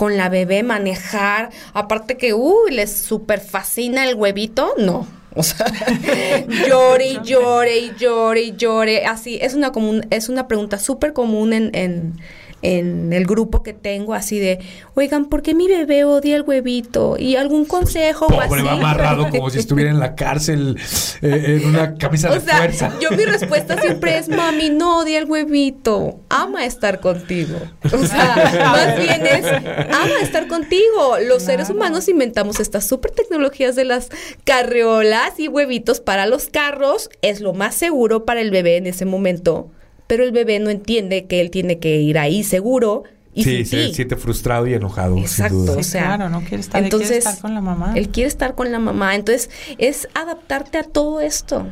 con 0.01 0.17
la 0.17 0.31
bebé, 0.31 0.63
manejar, 0.63 1.51
aparte 1.75 2.17
que, 2.17 2.33
uy, 2.33 2.71
les 2.71 2.91
súper 2.91 3.39
fascina 3.39 4.09
el 4.09 4.15
huevito, 4.15 4.73
no. 4.79 5.07
O 5.35 5.43
sea, 5.43 5.67
llore 6.67 7.07
y 7.07 7.21
llore 7.23 7.79
y 7.81 7.93
llore 7.99 8.41
y 8.41 8.57
llore. 8.57 9.05
Así, 9.05 9.39
es 9.43 9.53
una 9.53 9.73
común, 9.73 10.07
es 10.09 10.31
una 10.31 10.49
pregunta 10.49 10.79
súper 10.79 11.13
común 11.13 11.53
en, 11.53 11.71
en, 11.75 12.15
en 12.63 13.13
el 13.13 13.25
grupo 13.27 13.63
que 13.63 13.73
tengo, 13.73 14.15
así 14.15 14.39
de, 14.39 14.59
oigan, 14.95 15.27
¿por 15.27 15.43
qué 15.43 15.55
mi 15.55 15.67
bebé 15.69 16.05
odia 16.05 16.37
el 16.37 16.43
huevito? 16.43 17.17
¿Y 17.19 17.37
algún 17.37 17.65
consejo 17.65 18.27
o 18.27 18.29
Pobre, 18.29 18.45
así? 18.61 18.63
va 18.63 18.73
amarrado 18.73 19.29
como 19.31 19.49
si 19.51 19.59
estuviera 19.59 19.91
en 19.91 19.99
la 19.99 20.15
cárcel 20.15 20.77
eh, 21.23 21.61
en 21.63 21.69
una 21.69 21.95
camisa 21.95 22.31
O 22.31 22.35
de 22.35 22.41
sea, 22.41 22.57
fuerza. 22.59 22.93
yo 23.01 23.11
mi 23.17 23.25
respuesta 23.25 23.81
siempre 23.81 24.19
es, 24.19 24.29
mami, 24.29 24.71
no 24.71 24.99
odia 25.01 25.19
el 25.19 25.25
huevito, 25.25 26.21
ama 26.29 26.65
estar 26.67 27.01
contigo. 27.01 27.59
O 27.85 28.07
sea, 28.07 28.35
más 28.65 28.99
bien 28.99 29.27
es, 29.27 29.47
ama 29.47 30.21
estar 30.23 30.47
contigo. 30.47 31.17
Los 31.27 31.43
seres 31.43 31.71
humanos 31.71 32.09
inventamos 32.09 32.61
estas 32.61 32.87
super 32.87 33.11
tecnologías 33.11 33.75
de 33.77 33.85
las 33.85 34.11
carreolas 34.45 35.39
y 35.39 35.49
huevitos 35.49 36.01
para 36.01 36.27
los 36.27 36.49
carros. 36.49 37.09
Es 37.23 37.41
lo 37.41 37.53
más 37.55 37.75
seguro 37.75 38.25
para 38.25 38.41
el 38.41 38.51
bebé 38.51 38.77
en 38.77 38.87
ese 38.87 39.05
momento, 39.05 39.71
pero 40.11 40.25
el 40.25 40.33
bebé 40.33 40.59
no 40.59 40.71
entiende 40.71 41.27
que 41.27 41.41
él 41.41 41.53
tiene 41.53 41.79
que 41.79 42.01
ir 42.01 42.19
ahí 42.19 42.43
seguro 42.43 43.05
y 43.33 43.45
sí, 43.45 43.65
se 43.65 43.95
siente 43.95 44.17
frustrado 44.17 44.67
y 44.67 44.75
enojado, 44.75 45.17
Exacto. 45.17 45.55
sin 45.55 45.67
duda. 45.67 45.79
O 45.79 45.83
Sí, 45.85 45.91
sea, 45.91 46.03
claro, 46.17 46.29
no 46.31 46.41
quiere 46.41 46.57
estar, 46.57 46.83
él 46.83 46.89
quiere 46.91 47.05
entonces, 47.05 47.19
estar 47.25 47.41
con 47.41 47.55
la 47.55 47.61
mamá. 47.61 47.93
Él 47.95 48.09
quiere 48.09 48.27
estar 48.27 48.57
con 48.57 48.73
la 48.73 48.81
mamá. 48.81 49.15
Entonces, 49.15 49.51
es 49.79 50.09
adaptarte 50.15 50.79
a 50.79 50.83
todo 50.83 51.21
esto. 51.21 51.69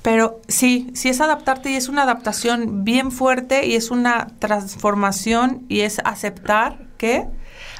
Pero 0.00 0.40
sí, 0.48 0.90
sí 0.94 1.10
es 1.10 1.20
adaptarte 1.20 1.70
y 1.70 1.74
es 1.74 1.90
una 1.90 2.04
adaptación 2.04 2.82
bien 2.82 3.12
fuerte 3.12 3.66
y 3.66 3.74
es 3.74 3.90
una 3.90 4.28
transformación 4.38 5.66
y 5.68 5.80
es 5.80 6.00
aceptar 6.02 6.78
que 6.96 7.26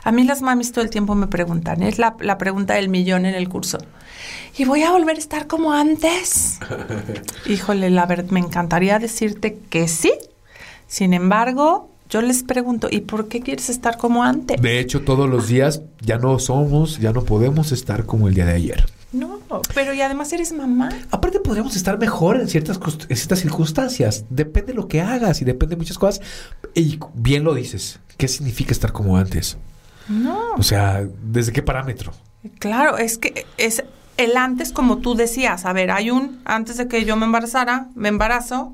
a 0.05 0.13
mí 0.13 0.25
las 0.25 0.43
mamis 0.43 0.73
todo 0.73 0.85
el 0.85 0.91
tiempo 0.91 1.15
me 1.15 1.27
preguntan, 1.27 1.83
es 1.83 1.99
la, 1.99 2.17
la 2.21 2.37
pregunta 2.37 2.75
del 2.75 2.91
millón 2.91 3.25
en 3.25 3.35
el 3.35 3.49
curso. 3.49 3.79
¿Y 4.59 4.65
voy 4.65 4.83
a 4.83 4.91
volver 4.91 5.17
a 5.17 5.19
estar 5.19 5.47
como 5.47 5.73
antes? 5.73 6.59
Híjole, 7.47 7.91
la 7.91 8.07
verdad, 8.07 8.31
me 8.31 8.41
encantaría 8.41 8.99
decirte 8.99 9.59
que 9.69 9.87
sí. 9.87 10.13
Sin 10.87 11.13
embargo, 11.13 11.91
yo 12.09 12.23
les 12.23 12.43
pregunto, 12.43 12.89
¿y 12.91 13.01
por 13.01 13.29
qué 13.29 13.41
quieres 13.41 13.69
estar 13.69 13.99
como 13.99 14.23
antes? 14.23 14.61
De 14.63 14.79
hecho, 14.79 15.03
todos 15.03 15.29
los 15.29 15.49
días 15.49 15.83
ya 16.01 16.17
no 16.17 16.39
somos, 16.39 16.99
ya 17.01 17.13
no 17.13 17.25
podemos 17.25 17.71
estar 17.73 18.07
como 18.07 18.29
el 18.29 18.35
día 18.35 18.47
de 18.47 18.55
ayer. 18.55 18.87
No, 19.13 19.41
pero 19.75 19.93
y 19.93 20.01
además 20.01 20.33
eres 20.33 20.53
mamá. 20.53 20.89
Aparte 21.11 21.41
podríamos 21.41 21.77
estar 21.77 21.99
mejor 21.99 22.41
en 22.41 22.49
ciertas, 22.49 22.79
en 23.09 23.17
ciertas 23.17 23.41
circunstancias. 23.41 24.25
Depende 24.31 24.73
de 24.73 24.77
lo 24.77 24.89
que 24.89 25.03
hagas 25.03 25.43
y 25.43 25.45
depende 25.45 25.75
de 25.75 25.79
muchas 25.79 25.99
cosas. 25.99 26.23
Y 26.75 26.99
bien 27.15 27.45
lo 27.45 27.55
dices. 27.55 27.99
¿Qué 28.17 28.27
significa 28.27 28.73
estar 28.73 28.93
como 28.93 29.17
antes? 29.17 29.59
No. 30.09 30.55
O 30.57 30.63
sea, 30.63 31.07
¿desde 31.23 31.53
qué 31.53 31.63
parámetro? 31.63 32.13
Claro, 32.59 32.99
es 32.99 33.19
que 33.19 33.47
es 33.59 33.83
el 34.17 34.37
antes, 34.37 34.73
como 34.73 34.99
tú 34.99 35.15
decías, 35.15 35.65
a 35.67 35.73
ver, 35.73 35.91
hay 35.91 36.11
un 36.11 36.41
antes 36.45 36.77
de 36.77 36.89
que 36.89 37.05
yo 37.05 37.17
me 37.17 37.27
embarazara, 37.27 37.87
me 37.95 38.09
embarazo 38.09 38.73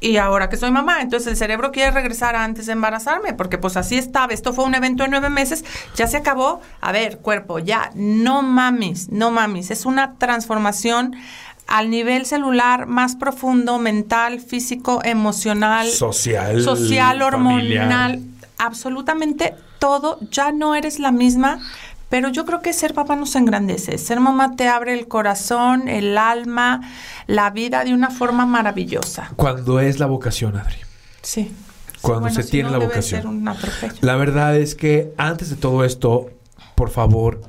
y 0.00 0.18
ahora 0.18 0.50
que 0.50 0.56
soy 0.58 0.70
mamá, 0.70 1.00
entonces 1.00 1.28
el 1.28 1.36
cerebro 1.36 1.72
quiere 1.72 1.90
regresar 1.90 2.36
antes 2.36 2.66
de 2.66 2.72
embarazarme, 2.72 3.32
porque 3.32 3.56
pues 3.58 3.76
así 3.78 3.96
estaba, 3.96 4.34
esto 4.34 4.52
fue 4.52 4.64
un 4.64 4.74
evento 4.74 5.02
de 5.04 5.08
nueve 5.08 5.30
meses, 5.30 5.64
ya 5.94 6.06
se 6.06 6.18
acabó, 6.18 6.60
a 6.80 6.92
ver, 6.92 7.18
cuerpo, 7.18 7.60
ya, 7.60 7.90
no 7.94 8.42
mamis, 8.42 9.08
no 9.10 9.30
mamis, 9.30 9.70
es 9.70 9.86
una 9.86 10.14
transformación 10.14 11.14
al 11.66 11.88
nivel 11.90 12.26
celular 12.26 12.86
más 12.86 13.16
profundo, 13.16 13.78
mental, 13.78 14.40
físico, 14.40 15.00
emocional, 15.02 15.88
Social, 15.88 16.60
social, 16.62 17.22
hormonal, 17.22 17.60
familiar. 17.62 18.18
absolutamente 18.58 19.54
todo, 19.78 20.18
ya 20.30 20.52
no 20.52 20.74
eres 20.74 20.98
la 20.98 21.10
misma, 21.10 21.58
pero 22.08 22.28
yo 22.28 22.44
creo 22.44 22.60
que 22.60 22.72
ser 22.72 22.94
papá 22.94 23.16
nos 23.16 23.34
engrandece. 23.36 23.98
Ser 23.98 24.20
mamá 24.20 24.54
te 24.56 24.68
abre 24.68 24.94
el 24.94 25.08
corazón, 25.08 25.88
el 25.88 26.16
alma, 26.18 26.80
la 27.26 27.50
vida 27.50 27.84
de 27.84 27.92
una 27.94 28.10
forma 28.10 28.46
maravillosa. 28.46 29.32
Cuando 29.36 29.80
es 29.80 29.98
la 29.98 30.06
vocación, 30.06 30.56
Adri. 30.56 30.76
Sí. 31.22 31.50
Cuando 32.02 32.22
Bueno, 32.22 32.36
se 32.36 32.42
si 32.44 32.50
tiene 32.52 32.66
no, 32.68 32.72
la 32.72 32.78
debe 32.78 32.88
vocación. 32.88 33.20
ser 33.22 33.26
un 33.28 33.48
atropello. 33.48 33.94
La 34.02 34.16
verdad 34.16 34.56
es 34.56 34.74
que 34.74 35.12
antes 35.16 35.50
de 35.50 35.56
todo 35.56 35.84
esto, 35.84 36.30
por 36.76 36.90
favor, 36.90 37.40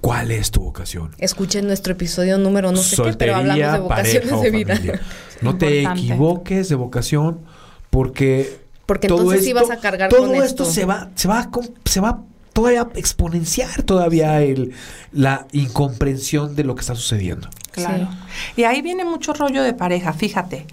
¿cuál 0.00 0.30
es 0.30 0.50
tu 0.50 0.60
vocación? 0.62 1.10
Escuchen 1.18 1.66
nuestro 1.66 1.92
episodio 1.92 2.38
número 2.38 2.70
no 2.72 2.78
sé 2.78 3.02
qué, 3.02 3.12
pero 3.14 3.36
hablamos 3.36 3.72
de 3.72 3.78
vocaciones 3.80 4.20
pareja 4.30 4.36
o 4.36 4.42
de 4.42 4.50
vida. 4.50 4.74
familia. 4.76 5.00
No 5.42 5.58
te 5.58 5.82
equivoques 5.82 6.70
de 6.70 6.76
vocación 6.76 7.40
porque 7.90 8.58
Porque 8.86 9.06
todo 9.06 9.18
entonces 9.18 9.44
sí 9.44 9.50
esto- 9.50 9.60
vas 9.68 9.76
a 9.76 9.80
cargar 9.82 10.08
todo 10.08 10.28
con 10.28 10.34
esto 10.36 10.62
esto. 10.62 10.64
se 10.64 10.86
va 10.86 11.10
se 11.14 11.28
va 11.28 11.50
se 11.84 12.00
va 12.00 12.22
todavía 12.56 12.80
a 12.80 12.88
exponenciar 12.94 13.82
todavía 13.82 14.40
el 14.40 14.72
la 15.12 15.46
incomprensión 15.52 16.56
de 16.56 16.64
lo 16.64 16.74
que 16.74 16.80
está 16.80 16.94
sucediendo. 16.94 17.50
Claro. 17.70 18.08
Y 18.56 18.64
ahí 18.64 18.80
viene 18.80 19.04
mucho 19.04 19.34
rollo 19.34 19.62
de 19.62 19.74
pareja, 19.74 20.14
fíjate. 20.14 20.66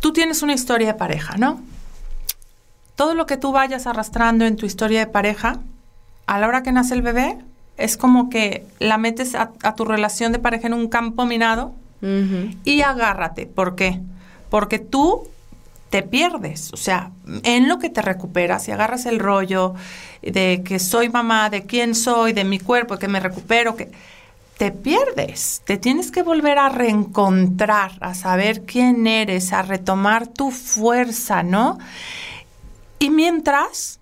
Tú 0.00 0.14
tienes 0.14 0.42
una 0.42 0.54
historia 0.54 0.86
de 0.86 0.94
pareja, 0.94 1.36
¿no? 1.36 1.60
Todo 2.94 3.14
lo 3.14 3.26
que 3.26 3.36
tú 3.36 3.52
vayas 3.52 3.86
arrastrando 3.86 4.46
en 4.46 4.56
tu 4.56 4.64
historia 4.64 5.00
de 5.00 5.06
pareja, 5.06 5.60
a 6.24 6.38
la 6.38 6.48
hora 6.48 6.62
que 6.62 6.72
nace 6.72 6.94
el 6.94 7.02
bebé, 7.02 7.36
es 7.76 7.98
como 7.98 8.30
que 8.30 8.66
la 8.78 8.96
metes 8.96 9.34
a, 9.34 9.52
a 9.62 9.74
tu 9.74 9.84
relación 9.84 10.32
de 10.32 10.38
pareja 10.38 10.68
en 10.68 10.72
un 10.72 10.88
campo 10.88 11.26
minado 11.26 11.74
y 12.64 12.80
agárrate. 12.80 13.44
¿Por 13.44 13.76
qué? 13.76 14.00
Porque 14.48 14.78
tú 14.78 15.28
te 15.90 16.02
pierdes. 16.02 16.72
O 16.72 16.76
sea, 16.76 17.10
en 17.42 17.68
lo 17.68 17.78
que 17.78 17.90
te 17.90 18.00
recuperas 18.02 18.66
y 18.68 18.70
agarras 18.72 19.06
el 19.06 19.18
rollo 19.18 19.74
de 20.22 20.62
que 20.64 20.78
soy 20.78 21.08
mamá, 21.08 21.50
de 21.50 21.66
quién 21.66 21.94
soy, 21.94 22.32
de 22.32 22.44
mi 22.44 22.58
cuerpo, 22.58 22.96
que 22.96 23.08
me 23.08 23.20
recupero, 23.20 23.76
que 23.76 23.90
te 24.56 24.70
pierdes. 24.70 25.62
Te 25.64 25.78
tienes 25.78 26.10
que 26.10 26.22
volver 26.22 26.58
a 26.58 26.68
reencontrar, 26.68 27.92
a 28.00 28.14
saber 28.14 28.62
quién 28.66 29.06
eres, 29.06 29.52
a 29.52 29.62
retomar 29.62 30.26
tu 30.28 30.50
fuerza, 30.50 31.42
¿no? 31.42 31.78
Y 32.98 33.10
mientras, 33.10 33.98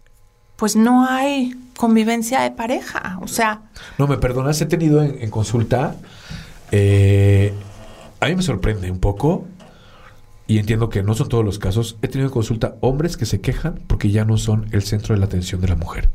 pues 0.57 0.75
no 0.77 1.07
hay 1.09 1.55
convivencia 1.77 2.41
de 2.41 2.51
pareja. 2.51 3.19
O 3.23 3.29
sea, 3.29 3.63
No, 3.99 4.07
me 4.09 4.19
perdonas, 4.19 4.61
he 4.61 4.67
tenido 4.67 5.01
en, 5.03 5.31
consulta. 5.31 5.95
eh, 6.73 7.55
a 8.21 8.27
mí 8.27 8.35
me 8.35 8.43
sorprende 8.43 8.91
un 8.91 8.99
poco. 8.99 9.47
Y 10.49 10.59
entiendo 10.59 10.89
que 10.89 11.03
no 11.05 11.15
son 11.15 11.29
todos 11.29 11.45
los 11.45 11.59
casos. 11.61 11.97
He 12.03 12.09
tenido 12.09 12.27
en 12.29 12.33
consulta 12.33 12.75
hombres 12.81 13.17
que 13.17 13.27
se 13.27 13.41
quejan 13.41 13.81
porque 13.87 14.11
ya 14.11 14.25
no 14.25 14.37
son 14.39 14.67
el 14.73 14.83
centro 14.83 15.15
de 15.15 15.21
la 15.21 15.27
atención 15.27 15.61
de 15.61 15.69
la 15.69 15.77
mujer. 15.77 16.09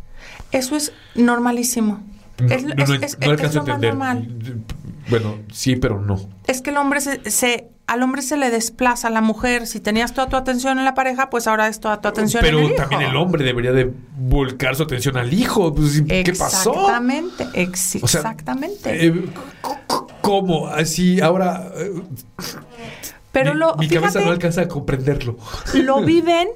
eso 0.51 0.75
es 0.75 0.91
normalísimo. 1.15 2.03
No, 2.41 2.47
es, 2.53 2.63
no, 2.63 2.73
no, 2.73 2.93
es- 2.95 3.17
no 3.19 3.29
alcanzo 3.31 3.59
a 3.59 3.61
entender. 3.61 3.91
normal. 3.91 4.27
Bueno, 5.09 5.35
sí, 5.51 5.75
pero 5.75 6.01
no. 6.01 6.19
Es 6.47 6.61
que 6.61 6.71
el 6.71 6.77
hombre 6.77 6.99
se, 6.99 7.29
se- 7.29 7.69
al 7.85 8.01
hombre 8.01 8.21
se 8.23 8.37
le 8.37 8.49
desplaza 8.49 9.09
a 9.09 9.11
la 9.11 9.21
mujer. 9.21 9.67
Si 9.67 9.79
tenías 9.79 10.13
toda 10.15 10.29
tu 10.29 10.35
atención 10.35 10.79
en 10.79 10.85
la 10.85 10.95
pareja, 10.95 11.29
pues 11.29 11.45
ahora 11.47 11.67
es 11.67 11.79
toda 11.79 12.01
tu 12.01 12.07
atención 12.07 12.41
Pero 12.43 12.57
en 12.59 12.65
el 12.65 12.71
hijo. 12.71 12.81
también 12.81 13.01
el 13.03 13.15
hombre 13.15 13.43
debería 13.43 13.71
de 13.71 13.93
volcar 14.17 14.75
su 14.75 14.81
atención 14.83 15.15
al 15.17 15.31
hijo. 15.31 15.75
Pues, 15.75 16.01
¿Qué 16.07 16.33
pasó? 16.35 16.71
Exactamente, 16.73 17.47
ex- 17.53 17.99
O 18.01 18.07
sea, 18.07 18.21
exactamente. 18.21 19.05
Eh, 19.05 19.25
¿Cómo? 20.21 20.67
Así, 20.67 21.21
ahora... 21.21 21.69
eh, 21.75 22.01
Pero 23.33 23.53
mi, 23.53 23.59
lo, 23.59 23.75
mi 23.75 23.89
cabeza 23.89 24.21
no 24.21 24.31
alcanza 24.31 24.61
a 24.61 24.67
comprenderlo. 24.69 25.37
lo 25.73 26.01
viven, 26.01 26.47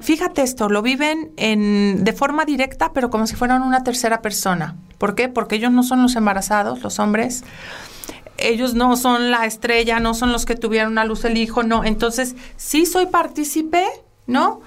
fíjate 0.00 0.42
esto, 0.42 0.68
lo 0.68 0.82
viven 0.82 1.30
en, 1.36 2.04
de 2.04 2.12
forma 2.12 2.44
directa, 2.44 2.92
pero 2.92 3.08
como 3.08 3.26
si 3.26 3.36
fueran 3.36 3.62
una 3.62 3.84
tercera 3.84 4.20
persona. 4.20 4.76
¿Por 4.98 5.14
qué? 5.14 5.28
Porque 5.28 5.54
ellos 5.54 5.70
no 5.70 5.84
son 5.84 6.02
los 6.02 6.16
embarazados, 6.16 6.82
los 6.82 6.98
hombres. 6.98 7.44
Ellos 8.36 8.74
no 8.74 8.96
son 8.96 9.30
la 9.30 9.46
estrella, 9.46 10.00
no 10.00 10.12
son 10.12 10.32
los 10.32 10.44
que 10.44 10.56
tuvieron 10.56 10.98
a 10.98 11.04
luz 11.04 11.24
el 11.24 11.36
hijo, 11.38 11.62
no. 11.62 11.84
Entonces, 11.84 12.34
sí 12.56 12.84
soy 12.84 13.06
partícipe, 13.06 13.84
¿no? 14.26 14.60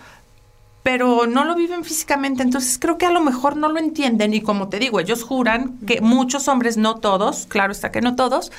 Pero 0.83 1.27
no 1.27 1.43
lo 1.43 1.53
viven 1.53 1.83
físicamente, 1.83 2.43
entonces 2.43 2.79
creo 2.79 2.97
que 2.97 3.05
a 3.05 3.11
lo 3.11 3.19
mejor 3.19 3.57
no 3.57 3.67
lo 3.67 3.77
entienden 3.77 4.33
y 4.33 4.39
como 4.39 4.69
te 4.69 4.79
digo, 4.79 5.01
ellos 5.01 5.21
juran 5.21 5.79
que 5.85 5.99
muchos 5.99 6.47
hombres, 6.47 6.77
no 6.77 6.95
todos, 6.95 7.45
claro 7.45 7.73
está 7.73 7.91
que 7.91 7.99
no 7.99 8.15
todos, 8.15 8.53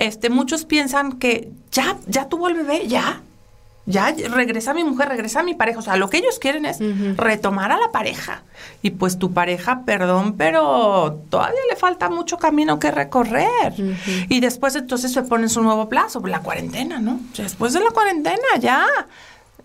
este, 0.00 0.30
muchos 0.30 0.64
piensan 0.64 1.18
que 1.18 1.52
ya, 1.70 1.98
ya 2.06 2.28
tuvo 2.28 2.48
el 2.48 2.54
bebé, 2.54 2.88
ya, 2.88 3.20
ya 3.84 4.14
regresa 4.30 4.72
mi 4.72 4.82
mujer, 4.82 5.10
regresa 5.10 5.42
mi 5.42 5.54
pareja. 5.54 5.78
O 5.78 5.82
sea, 5.82 5.96
lo 5.96 6.08
que 6.08 6.16
ellos 6.16 6.38
quieren 6.38 6.64
es 6.64 6.78
retomar 7.18 7.70
a 7.70 7.78
la 7.78 7.92
pareja. 7.92 8.42
Y 8.80 8.92
pues 8.92 9.18
tu 9.18 9.34
pareja, 9.34 9.82
perdón, 9.84 10.36
pero 10.38 11.20
todavía 11.28 11.60
le 11.68 11.76
falta 11.76 12.08
mucho 12.08 12.38
camino 12.38 12.78
que 12.78 12.90
recorrer. 12.90 13.74
Y 14.30 14.40
después 14.40 14.74
entonces 14.74 15.12
se 15.12 15.22
pone 15.22 15.50
su 15.50 15.62
nuevo 15.62 15.90
plazo, 15.90 16.26
la 16.26 16.40
cuarentena, 16.40 16.98
¿no? 16.98 17.20
Después 17.36 17.74
de 17.74 17.80
la 17.80 17.90
cuarentena, 17.90 18.56
ya. 18.58 18.86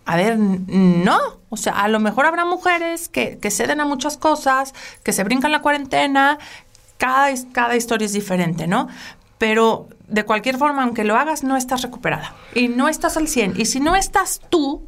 A 0.06 0.18
ver, 0.18 0.38
no. 0.38 1.20
O 1.48 1.56
sea, 1.56 1.82
a 1.82 1.88
lo 1.88 2.02
mejor 2.02 2.26
habrá 2.26 2.44
mujeres 2.44 3.08
que, 3.08 3.38
que 3.38 3.52
ceden 3.52 3.80
a 3.80 3.86
muchas 3.86 4.18
cosas, 4.18 4.74
que 5.02 5.14
se 5.14 5.24
brincan 5.24 5.54
la 5.54 5.62
cuarentena. 5.62 6.40
Cada, 6.98 7.30
cada 7.54 7.78
historia 7.78 8.06
es 8.06 8.14
diferente, 8.14 8.68
¿no? 8.68 8.90
Pero 9.38 9.88
de 10.08 10.24
cualquier 10.24 10.58
forma, 10.58 10.84
aunque 10.84 11.04
lo 11.04 11.16
hagas, 11.16 11.44
no 11.44 11.58
estás 11.58 11.82
recuperada. 11.82 12.34
Y 12.54 12.68
no 12.68 12.88
estás 12.90 13.18
al 13.18 13.28
100. 13.28 13.54
Y 13.60 13.66
si 13.66 13.80
no 13.80 13.96
estás 13.96 14.42
tú 14.50 14.88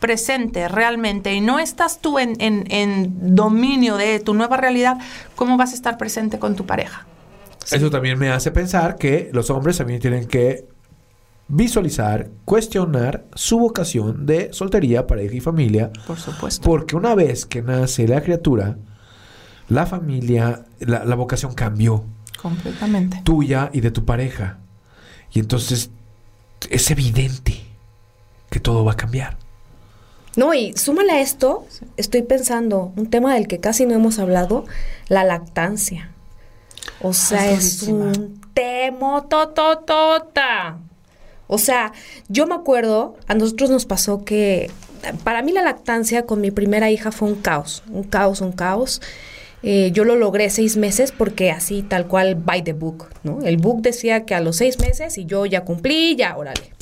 presente 0.00 0.68
realmente 0.68 1.32
y 1.34 1.40
no 1.40 1.58
estás 1.58 2.00
tú 2.00 2.18
en, 2.18 2.34
en- 2.40 2.64
en 2.70 3.34
dominio 3.34 3.96
de 3.96 4.20
tu 4.20 4.34
nueva 4.34 4.56
realidad, 4.56 4.98
¿cómo 5.34 5.56
vas 5.56 5.72
a 5.72 5.74
estar 5.74 5.96
presente 5.98 6.38
con 6.38 6.56
tu 6.56 6.66
pareja? 6.66 7.06
Eso 7.72 7.88
también 7.90 8.18
me 8.18 8.30
hace 8.30 8.50
pensar 8.50 8.96
que 8.96 9.30
los 9.32 9.48
hombres 9.50 9.78
también 9.78 10.00
tienen 10.00 10.26
que 10.28 10.66
visualizar, 11.48 12.28
cuestionar 12.44 13.24
su 13.34 13.58
vocación 13.58 14.26
de 14.26 14.52
soltería, 14.52 15.06
pareja 15.06 15.34
y 15.36 15.40
familia, 15.40 15.90
Por 16.06 16.18
supuesto. 16.18 16.62
porque 16.62 16.96
una 16.96 17.14
vez 17.14 17.44
que 17.46 17.62
nace 17.62 18.08
la 18.08 18.22
criatura, 18.22 18.76
la 19.68 19.86
familia, 19.86 20.64
la, 20.80 21.04
la 21.04 21.14
vocación 21.14 21.54
cambió, 21.54 22.04
Completamente. 22.44 23.22
tuya 23.24 23.70
y 23.72 23.80
de 23.80 23.90
tu 23.90 24.04
pareja. 24.04 24.58
Y 25.32 25.40
entonces 25.40 25.88
es 26.68 26.90
evidente 26.90 27.64
que 28.50 28.60
todo 28.60 28.84
va 28.84 28.92
a 28.92 28.96
cambiar. 28.96 29.38
No, 30.36 30.52
y 30.52 30.74
súmale 30.76 31.12
a 31.12 31.20
esto, 31.22 31.66
estoy 31.96 32.20
pensando, 32.20 32.92
un 32.96 33.08
tema 33.08 33.32
del 33.32 33.48
que 33.48 33.60
casi 33.60 33.86
no 33.86 33.94
hemos 33.94 34.18
hablado, 34.18 34.66
la 35.08 35.24
lactancia. 35.24 36.10
O 37.00 37.14
sea, 37.14 37.50
Es 37.50 37.84
un 37.84 38.42
temo 38.52 39.24
tototota. 39.24 40.76
O 41.46 41.56
sea, 41.56 41.92
yo 42.28 42.46
me 42.46 42.54
acuerdo, 42.54 43.16
a 43.26 43.34
nosotros 43.34 43.70
nos 43.70 43.86
pasó 43.86 44.22
que 44.24 44.70
para 45.22 45.40
mí 45.40 45.52
la 45.52 45.62
lactancia 45.62 46.26
con 46.26 46.42
mi 46.42 46.50
primera 46.50 46.90
hija 46.90 47.10
fue 47.10 47.28
un 47.28 47.36
caos, 47.36 47.82
un 47.88 48.02
caos, 48.02 48.42
un 48.42 48.52
caos. 48.52 49.00
Eh, 49.66 49.92
yo 49.92 50.04
lo 50.04 50.14
logré 50.14 50.50
seis 50.50 50.76
meses 50.76 51.10
porque 51.10 51.50
así 51.50 51.82
tal 51.82 52.06
cual 52.06 52.34
by 52.34 52.62
the 52.62 52.74
book, 52.74 53.08
¿no? 53.22 53.40
El 53.40 53.56
book 53.56 53.80
decía 53.80 54.26
que 54.26 54.34
a 54.34 54.40
los 54.40 54.56
seis 54.56 54.78
meses 54.78 55.16
y 55.16 55.24
yo 55.24 55.46
ya 55.46 55.64
cumplí, 55.64 56.16
ya, 56.16 56.36
órale. 56.36 56.74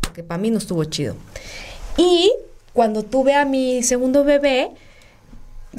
Porque 0.00 0.22
para 0.22 0.40
mí 0.40 0.50
no 0.50 0.56
estuvo 0.56 0.82
chido. 0.84 1.16
Y 1.98 2.32
cuando 2.72 3.02
tuve 3.02 3.34
a 3.34 3.44
mi 3.44 3.82
segundo 3.82 4.24
bebé, 4.24 4.70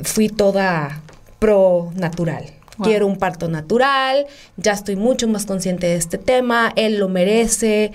fui 0.03 0.30
toda 0.30 1.01
pro 1.39 1.91
natural. 1.95 2.45
Wow. 2.78 2.88
Quiero 2.88 3.07
un 3.07 3.18
parto 3.18 3.47
natural, 3.47 4.28
ya 4.55 4.74
estoy 4.74 4.95
mucho 4.95 5.28
más 5.28 5.47
consciente 5.47 5.88
de 5.88 5.95
este 5.95 6.18
tema, 6.18 6.72
él 6.76 6.99
lo 6.99 7.09
merece, 7.09 7.91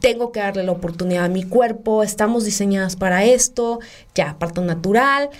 tengo 0.00 0.32
que 0.32 0.40
darle 0.40 0.64
la 0.64 0.72
oportunidad 0.72 1.24
a 1.24 1.28
mi 1.28 1.42
cuerpo, 1.42 2.02
estamos 2.02 2.44
diseñadas 2.44 2.94
para 2.94 3.24
esto, 3.24 3.80
ya, 4.14 4.36
parto 4.38 4.62
natural. 4.62 5.30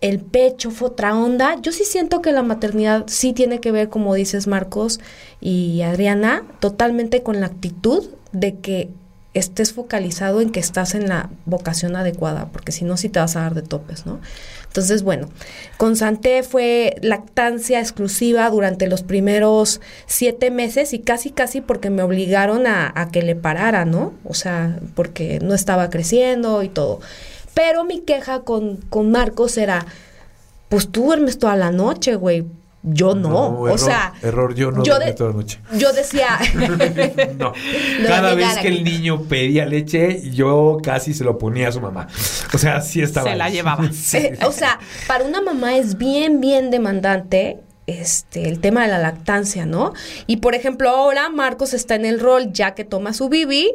El 0.00 0.20
pecho 0.20 0.70
fue 0.70 0.88
otra 0.88 1.16
onda. 1.16 1.56
Yo 1.60 1.72
sí 1.72 1.84
siento 1.84 2.22
que 2.22 2.32
la 2.32 2.42
maternidad 2.42 3.04
sí 3.06 3.32
tiene 3.32 3.60
que 3.60 3.72
ver, 3.72 3.88
como 3.88 4.14
dices 4.14 4.46
Marcos 4.46 5.00
y 5.40 5.82
Adriana, 5.82 6.44
totalmente 6.60 7.22
con 7.22 7.40
la 7.40 7.46
actitud 7.46 8.08
de 8.32 8.56
que 8.56 8.88
estés 9.32 9.72
focalizado 9.72 10.40
en 10.40 10.50
que 10.50 10.58
estás 10.58 10.94
en 10.94 11.08
la 11.08 11.30
vocación 11.46 11.94
adecuada, 11.94 12.48
porque 12.52 12.72
si 12.72 12.84
no, 12.84 12.96
sí 12.96 13.08
te 13.08 13.20
vas 13.20 13.36
a 13.36 13.42
dar 13.42 13.54
de 13.54 13.62
topes, 13.62 14.04
¿no? 14.04 14.20
Entonces, 14.66 15.02
bueno, 15.02 15.28
con 15.76 15.96
Santé 15.96 16.42
fue 16.42 16.96
lactancia 17.00 17.80
exclusiva 17.80 18.48
durante 18.50 18.88
los 18.88 19.02
primeros 19.02 19.80
siete 20.06 20.50
meses 20.50 20.92
y 20.92 21.00
casi, 21.00 21.30
casi 21.30 21.60
porque 21.60 21.90
me 21.90 22.02
obligaron 22.02 22.66
a, 22.66 22.92
a 22.94 23.08
que 23.10 23.22
le 23.22 23.36
parara, 23.36 23.84
¿no? 23.84 24.14
O 24.24 24.34
sea, 24.34 24.78
porque 24.94 25.38
no 25.40 25.54
estaba 25.54 25.90
creciendo 25.90 26.62
y 26.62 26.68
todo. 26.68 27.00
Pero 27.54 27.84
mi 27.84 28.00
queja 28.00 28.40
con, 28.40 28.76
con 28.88 29.10
Marcos 29.10 29.56
era, 29.58 29.84
pues 30.68 30.88
tú 30.90 31.04
duermes 31.04 31.38
toda 31.38 31.56
la 31.56 31.70
noche, 31.70 32.14
güey. 32.14 32.44
Yo 32.82 33.14
no. 33.14 33.28
o 33.48 33.66
error, 33.66 33.78
sea, 33.78 34.14
Error, 34.22 34.54
yo 34.54 34.70
no 34.70 34.82
yo 34.82 34.94
dormí 34.94 35.10
de- 35.10 35.12
toda 35.12 35.30
la 35.30 35.36
noche. 35.36 35.60
yo 35.76 35.92
decía, 35.92 36.38
No. 37.38 37.48
No, 37.48 38.08
Cada 38.08 38.34
vez 38.34 38.56
que 38.56 38.68
el 38.68 38.84
niño 38.84 39.24
pedía 39.24 39.66
leche, 39.66 40.22
yo 40.30 40.78
casi 40.82 41.12
se 41.12 41.22
lo 41.22 41.36
ponía 41.36 41.68
a 41.68 41.72
su 41.72 41.80
mamá. 41.82 42.08
O 42.54 42.58
sea, 42.58 42.80
sí 42.80 43.02
estaba. 43.02 43.24
Se 43.24 43.32
ahí. 43.32 43.38
la 43.38 43.50
llevaba. 43.50 43.84
Sí. 43.92 44.16
Eh, 44.16 44.38
o 44.46 44.52
sea, 44.52 44.78
para 45.06 45.24
una 45.24 45.42
mamá 45.42 45.76
es 45.76 45.98
bien, 45.98 46.40
bien 46.40 46.70
demandante 46.70 47.58
este, 47.86 48.48
el 48.48 48.60
tema 48.60 48.82
de 48.84 48.88
la 48.88 48.98
lactancia, 48.98 49.66
¿no? 49.66 49.92
Y 50.26 50.38
por 50.38 50.54
ejemplo, 50.54 50.88
ahora 50.88 51.28
Marcos 51.28 51.74
está 51.74 51.96
en 51.96 52.06
el 52.06 52.18
rol, 52.18 52.50
ya 52.52 52.74
que 52.74 52.84
toma 52.86 53.12
su 53.12 53.28
bibi, 53.28 53.72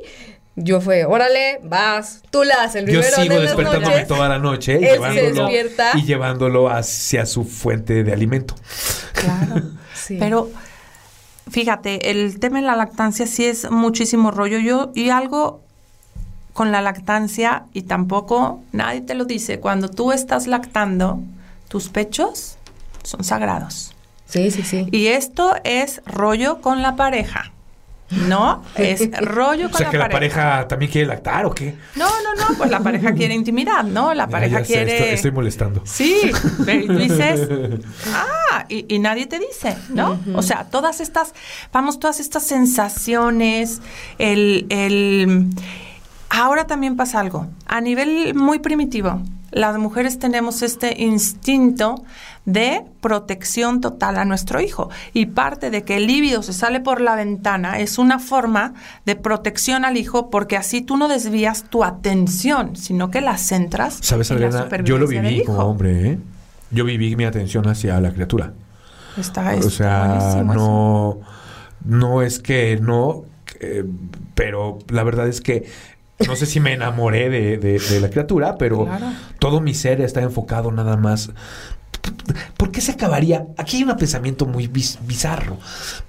Yo 0.58 0.80
fue, 0.80 1.04
órale, 1.06 1.60
vas, 1.64 2.22
tú 2.32 2.44
la 2.46 2.64
haces 2.64 2.84
el 2.84 2.90
Yo 2.90 3.04
sigo 3.04 3.34
las 3.34 3.42
despertándome 3.44 3.88
noches. 3.88 4.08
toda 4.08 4.30
la 4.30 4.40
noche 4.40 4.80
y 4.80 4.86
Él 4.86 5.02
se 5.02 5.12
llevándolo, 5.14 5.42
despierta. 5.50 5.92
y 5.96 6.04
llevándolo 6.04 6.70
hacia 6.70 7.26
su 7.26 7.44
fuente 7.44 8.04
de 8.04 8.14
alimento. 8.14 8.56
Claro. 9.14 9.62
Sí. 9.96 10.18
Pero 10.20 10.52
fíjate, 11.50 12.12
el 12.12 12.40
tema 12.40 12.60
de 12.60 12.68
la 12.68 12.76
lactancia 12.76 13.26
sí 13.26 13.44
es 13.46 13.72
muchísimo 13.72 14.30
rollo. 14.30 14.60
Yo, 14.60 14.92
y 14.94 15.10
algo 15.10 15.62
con 16.54 16.72
la 16.72 16.82
lactancia, 16.82 17.64
y 17.74 17.82
tampoco 17.84 18.62
nadie 18.72 19.02
te 19.02 19.16
lo 19.16 19.26
dice, 19.26 19.60
cuando 19.60 19.90
tú 19.90 20.12
estás 20.12 20.46
lactando, 20.46 21.20
tus 21.70 21.90
pechos 21.90 22.58
son 23.04 23.24
sagrados. 23.24 23.96
Sí, 24.28 24.52
sí, 24.52 24.62
sí. 24.62 24.88
Y 24.92 25.08
esto 25.08 25.56
es 25.64 26.02
rollo 26.06 26.62
con 26.62 26.84
la 26.84 26.96
pareja. 26.96 27.52
¿No? 28.28 28.64
Es 28.76 29.10
rollo 29.22 29.68
O 29.68 29.70
con 29.70 29.78
sea, 29.78 29.88
la, 29.88 29.92
que 29.92 29.98
la 29.98 30.10
pareja. 30.10 30.42
pareja 30.42 30.68
también 30.68 30.92
quiere 30.92 31.08
lactar 31.08 31.46
o 31.46 31.52
qué. 31.52 31.76
No, 31.96 32.06
no, 32.08 32.36
no, 32.36 32.58
pues 32.58 32.70
la 32.70 32.80
pareja 32.80 33.14
quiere 33.16 33.34
intimidad, 33.34 33.84
¿no? 33.84 34.14
La 34.14 34.28
pareja 34.28 34.60
ya 34.62 34.66
quiere. 34.66 34.96
estoy, 34.98 35.14
estoy 35.14 35.32
molestando. 35.32 35.82
Sí, 35.86 36.32
pero 36.66 36.82
y 36.84 36.88
tú 36.88 36.98
dices, 36.98 37.48
ah, 38.14 38.66
y, 38.70 38.94
y 38.94 39.00
nadie 39.00 39.26
te 39.28 39.40
dice, 39.40 39.76
¿no? 39.90 40.20
O 40.34 40.42
sea, 40.42 40.66
todas 40.66 41.02
estas, 41.02 41.34
vamos, 41.74 42.00
todas 42.00 42.20
estas 42.20 42.44
sensaciones, 42.44 43.82
el, 44.18 44.66
el... 44.70 45.50
Ahora 46.30 46.68
también 46.68 46.96
pasa 46.96 47.20
algo, 47.20 47.48
a 47.66 47.82
nivel 47.82 48.34
muy 48.36 48.60
primitivo, 48.60 49.22
las 49.56 49.78
mujeres 49.78 50.20
tenemos 50.20 50.62
este 50.62 51.02
instinto 51.02 52.04
de 52.44 52.84
protección 53.00 53.80
total 53.80 54.18
a 54.18 54.26
nuestro 54.26 54.60
hijo. 54.60 54.90
Y 55.14 55.28
parte 55.28 55.70
de 55.70 55.84
que 55.84 55.96
el 55.96 56.08
líbido 56.08 56.44
se 56.44 56.52
sale 56.52 56.82
por 56.82 57.00
la 57.00 57.16
ventana 57.16 57.80
es 57.80 57.98
una 57.98 58.20
forma 58.20 58.74
de 59.06 59.16
protección 59.16 59.86
al 59.86 59.96
hijo 59.96 60.30
porque 60.30 60.58
así 60.58 60.82
tú 60.82 60.98
no 60.98 61.08
desvías 61.08 61.64
tu 61.64 61.86
atención, 61.86 62.76
sino 62.76 63.10
que 63.10 63.22
la 63.22 63.38
centras. 63.38 63.98
¿Sabes, 64.02 64.30
en 64.30 64.42
la 64.42 64.48
Adriana? 64.48 64.84
Yo 64.84 64.98
lo 64.98 65.08
viví 65.08 65.44
como 65.46 65.60
hombre, 65.60 66.12
¿eh? 66.12 66.20
Yo 66.72 66.84
viví 66.84 67.16
mi 67.16 67.24
atención 67.24 67.66
hacia 67.70 68.00
la 68.02 68.12
criatura. 68.12 68.52
Está, 69.18 69.52
o 69.52 69.54
está 69.54 69.70
sea, 69.70 70.08
buenísimo 70.08 70.54
eso. 70.54 70.62
no, 70.62 71.20
no 71.86 72.22
es 72.22 72.40
que 72.40 72.78
no, 72.82 73.24
eh, 73.62 73.86
pero 74.34 74.80
la 74.90 75.04
verdad 75.04 75.30
es 75.30 75.40
que 75.40 75.66
no 76.28 76.36
sé 76.36 76.46
si 76.46 76.60
me 76.60 76.74
enamoré 76.74 77.30
de, 77.30 77.58
de- 77.58 77.80
de 77.80 78.00
la 78.00 78.10
criatura, 78.10 78.56
pero 78.58 78.86
Claro. 78.86 79.08
todo 79.40 79.60
mi 79.62 79.74
ser 79.74 80.02
está 80.02 80.22
enfocado 80.22 80.72
nada 80.72 80.96
más. 80.98 81.32
¿Por 82.58 82.72
qué 82.72 82.82
se 82.82 82.92
acabaría? 82.94 83.48
Aquí 83.58 83.78
hay 83.78 83.84
un 83.84 83.98
pensamiento 83.98 84.46
muy 84.46 84.68
bizarro. 84.68 85.58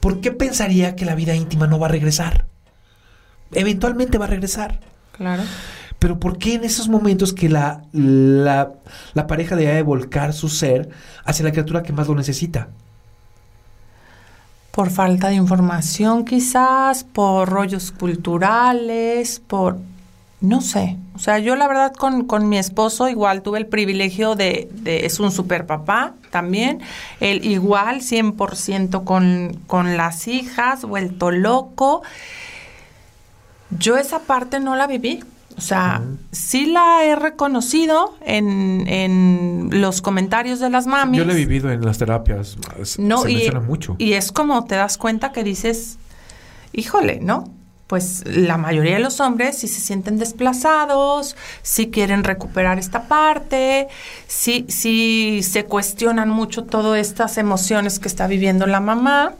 ¿Por 0.00 0.20
qué 0.20 0.30
pensaría 0.30 0.94
que 0.94 1.04
la 1.07 1.14
vida 1.14 1.34
íntima 1.34 1.66
no 1.66 1.78
va 1.78 1.86
a 1.86 1.90
regresar? 1.90 2.44
Eventualmente 3.52 4.18
va 4.18 4.26
a 4.26 4.28
regresar. 4.28 4.80
Claro. 5.16 5.42
Pero 5.98 6.20
¿por 6.20 6.36
qué 6.38 6.54
en 6.54 6.64
esos 6.64 6.88
momentos 6.88 7.32
que 7.32 7.48
la, 7.48 7.82
la, 7.92 8.72
la 9.14 9.26
pareja 9.26 9.57
debe 9.57 9.80
volcar 9.82 10.34
su 10.34 10.48
ser 10.50 10.90
hacia 11.24 11.44
la 11.46 11.52
criatura 11.52 11.82
que 11.82 11.92
más 11.94 12.07
lo 12.07 12.14
necesita? 12.14 12.68
Por 14.70 14.90
falta 14.90 15.28
de 15.28 15.36
información 15.36 16.24
quizás, 16.26 17.02
por 17.04 17.48
rollos 17.48 17.92
culturales, 17.92 19.40
por... 19.46 19.78
No 20.47 20.61
sé. 20.61 20.97
O 21.14 21.18
sea, 21.18 21.38
yo 21.38 21.57
la 21.57 21.66
verdad 21.66 21.92
con, 21.92 22.24
con 22.26 22.49
mi 22.49 22.57
esposo 22.59 23.09
igual 23.09 23.42
tuve 23.42 23.59
el 23.59 23.66
privilegio 23.66 24.34
de... 24.36 24.68
de- 24.72 25.05
es 25.07 25.18
un 25.18 25.32
super 25.32 25.66
papá 25.66 26.14
también. 26.30 26.80
Él 27.20 27.44
igual 27.44 28.01
100% 28.01 29.03
con, 29.05 29.59
con 29.66 29.97
las 29.97 30.28
hijas, 30.28 30.82
vuelto 30.84 31.30
loco. 31.30 32.03
Yo 33.70 33.97
esa 33.97 34.20
parte 34.20 34.61
no 34.61 34.76
la 34.76 34.86
viví. 34.86 35.24
O 35.59 35.61
sea, 35.61 36.03
sí 36.32 36.66
la 36.66 37.03
he 37.05 37.16
reconocido 37.16 38.14
en, 38.20 38.84
en 38.86 39.70
los 39.72 40.03
comentarios 40.03 40.61
de 40.61 40.68
las 40.68 40.86
mamis. 40.86 41.18
Yo 41.18 41.24
lo 41.24 41.32
he 41.32 41.36
vivido 41.36 41.72
en 41.72 41.82
las 41.84 41.97
terapias. 41.97 42.57
No, 42.99 43.22
se 43.22 43.30
y, 43.30 43.34
menciona 43.36 43.61
mucho. 43.61 43.97
y 43.99 44.12
es 44.12 44.32
como 44.32 44.64
te 44.66 44.74
das 44.74 44.99
cuenta 44.99 45.32
que 45.32 45.42
dices, 45.42 45.99
híjole, 46.74 47.20
¿no? 47.22 47.51
Pues 47.87 48.24
la 48.26 48.57
mayoría 48.57 48.95
de 48.95 49.01
los 49.01 49.20
hombres 49.20 49.59
sí 49.59 49.68
se 49.68 49.80
sienten 49.80 50.18
desplazados, 50.18 51.37
sí 51.62 51.91
quieren 51.91 52.24
recuperar 52.24 52.80
esta 52.80 53.05
parte, 53.07 53.87
sí, 54.26 54.66
sí 54.68 55.41
se 55.45 55.66
cuestionan 55.66 56.28
mucho 56.28 56.64
todas 56.64 57.01
estas 57.01 57.39
emociones 57.39 58.01
que 58.01 58.09
está 58.09 58.26
viviendo 58.26 58.66
la 58.66 58.80
mamá. 58.80 59.34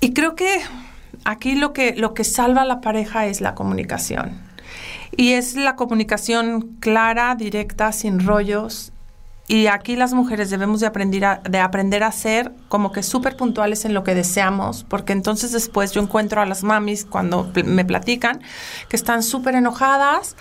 Y 0.00 0.14
creo 0.14 0.34
que 0.34 0.62
aquí 1.24 1.54
lo 1.54 1.74
que, 1.74 1.94
lo 1.94 2.14
que 2.14 2.24
salva 2.24 2.62
a 2.62 2.64
la 2.64 2.80
pareja 2.80 3.26
es 3.26 3.42
la 3.42 3.54
comunicación. 3.54 4.40
Y 5.14 5.32
es 5.32 5.54
la 5.56 5.76
comunicación 5.76 6.76
clara, 6.80 7.34
directa, 7.34 7.92
sin 7.92 8.24
rollos. 8.24 8.89
Y 9.52 9.66
aquí 9.66 9.96
las 9.96 10.12
mujeres 10.12 10.48
debemos 10.48 10.78
de 10.78 10.86
aprender 10.86 11.24
a, 11.24 11.40
de 11.42 11.58
aprender 11.58 12.04
a 12.04 12.12
ser 12.12 12.52
como 12.68 12.92
que 12.92 13.02
súper 13.02 13.36
puntuales 13.36 13.84
en 13.84 13.94
lo 13.94 14.04
que 14.04 14.14
deseamos, 14.14 14.84
porque 14.88 15.12
entonces 15.12 15.50
después 15.50 15.90
yo 15.90 16.00
encuentro 16.00 16.40
a 16.40 16.46
las 16.46 16.62
mamis 16.62 17.04
cuando 17.04 17.52
pl- 17.52 17.64
me 17.66 17.84
platican 17.84 18.40
que 18.88 18.94
están 18.94 19.24
súper 19.24 19.56
enojadas 19.56 20.36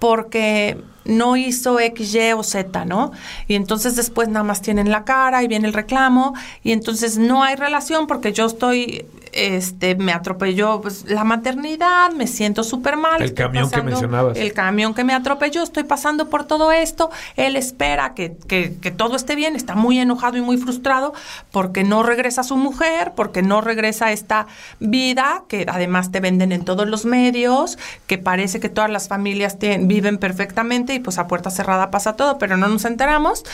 porque 0.00 0.82
no 1.04 1.36
hizo 1.36 1.78
X, 1.78 2.14
Y 2.14 2.32
o 2.32 2.42
Z, 2.42 2.84
¿no? 2.84 3.12
Y 3.46 3.54
entonces 3.54 3.94
después 3.94 4.28
nada 4.28 4.42
más 4.44 4.60
tienen 4.60 4.90
la 4.90 5.04
cara 5.04 5.42
y 5.44 5.48
viene 5.48 5.68
el 5.68 5.72
reclamo 5.74 6.34
y 6.64 6.72
entonces 6.72 7.16
no 7.16 7.44
hay 7.44 7.54
relación 7.54 8.08
porque 8.08 8.32
yo 8.32 8.46
estoy, 8.46 9.06
este, 9.32 9.94
me 9.96 10.12
atropelló 10.12 10.80
pues, 10.80 11.04
la 11.08 11.24
maternidad, 11.24 12.10
me 12.12 12.26
siento 12.26 12.62
súper 12.64 12.96
mal. 12.96 13.22
El 13.22 13.34
camión 13.34 13.64
que 13.70 13.76
mencionabas. 13.82 14.36
El 14.38 14.52
camión 14.52 14.94
que 14.94 15.04
me 15.04 15.14
atropelló, 15.14 15.62
estoy 15.62 15.84
pasando 15.84 16.28
por 16.28 16.44
todo 16.44 16.72
esto, 16.72 17.10
él 17.36 17.56
espera 17.56 18.14
que, 18.14 18.36
que- 18.46 18.76
que 18.80 18.90
todo 18.90 19.16
esté 19.16 19.34
bien, 19.34 19.56
está 19.56 19.74
muy 19.74 19.98
enojado 19.98 20.36
y 20.36 20.40
muy 20.40 20.56
frustrado 20.56 21.12
porque 21.50 21.84
no 21.84 22.02
regresa 22.02 22.42
su 22.42 22.56
mujer, 22.56 23.12
porque 23.16 23.42
no 23.42 23.60
regresa 23.60 24.12
esta 24.12 24.46
vida 24.80 25.44
que 25.48 25.66
además 25.68 26.10
te 26.12 26.20
venden 26.20 26.52
en 26.52 26.64
todos 26.64 26.88
los 26.88 27.04
medios, 27.04 27.78
que 28.06 28.18
parece 28.18 28.60
que 28.60 28.68
todas 28.68 28.90
las 28.90 29.08
familias 29.08 29.56
viven 29.80 30.18
perfectamente 30.18 30.94
y 30.94 31.00
pues 31.00 31.18
a 31.18 31.26
puerta 31.26 31.50
cerrada 31.50 31.90
pasa 31.90 32.14
todo, 32.14 32.38
pero 32.38 32.56
no 32.56 32.68
nos 32.68 32.84
enteramos. 32.84 33.44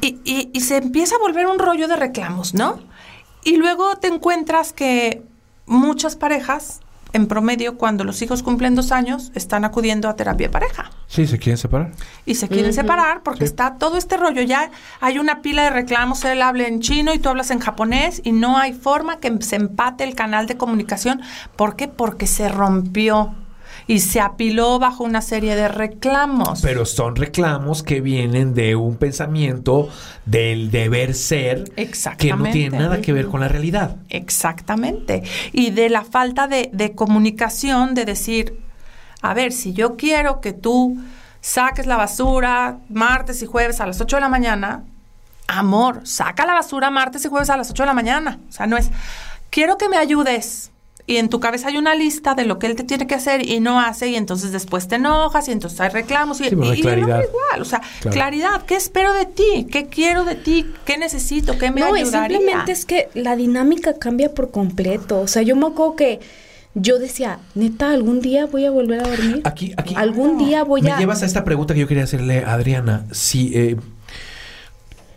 y, 0.00 0.18
y- 0.24 0.50
y 0.52 0.60
se 0.60 0.76
empieza 0.76 1.16
a 1.16 1.18
volver 1.18 1.46
un 1.46 1.58
rollo 1.58 1.88
de 1.88 1.96
reclamos, 1.96 2.54
¿no? 2.54 2.80
Y 3.48 3.56
luego 3.56 3.96
te 3.96 4.08
encuentras 4.08 4.72
que 4.74 5.22
muchas 5.64 6.16
parejas, 6.16 6.80
en 7.14 7.26
promedio, 7.26 7.78
cuando 7.78 8.04
los 8.04 8.20
hijos 8.20 8.42
cumplen 8.42 8.74
dos 8.74 8.92
años, 8.92 9.32
están 9.34 9.64
acudiendo 9.64 10.10
a 10.10 10.16
terapia 10.16 10.48
de 10.48 10.52
pareja 10.52 10.90
Sí, 11.06 11.26
se 11.26 11.38
quieren 11.38 11.56
separar. 11.56 11.92
y 12.26 12.34
se 12.34 12.48
quieren 12.48 12.74
separar 12.74 13.22
porque 13.22 13.40
Sí. 13.40 13.44
está 13.46 13.76
todo 13.78 13.96
este 13.96 14.18
rollo. 14.18 14.42
Ya 14.42 14.70
hay 15.00 15.18
una 15.18 15.40
pila 15.40 15.62
de 15.64 15.70
reclamos, 15.70 16.22
él 16.26 16.42
habla 16.42 16.66
en 16.68 16.80
chino 16.80 17.14
y 17.14 17.18
tú 17.18 17.30
hablas 17.30 17.50
en 17.50 17.60
japonés 17.60 18.20
y 18.22 18.32
no 18.32 18.58
hay 18.58 18.74
forma 18.74 19.18
que 19.18 19.34
se 19.40 19.56
empate 19.56 20.04
el 20.04 20.14
canal 20.14 20.46
de 20.46 20.58
comunicación. 20.58 21.22
¿Por 21.56 21.76
qué? 21.76 21.88
Porque 21.88 22.26
se 22.26 22.50
rompió 22.50 23.34
y 23.88 24.00
se 24.00 24.20
apiló 24.20 24.78
bajo 24.78 25.02
una 25.02 25.22
serie 25.22 25.56
de 25.56 25.66
reclamos. 25.66 26.60
Pero 26.60 26.84
son 26.84 27.16
reclamos 27.16 27.82
que 27.82 28.00
vienen 28.02 28.54
de 28.54 28.76
un 28.76 28.96
pensamiento 28.96 29.88
del 30.26 30.70
deber 30.70 31.14
ser 31.14 31.64
que 32.18 32.34
no 32.34 32.44
tiene 32.50 32.78
nada 32.78 33.00
que 33.00 33.14
ver 33.14 33.26
con 33.26 33.40
la 33.40 33.48
realidad. 33.48 33.96
Exactamente. 34.10 35.22
Y 35.52 35.70
de 35.70 35.88
la 35.88 36.04
falta 36.04 36.46
de, 36.46 36.70
de 36.72 36.94
comunicación, 36.94 37.94
de 37.94 38.04
decir, 38.04 38.60
a 39.22 39.32
ver, 39.32 39.52
si 39.52 39.72
yo 39.72 39.96
quiero 39.96 40.42
que 40.42 40.52
tú 40.52 40.98
saques 41.40 41.86
la 41.86 41.96
basura 41.96 42.80
martes 42.90 43.42
y 43.42 43.46
jueves 43.46 43.80
a 43.80 43.86
las 43.86 44.00
8 44.02 44.16
de 44.16 44.20
la 44.20 44.28
mañana, 44.28 44.84
amor, 45.46 46.02
saca 46.04 46.44
la 46.44 46.52
basura 46.52 46.90
martes 46.90 47.24
y 47.24 47.28
jueves 47.28 47.48
a 47.48 47.56
las 47.56 47.70
8 47.70 47.84
de 47.84 47.86
la 47.86 47.94
mañana. 47.94 48.38
O 48.50 48.52
sea, 48.52 48.66
no 48.66 48.76
es, 48.76 48.90
quiero 49.48 49.78
que 49.78 49.88
me 49.88 49.96
ayudes. 49.96 50.72
Y 51.08 51.16
en 51.16 51.28
tu 51.30 51.40
cabeza 51.40 51.68
hay 51.68 51.78
una 51.78 51.94
lista 51.94 52.34
de 52.34 52.44
lo 52.44 52.58
que 52.58 52.66
él 52.66 52.76
te 52.76 52.84
tiene 52.84 53.06
que 53.06 53.14
hacer 53.14 53.44
y 53.48 53.60
no 53.60 53.80
hace, 53.80 54.08
y 54.10 54.14
entonces 54.14 54.52
después 54.52 54.86
te 54.88 54.96
enojas, 54.96 55.48
y 55.48 55.52
entonces 55.52 55.80
hay 55.80 55.88
reclamos, 55.88 56.38
y, 56.40 56.44
Sí, 56.44 56.50
y 56.50 56.54
hombre 56.54 56.80
claridad. 56.82 57.22
igual. 57.26 57.62
O 57.62 57.64
sea, 57.64 57.80
Claro. 58.00 58.14
claridad, 58.14 58.62
¿qué 58.66 58.76
espero 58.76 59.14
de 59.14 59.24
ti? 59.24 59.66
¿Qué 59.72 59.86
quiero 59.86 60.24
de 60.24 60.34
ti? 60.34 60.66
¿Qué 60.84 60.98
necesito? 60.98 61.56
¿Qué 61.58 61.70
me 61.72 61.80
no, 61.80 61.96
y 61.96 62.00
ayudaría? 62.02 62.36
simplemente 62.38 62.72
es 62.72 62.84
que 62.84 63.08
la 63.14 63.36
dinámica 63.36 63.94
cambia 63.98 64.34
por 64.34 64.50
completo. 64.50 65.20
O 65.20 65.26
sea, 65.26 65.40
yo 65.42 65.56
me 65.56 65.66
acuerdo 65.66 65.96
que 65.96 66.20
yo 66.74 66.98
decía, 66.98 67.38
neta, 67.54 67.90
algún 67.90 68.20
día 68.20 68.44
voy 68.44 68.66
a 68.66 68.70
volver 68.70 69.00
a 69.00 69.08
dormir. 69.08 69.40
Aquí, 69.44 69.72
aquí. 69.78 69.94
Algún 69.96 70.36
día 70.36 70.62
voy 70.62 70.82
Me 70.82 70.92
a. 70.92 70.98
llevas 70.98 71.22
a 71.22 71.26
esta 71.26 71.42
pregunta 71.42 71.72
que 71.72 71.80
yo 71.80 71.88
quería 71.88 72.04
hacerle 72.04 72.44
a 72.44 72.52
Adriana. 72.52 73.06
Si, 73.12 73.50
eh, 73.56 73.76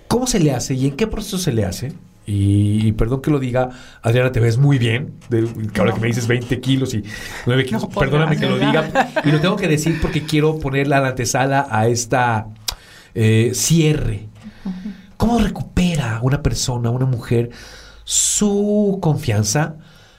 ¿Cómo 0.07 0.25
se 0.25 0.39
le 0.39 0.51
hace 0.51 0.73
y 0.73 0.87
en 0.87 0.95
qué 0.95 1.05
proceso 1.07 1.37
se 1.37 1.51
le 1.51 1.65
hace? 1.65 1.93
Y, 2.25 2.87
y 2.87 2.91
perdón 2.91 3.21
que 3.21 3.31
lo 3.31 3.39
diga, 3.39 3.69
Adriana, 4.03 4.31
te 4.31 4.39
ves 4.39 4.57
muy 4.57 4.77
bien. 4.77 5.13
De, 5.29 5.43
que 5.73 5.79
ahora 5.79 5.93
que 5.93 5.99
me 5.99 6.07
dices 6.07 6.27
20 6.27 6.59
kilos 6.61 6.93
y 6.93 7.03
9 7.47 7.65
kilos, 7.65 7.81
No, 7.83 7.89
perdóname 7.89 8.37
que 8.37 8.45
lo 8.47 8.57
diga. 8.57 9.09
Y 9.25 9.31
lo 9.31 9.39
tengo 9.41 9.55
que 9.55 9.67
decir 9.67 9.99
porque 10.01 10.23
quiero 10.23 10.59
ponerle 10.59 10.95
a 10.95 10.99
la 11.01 11.09
antesala 11.09 11.67
a 11.69 11.87
esta 11.87 12.47
eh, 13.15 13.51
cierre. 13.53 14.27
¿Cómo 15.17 15.39
recupera 15.39 16.19
una 16.21 16.41
persona, 16.41 16.89
una 16.91 17.05
mujer, 17.05 17.49
su 18.03 18.99
confianza, 19.01 19.75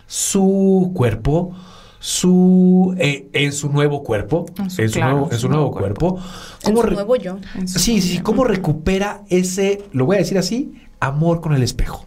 su 0.07 0.92
cuerpo, 0.94 1.53
su 1.98 2.94
eh, 2.98 3.28
en 3.32 3.53
su 3.53 3.68
nuevo 3.68 4.03
cuerpo, 4.03 4.46
En 4.59 4.70
su- 4.70 4.82
en 4.82 4.88
su, 4.88 4.94
claro, 4.94 5.12
nuevo, 5.12 5.32
en 5.32 5.38
su 5.38 5.48
nuevo 5.48 5.70
cuerpo. 5.70 6.18
En 6.18 6.22
¿Cómo 6.64 6.82
su 6.82 6.88
re- 6.88 6.94
nuevo 6.94 7.16
yo. 7.16 7.38
En 7.55 7.68
su- 7.68 7.78
Sí, 7.78 8.00
sí, 8.00 8.18
cómo 8.18 8.44
recupera 8.44 9.22
ese, 9.28 9.84
lo 9.92 10.05
voy 10.07 10.16
a 10.16 10.18
decir 10.20 10.36
así, 10.38 10.72
amor 11.03 11.40
con 11.40 11.53
el 11.55 11.62
espejo. 11.62 12.05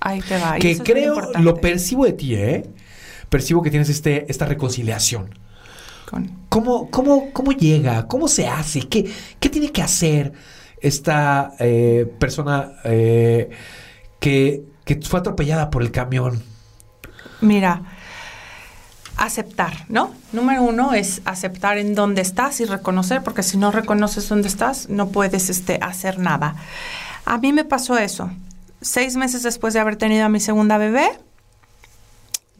Ahí 0.00 0.20
te 0.20 0.36
va. 0.38 0.56
que 0.58 0.76
creo, 0.78 1.32
lo 1.40 1.54
percibo 1.56 2.04
de 2.04 2.12
ti, 2.12 2.34
¿eh? 2.34 2.66
Percibo 3.28 3.62
que 3.62 3.70
tienes 3.70 3.88
este, 3.88 4.30
esta 4.30 4.44
reconciliación. 4.44 5.30
Con- 6.10 6.30
¿Cómo, 6.50 6.90
cómo, 6.90 7.32
¿Cómo 7.32 7.52
llega? 7.52 8.06
¿Cómo 8.06 8.28
se 8.28 8.46
hace? 8.46 8.80
¿Qué, 8.88 9.10
qué 9.40 9.48
tiene 9.48 9.72
que 9.72 9.82
hacer 9.82 10.32
esta 10.80 11.52
eh, 11.58 12.06
persona 12.18 12.72
eh, 12.84 13.48
que, 14.20 14.62
que 14.84 15.00
fue 15.00 15.20
atropellada 15.20 15.70
por 15.70 15.82
el 15.82 15.90
camión? 15.90 16.42
Mira, 17.40 17.82
aceptar, 19.16 19.86
¿no? 19.88 20.12
Número 20.32 20.62
uno 20.62 20.92
es 20.92 21.22
aceptar 21.24 21.78
en 21.78 21.94
dónde 21.94 22.20
estás 22.20 22.60
y 22.60 22.66
reconocer, 22.66 23.22
porque 23.22 23.42
si 23.42 23.56
no 23.56 23.70
reconoces 23.72 24.28
dónde 24.28 24.48
estás, 24.48 24.88
no 24.88 25.08
puedes 25.08 25.48
este, 25.50 25.78
hacer 25.80 26.18
nada. 26.18 26.56
A 27.24 27.38
mí 27.38 27.52
me 27.52 27.64
pasó 27.64 27.96
eso. 27.98 28.30
Seis 28.80 29.16
meses 29.16 29.42
después 29.42 29.74
de 29.74 29.80
haber 29.80 29.96
tenido 29.96 30.24
a 30.24 30.28
mi 30.28 30.40
segunda 30.40 30.78
bebé, 30.78 31.10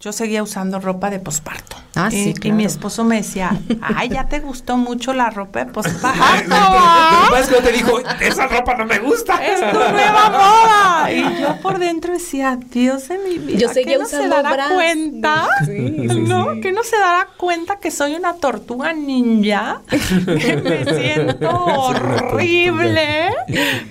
yo 0.05 0.13
seguía 0.13 0.43
usando 0.43 0.81
ropa 0.81 1.09
de 1.09 1.19
posparto. 1.19 1.77
Ah, 1.95 2.11
y, 2.13 2.25
sí, 2.25 2.29
y 2.31 2.35
claro. 2.35 2.57
mi 2.57 2.67
esposo 2.67 3.05
me 3.05 3.17
decía, 3.17 3.59
ay, 3.81 4.11
ya 4.11 4.29
te 4.29 4.41
gustó 4.41 4.77
mucho 4.77 5.15
la 5.15 5.31
ropa 5.31 5.61
de 5.61 5.65
Lo 5.67 5.73
posparto. 5.73 7.37
es 7.39 7.47
que 7.49 7.63
te 7.63 7.73
dijo, 7.73 8.01
esa 8.21 8.47
ropa 8.49 8.75
no 8.75 8.85
me 8.85 8.99
gusta. 8.99 9.43
Es 9.47 9.61
tu 9.61 9.79
nueva 9.79 10.29
moda. 10.29 11.11
Y 11.11 11.41
yo 11.41 11.57
por 11.63 11.79
dentro 11.79 12.13
decía, 12.13 12.59
Dios 12.71 13.09
de 13.09 13.17
mi 13.17 13.39
vida. 13.39 13.59
Yo 13.59 13.69
¿qué 13.69 13.75
seguía 13.75 13.97
no 13.97 14.05
se 14.05 14.29
dará 14.29 14.51
bras. 14.53 14.73
cuenta? 14.75 15.49
Sí, 15.65 16.07
sí, 16.11 16.21
¿No? 16.21 16.53
sí. 16.53 16.61
Que 16.61 16.73
no 16.73 16.83
se 16.83 16.99
dará 16.99 17.29
cuenta 17.39 17.77
que 17.81 17.91
soy 17.91 18.15
una 18.15 18.35
tortuga 18.35 18.93
ninja. 18.93 19.81
que 19.89 20.57
me 20.63 20.85
siento 20.85 21.49
horrible. 21.49 23.31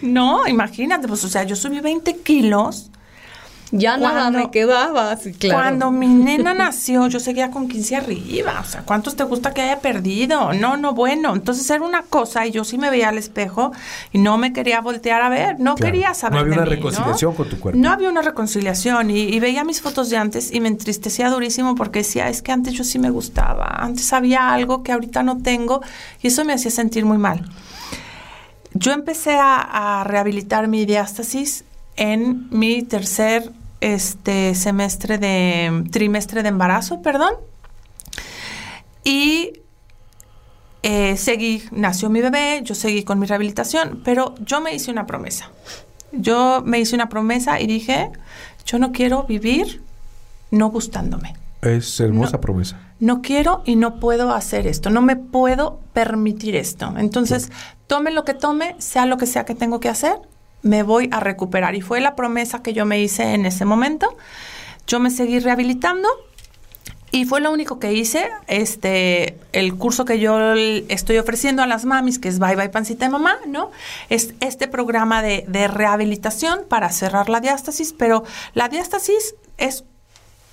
No, 0.04 0.48
imagínate, 0.48 1.08
pues, 1.08 1.24
o 1.24 1.28
sea, 1.28 1.42
yo 1.42 1.56
subí 1.56 1.80
20 1.80 2.18
kilos. 2.18 2.92
Ya 3.76 3.98
nada 3.98 4.14
Cuando- 4.30 4.38
me 4.40 4.52
quedaba, 4.52 5.18
sí, 5.18 5.34
claro. 5.34 5.60
Cuando 5.60 5.90
mi 5.90 6.06
nena 6.06 6.54
nació, 6.66 7.08
yo 7.08 7.20
seguía 7.20 7.50
con 7.50 7.68
15 7.68 7.96
arriba. 7.96 8.60
O 8.62 8.66
sea, 8.70 8.84
¿cuántos 8.84 9.16
te 9.16 9.24
gusta 9.24 9.52
que 9.52 9.64
haya 9.64 9.80
perdido? 9.80 10.54
No, 10.54 10.78
no, 10.78 10.94
bueno. 10.94 11.34
Entonces 11.34 11.68
era 11.72 11.84
una 11.84 12.04
cosa 12.04 12.46
y 12.46 12.52
yo 12.52 12.64
sí 12.66 12.78
me 12.78 12.92
veía 12.92 13.10
al 13.10 13.18
espejo 13.18 13.72
y 14.12 14.20
no 14.20 14.38
me 14.38 14.54
quería 14.54 14.80
voltear 14.80 15.24
a 15.24 15.30
ver. 15.30 15.60
No 15.60 15.74
Claro. 15.74 15.92
quería 15.92 16.14
saber 16.14 16.36
No 16.36 16.40
había 16.42 16.54
de 16.54 16.60
una 16.62 16.70
mí, 16.70 16.76
reconciliación 16.76 17.34
con 17.34 17.50
tu 17.50 17.60
cuerpo. 17.60 17.80
No 17.82 17.90
había 17.92 18.10
una 18.10 18.22
reconciliación 18.22 19.10
y, 19.10 19.22
y 19.22 19.40
veía 19.40 19.64
mis 19.64 19.82
fotos 19.82 20.12
de 20.12 20.18
antes 20.18 20.54
y 20.54 20.60
me 20.60 20.68
entristecía 20.68 21.32
durísimo 21.32 21.74
porque 21.74 22.00
decía, 22.00 22.30
es 22.30 22.44
que 22.44 22.52
antes 22.52 22.74
yo 22.76 22.84
sí 22.84 23.00
me 23.00 23.10
gustaba. 23.10 23.66
Antes 23.80 24.14
había 24.14 24.54
algo 24.54 24.84
que 24.84 24.92
ahorita 24.92 25.24
no 25.24 25.40
tengo 25.42 25.82
y 26.22 26.28
eso 26.28 26.46
me 26.46 26.54
hacía 26.54 26.70
sentir 26.70 27.06
muy 27.06 27.18
mal. 27.18 27.50
Yo 28.76 28.92
empecé 28.92 29.36
a, 29.36 30.02
a 30.02 30.04
rehabilitar 30.04 30.68
mi 30.68 30.86
diástasis 30.86 31.64
en 31.96 32.48
mi 32.52 32.84
tercer 32.84 33.52
este 33.84 34.56
semestre 34.56 35.18
de 35.18 35.84
trimestre 35.92 36.42
de 36.44 36.50
embarazo, 36.50 37.02
perdón. 37.02 37.34
Y 39.04 39.60
eh, 40.84 41.18
seguí, 41.18 41.64
nació 41.72 42.10
mi 42.10 42.22
bebé, 42.22 42.62
yo 42.64 42.76
seguí 42.76 43.04
con 43.04 43.20
mi 43.20 43.26
rehabilitación, 43.26 44.02
pero 44.04 44.36
yo 44.40 44.62
me 44.62 44.74
hice 44.74 44.92
una 44.92 45.06
promesa. 45.06 45.50
Yo 46.12 46.62
me 46.66 46.80
hice 46.80 46.96
una 46.96 47.10
promesa 47.10 47.60
y 47.60 47.68
dije, 47.68 48.12
yo 48.66 48.80
no 48.80 48.92
quiero 48.92 49.24
vivir 49.24 49.82
no 50.52 50.70
gustándome. 50.70 51.36
Es 51.62 52.00
hermosa 52.00 52.34
No. 52.34 52.42
promesa. 52.42 52.80
No 53.00 53.22
quiero 53.22 53.64
y 53.66 53.76
no 53.76 54.00
puedo 54.00 54.34
hacer 54.34 54.68
esto, 54.68 54.90
no 54.90 55.02
me 55.02 55.16
puedo 55.16 55.80
permitir 55.94 56.56
esto. 56.56 56.94
Entonces, 56.98 57.52
tome 57.88 58.12
lo 58.12 58.24
que 58.24 58.34
tome, 58.34 58.76
sea 58.78 59.06
lo 59.06 59.18
que 59.18 59.26
sea 59.26 59.44
que 59.46 59.56
tengo 59.56 59.80
que 59.80 59.90
hacer, 59.90 60.18
me 60.64 60.82
voy 60.84 61.10
a 61.12 61.20
recuperar. 61.20 61.76
Y 61.76 61.82
fue 61.82 62.02
la 62.02 62.16
promesa 62.16 62.64
que 62.64 62.74
yo 62.74 62.86
me 62.86 63.00
hice 63.00 63.34
en 63.34 63.46
ese 63.46 63.66
momento. 63.66 64.18
Yo 64.88 65.00
me 65.00 65.12
seguí 65.12 65.40
rehabilitando 65.40 66.10
y 67.12 67.26
fue 67.26 67.42
lo 67.42 67.52
único 67.52 67.80
que 67.80 67.94
hice. 67.94 68.30
Este, 68.48 69.38
el 69.52 69.76
curso 69.76 70.04
que 70.04 70.20
yo 70.20 70.54
estoy 70.90 71.20
ofreciendo 71.20 71.62
a 71.62 71.68
las 71.68 71.86
mamis, 71.86 72.18
que 72.18 72.28
es 72.28 72.40
Bye 72.40 72.56
Bye 72.56 72.70
Pancita 72.70 73.06
de 73.06 73.12
Mamá, 73.12 73.38
¿no? 73.46 73.70
Es 74.10 74.34
este 74.40 74.68
programa 74.68 75.22
de, 75.22 75.46
de 75.48 75.68
rehabilitación 75.68 76.62
para 76.68 76.90
cerrar 76.90 77.30
la 77.30 77.40
diástasis, 77.40 77.94
pero 77.94 78.24
la 78.56 78.68
diástasis 78.68 79.36
es 79.58 79.84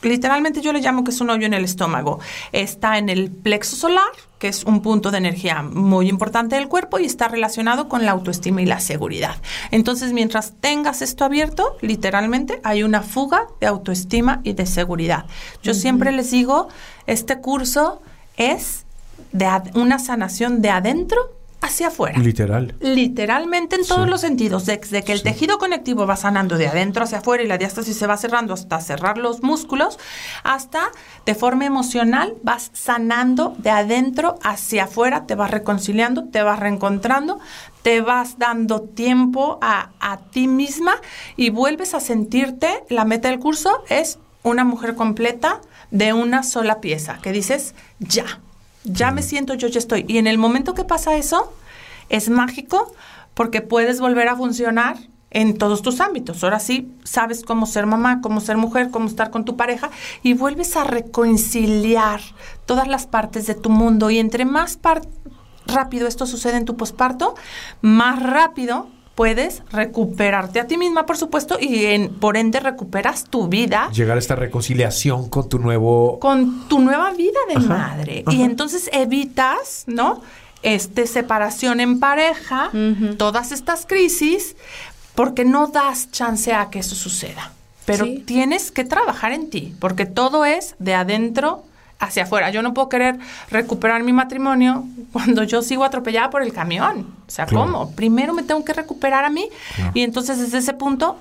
literalmente 0.02 0.60
yo 0.60 0.72
le 0.72 0.80
llamo 0.80 1.04
que 1.04 1.10
es 1.10 1.20
un 1.20 1.30
hoyo 1.30 1.46
en 1.46 1.54
el 1.54 1.64
estómago. 1.64 2.20
Está 2.52 2.98
en 2.98 3.08
el 3.08 3.30
plexo 3.30 3.76
solar, 3.76 4.10
que 4.40 4.48
es 4.48 4.64
un 4.64 4.80
punto 4.80 5.10
de 5.10 5.18
energía 5.18 5.62
muy 5.62 6.08
importante 6.08 6.56
del 6.56 6.66
cuerpo 6.66 6.98
y 6.98 7.04
está 7.04 7.28
relacionado 7.28 7.90
con 7.90 8.06
la 8.06 8.12
autoestima 8.12 8.62
y 8.62 8.66
la 8.66 8.80
seguridad. 8.80 9.36
Entonces, 9.70 10.14
mientras 10.14 10.54
tengas 10.60 11.02
esto 11.02 11.26
abierto, 11.26 11.76
literalmente 11.82 12.58
hay 12.64 12.82
una 12.82 13.02
fuga 13.02 13.48
de 13.60 13.66
autoestima 13.66 14.40
y 14.42 14.54
de 14.54 14.64
seguridad. 14.64 15.26
Yo 15.62 15.74
siempre 15.74 16.10
les 16.10 16.30
digo, 16.30 16.68
este 17.06 17.38
curso 17.40 18.00
es 18.38 18.86
de 19.32 19.46
una 19.74 19.98
sanación 19.98 20.62
de 20.62 20.70
adentro 20.70 21.39
hacia 21.62 21.88
afuera. 21.88 22.18
Literal. 22.18 22.74
Literalmente 22.80 23.76
en 23.76 23.86
todos 23.86 24.04
Sí. 24.04 24.10
los 24.10 24.20
sentidos, 24.22 24.66
desde 24.66 25.02
que 25.04 25.12
el 25.12 25.18
Sí. 25.18 25.24
tejido 25.24 25.58
conectivo 25.58 26.06
va 26.06 26.16
sanando 26.16 26.56
de 26.56 26.68
adentro 26.68 27.04
hacia 27.04 27.18
afuera 27.18 27.42
y 27.42 27.46
la 27.46 27.58
diástasis 27.58 27.96
se 27.96 28.06
va 28.06 28.16
cerrando 28.16 28.54
hasta 28.54 28.80
cerrar 28.80 29.18
los 29.18 29.42
músculos, 29.42 29.98
hasta 30.42 30.90
de 31.26 31.34
forma 31.34 31.66
emocional 31.66 32.34
vas 32.42 32.70
sanando 32.72 33.54
de 33.58 33.70
adentro 33.70 34.38
hacia 34.42 34.84
afuera, 34.84 35.26
te 35.26 35.34
vas 35.34 35.50
reconciliando, 35.50 36.24
te 36.28 36.42
vas 36.42 36.58
reencontrando, 36.58 37.38
te 37.82 38.00
vas 38.00 38.38
dando 38.38 38.80
tiempo 38.82 39.58
a, 39.60 39.90
a 40.00 40.18
ti 40.18 40.48
misma 40.48 40.94
y 41.36 41.50
vuelves 41.50 41.94
a 41.94 42.00
sentirte, 42.00 42.84
la 42.88 43.04
meta 43.04 43.28
del 43.28 43.38
curso 43.38 43.84
es 43.88 44.18
una 44.42 44.64
mujer 44.64 44.94
completa 44.94 45.60
de 45.90 46.12
una 46.14 46.42
sola 46.42 46.80
pieza, 46.80 47.18
que 47.20 47.32
dices, 47.32 47.74
ya, 47.98 48.24
ya 48.84 49.10
me 49.10 49.22
siento, 49.22 49.54
yo 49.54 49.68
ya 49.68 49.78
estoy. 49.78 50.04
Y 50.08 50.18
en 50.18 50.26
el 50.26 50.38
momento 50.38 50.74
que 50.74 50.84
pasa 50.84 51.16
eso, 51.16 51.52
es 52.08 52.28
mágico 52.28 52.92
porque 53.34 53.60
puedes 53.60 54.00
volver 54.00 54.28
a 54.28 54.36
funcionar 54.36 54.96
en 55.30 55.56
todos 55.56 55.82
tus 55.82 56.00
ámbitos. 56.00 56.42
Ahora 56.42 56.58
sí, 56.58 56.92
sabes 57.04 57.44
cómo 57.44 57.66
ser 57.66 57.86
mamá, 57.86 58.20
cómo 58.20 58.40
ser 58.40 58.56
mujer, 58.56 58.90
cómo 58.90 59.06
estar 59.06 59.30
con 59.30 59.44
tu 59.44 59.56
pareja 59.56 59.90
y 60.22 60.34
vuelves 60.34 60.76
a 60.76 60.84
reconciliar 60.84 62.20
todas 62.66 62.88
las 62.88 63.06
partes 63.06 63.46
de 63.46 63.54
tu 63.54 63.70
mundo. 63.70 64.10
Y 64.10 64.18
entre 64.18 64.44
más 64.44 64.78
rápido 65.66 66.08
esto 66.08 66.26
sucede 66.26 66.56
en 66.56 66.64
tu 66.64 66.76
posparto, 66.76 67.34
más 67.80 68.20
rápido 68.22 68.88
puedes 69.20 69.62
recuperarte 69.70 70.60
a 70.60 70.66
ti 70.66 70.78
misma, 70.78 71.04
por 71.04 71.18
supuesto, 71.18 71.58
y 71.60 71.84
en, 71.84 72.08
por 72.08 72.38
ende 72.38 72.58
recuperas 72.58 73.24
tu 73.24 73.48
vida 73.48 73.90
Llegar 73.92 74.16
a 74.16 74.18
esta 74.18 74.34
reconciliación 74.34 75.28
con 75.28 75.46
tu 75.46 75.58
nuevo... 75.58 76.18
con 76.20 76.66
tu 76.68 76.78
nueva 76.80 77.10
vida 77.12 77.38
de 77.50 77.56
Ajá, 77.56 77.66
madre. 77.68 78.22
ajá. 78.26 78.34
Y 78.34 78.42
entonces 78.42 78.88
evitas, 78.94 79.84
¿no? 79.86 80.22
Este 80.62 81.06
separación 81.06 81.80
en 81.80 82.00
pareja, 82.00 82.70
todas 83.18 83.52
estas 83.52 83.84
crisis, 83.84 84.56
porque 85.14 85.44
no 85.44 85.66
das 85.66 86.10
chance 86.10 86.54
a 86.54 86.70
que 86.70 86.78
eso 86.78 86.94
suceda. 86.94 87.52
Pero 87.84 88.06
Sí. 88.06 88.22
tienes 88.26 88.70
que 88.70 88.84
trabajar 88.84 89.32
en 89.32 89.50
ti, 89.50 89.74
porque 89.80 90.06
todo 90.06 90.46
es 90.46 90.76
de 90.78 90.94
adentro 90.94 91.64
hacia 92.00 92.24
afuera. 92.24 92.50
Yo 92.50 92.62
no 92.62 92.74
puedo 92.74 92.88
querer 92.88 93.18
recuperar 93.50 94.02
mi 94.02 94.12
matrimonio 94.12 94.84
cuando 95.12 95.44
yo 95.44 95.62
sigo 95.62 95.84
atropellada 95.84 96.30
por 96.30 96.42
el 96.42 96.52
camión. 96.52 97.06
O 97.28 97.30
sea, 97.30 97.46
Claro. 97.46 97.66
¿cómo? 97.66 97.92
Primero 97.94 98.32
me 98.34 98.42
tengo 98.42 98.64
que 98.64 98.72
recuperar 98.72 99.24
a 99.24 99.30
mí 99.30 99.48
Claro. 99.76 99.92
y 99.94 100.02
entonces 100.02 100.38
desde 100.38 100.58
ese 100.58 100.72
punto 100.72 101.16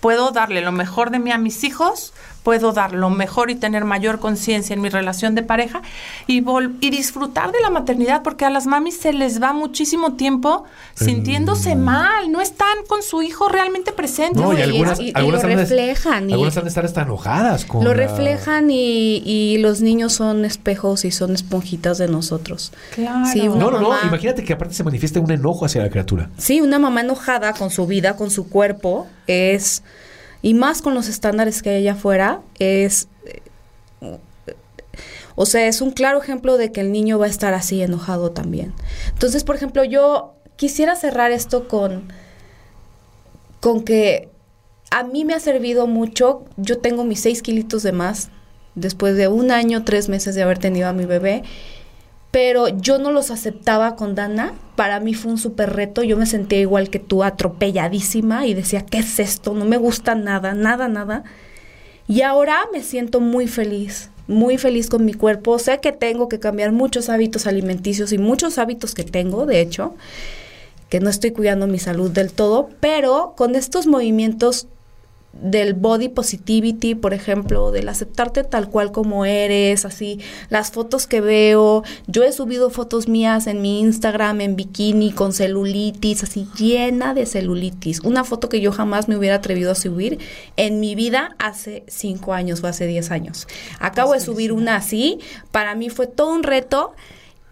puedo 0.00 0.30
darle 0.30 0.60
lo 0.60 0.72
mejor 0.72 1.10
de 1.10 1.18
mí 1.18 1.30
a 1.30 1.38
mis 1.38 1.64
hijos, 1.64 2.12
puedo 2.42 2.72
dar 2.72 2.92
lo 2.94 3.10
mejor 3.10 3.50
y 3.50 3.54
tener 3.54 3.84
mayor 3.84 4.18
conciencia 4.18 4.74
en 4.74 4.80
mi 4.80 4.88
relación 4.88 5.34
de 5.34 5.42
pareja 5.42 5.82
y, 6.26 6.40
vol- 6.42 6.74
y 6.80 6.90
disfrutar 6.90 7.52
de 7.52 7.60
la 7.60 7.70
maternidad, 7.70 8.22
porque 8.22 8.44
a 8.44 8.50
las 8.50 8.66
mamis 8.66 8.96
se 8.98 9.12
les 9.12 9.42
va 9.42 9.52
muchísimo 9.52 10.14
tiempo 10.14 10.64
sintiéndose 10.94 11.76
mal, 11.76 12.30
no 12.30 12.40
están 12.40 12.76
con 12.88 13.02
su 13.02 13.22
hijo 13.22 13.48
realmente 13.48 13.92
presentes. 13.92 14.40
No, 14.40 14.52
y 14.52 14.58
y- 14.58 14.62
algunas, 14.62 15.00
y- 15.00 15.04
y 15.08 15.12
algunas 15.14 15.42
lo 15.42 15.48
reflejan 15.48 16.30
y- 16.30 16.32
algunas 16.32 16.56
han 16.56 16.64
de 16.64 16.68
estar 16.68 16.84
hasta 16.84 17.02
enojadas 17.02 17.64
con 17.64 17.84
Lo 17.84 17.90
la- 17.94 17.96
reflejan 18.06 18.70
y, 18.70 19.22
y 19.24 19.58
los 19.58 19.80
niños 19.80 20.12
son 20.12 20.44
espejos 20.44 21.04
y 21.04 21.10
son 21.10 21.34
esponjitas 21.34 21.98
de 21.98 22.08
nosotros. 22.08 22.72
Claro. 22.94 23.26
Sí, 23.32 23.40
No, 23.48 23.70
no, 23.70 23.80
no. 23.80 23.90
Imagínate 24.06 24.44
que 24.44 24.52
aparte 24.52 24.74
se 24.74 24.84
manifiesta 24.84 25.20
un 25.20 25.30
enojo 25.30 25.64
hacia 25.64 25.82
la 25.82 25.90
criatura. 25.90 26.30
Sí, 26.38 26.60
una 26.60 26.78
mamá 26.78 27.00
enojada 27.02 27.52
con 27.54 27.70
su 27.70 27.86
vida, 27.86 28.16
con 28.16 28.30
su 28.30 28.48
cuerpo, 28.48 29.06
es, 29.26 29.82
y 30.42 30.54
más 30.54 30.82
con 30.82 30.94
los 30.94 31.08
estándares 31.08 31.62
que 31.62 31.70
hay 31.70 31.76
allá 31.76 31.92
afuera, 31.92 32.40
es, 32.58 33.08
o 35.34 35.46
sea, 35.46 35.66
es 35.66 35.80
un 35.80 35.90
claro 35.90 36.20
ejemplo 36.22 36.56
de 36.56 36.72
que 36.72 36.80
el 36.80 36.92
niño 36.92 37.18
va 37.18 37.26
a 37.26 37.28
estar 37.30 37.54
así 37.54 37.82
enojado 37.82 38.30
también. 38.30 38.72
Entonces, 39.12 39.44
por 39.44 39.56
ejemplo, 39.56 39.84
yo 39.84 40.34
quisiera 40.56 40.96
cerrar 40.96 41.32
esto 41.32 41.68
con, 41.68 42.12
con 43.60 43.82
que 43.82 44.28
a 44.90 45.04
mí 45.04 45.24
me 45.24 45.34
ha 45.34 45.40
servido 45.40 45.86
mucho, 45.86 46.44
yo 46.56 46.78
tengo 46.78 47.04
mis 47.04 47.20
seis 47.20 47.42
kilitos 47.42 47.82
de 47.82 47.92
más 47.92 48.30
después 48.74 49.16
de 49.16 49.28
un 49.28 49.50
año, 49.50 49.84
tres 49.84 50.08
meses 50.08 50.34
de 50.34 50.42
haber 50.42 50.58
tenido 50.58 50.88
a 50.88 50.92
mi 50.92 51.04
bebé. 51.04 51.42
Pero 52.30 52.68
yo 52.68 52.98
no 52.98 53.10
los 53.10 53.30
aceptaba 53.30 53.96
con 53.96 54.14
Dana. 54.14 54.54
Para 54.76 55.00
mí 55.00 55.14
fue 55.14 55.32
un 55.32 55.38
súper 55.38 55.72
reto. 55.74 56.02
Yo 56.02 56.16
me 56.16 56.26
sentía 56.26 56.60
igual 56.60 56.88
que 56.88 57.00
tú, 57.00 57.24
atropelladísima 57.24 58.46
y 58.46 58.54
decía, 58.54 58.86
¿qué 58.86 58.98
es 58.98 59.18
esto? 59.18 59.52
No 59.52 59.64
me 59.64 59.76
gusta 59.76 60.14
nada, 60.14 60.54
nada, 60.54 60.88
nada. 60.88 61.24
Y 62.06 62.22
ahora 62.22 62.66
me 62.72 62.82
siento 62.82 63.20
muy 63.20 63.46
feliz, 63.46 64.10
muy 64.26 64.58
feliz 64.58 64.88
con 64.88 65.04
mi 65.04 65.12
cuerpo. 65.12 65.58
Sé 65.58 65.78
que 65.80 65.92
tengo 65.92 66.28
que 66.28 66.40
cambiar 66.40 66.72
muchos 66.72 67.08
hábitos 67.08 67.46
alimenticios 67.46 68.12
y 68.12 68.18
muchos 68.18 68.58
hábitos 68.58 68.94
que 68.94 69.04
tengo, 69.04 69.46
de 69.46 69.60
hecho, 69.60 69.94
que 70.88 71.00
no 71.00 71.08
estoy 71.08 71.30
cuidando 71.30 71.66
mi 71.66 71.78
salud 71.78 72.10
del 72.10 72.32
todo, 72.32 72.68
pero 72.80 73.34
con 73.36 73.54
estos 73.54 73.86
movimientos 73.86 74.66
del 75.32 75.74
body 75.74 76.08
positivity, 76.08 76.94
por 76.94 77.14
ejemplo, 77.14 77.70
del 77.70 77.88
aceptarte 77.88 78.44
tal 78.44 78.68
cual 78.68 78.92
como 78.92 79.24
eres, 79.24 79.84
así, 79.84 80.20
las 80.48 80.70
fotos 80.70 81.06
que 81.06 81.20
veo, 81.20 81.84
yo 82.06 82.24
he 82.24 82.32
subido 82.32 82.70
fotos 82.70 83.08
mías 83.08 83.46
en 83.46 83.62
mi 83.62 83.80
Instagram 83.80 84.40
en 84.40 84.56
bikini 84.56 85.12
con 85.12 85.32
celulitis, 85.32 86.24
así 86.24 86.48
llena 86.58 87.14
de 87.14 87.26
celulitis, 87.26 88.00
una 88.00 88.24
foto 88.24 88.48
que 88.48 88.60
yo 88.60 88.72
jamás 88.72 89.08
me 89.08 89.16
hubiera 89.16 89.36
atrevido 89.36 89.70
a 89.70 89.76
subir 89.76 90.18
en 90.56 90.80
mi 90.80 90.94
vida 90.94 91.36
hace 91.38 91.84
cinco 91.86 92.34
años 92.34 92.62
o 92.62 92.66
hace 92.66 92.86
diez 92.86 93.10
años. 93.10 93.46
Acabo 93.78 94.12
de 94.14 94.20
subir 94.20 94.52
una 94.52 94.76
así, 94.76 95.20
para 95.52 95.74
mí 95.74 95.90
fue 95.90 96.06
todo 96.06 96.32
un 96.34 96.42
reto 96.42 96.92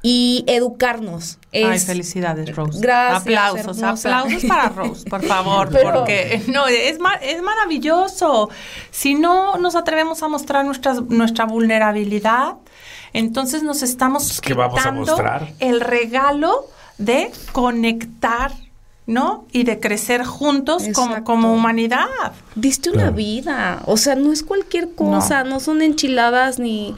y 0.03 0.45
educarnos. 0.47 1.39
Ay, 1.53 1.79
felicidades, 1.81 2.55
Rose. 2.55 2.79
Gracias. 2.81 3.23
Aplausos, 3.23 3.83
aplausos 3.83 4.45
para 4.45 4.69
Rose, 4.69 5.09
por 5.09 5.23
favor, 5.27 5.71
porque 5.71 6.43
no, 6.49 6.67
es, 6.69 6.99
es 7.23 7.43
maravilloso. 7.43 8.49
Si 8.91 9.15
no 9.15 9.57
nos 9.59 9.75
atrevemos 9.75 10.23
a 10.23 10.29
mostrar 10.29 10.65
nuestra, 10.65 10.95
nuestra 10.95 11.47
vulnerabilidad, 11.47 12.55
entonces 13.13 13.63
nos 13.63 13.83
estamos 13.83 14.41
¿Qué 14.41 14.55
vamos 14.55 14.85
a 14.85 14.93
mostrar? 14.93 15.53
el 15.59 15.81
regalo 15.81 16.67
de 16.99 17.33
conectar 17.53 18.53
¿no? 19.07 19.47
Y 19.53 19.65
de 19.65 19.81
crecer 19.81 20.23
juntos 20.23 20.85
como, 20.95 21.25
como, 21.25 21.55
humanidad. 21.55 22.33
Diste 22.55 22.91
una 22.91 23.11
vida, 23.11 23.83
o 23.87 23.97
sea, 23.97 24.15
no 24.17 24.35
es 24.35 24.43
cualquier 24.43 24.95
cosa, 24.95 25.45
no, 25.45 25.51
no 25.53 25.61
son 25.61 25.81
enchiladas 25.81 26.59
ni, 26.59 26.95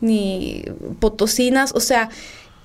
ni 0.00 0.64
potosinas, 0.98 1.72
o 1.72 1.78
sea, 1.78 2.10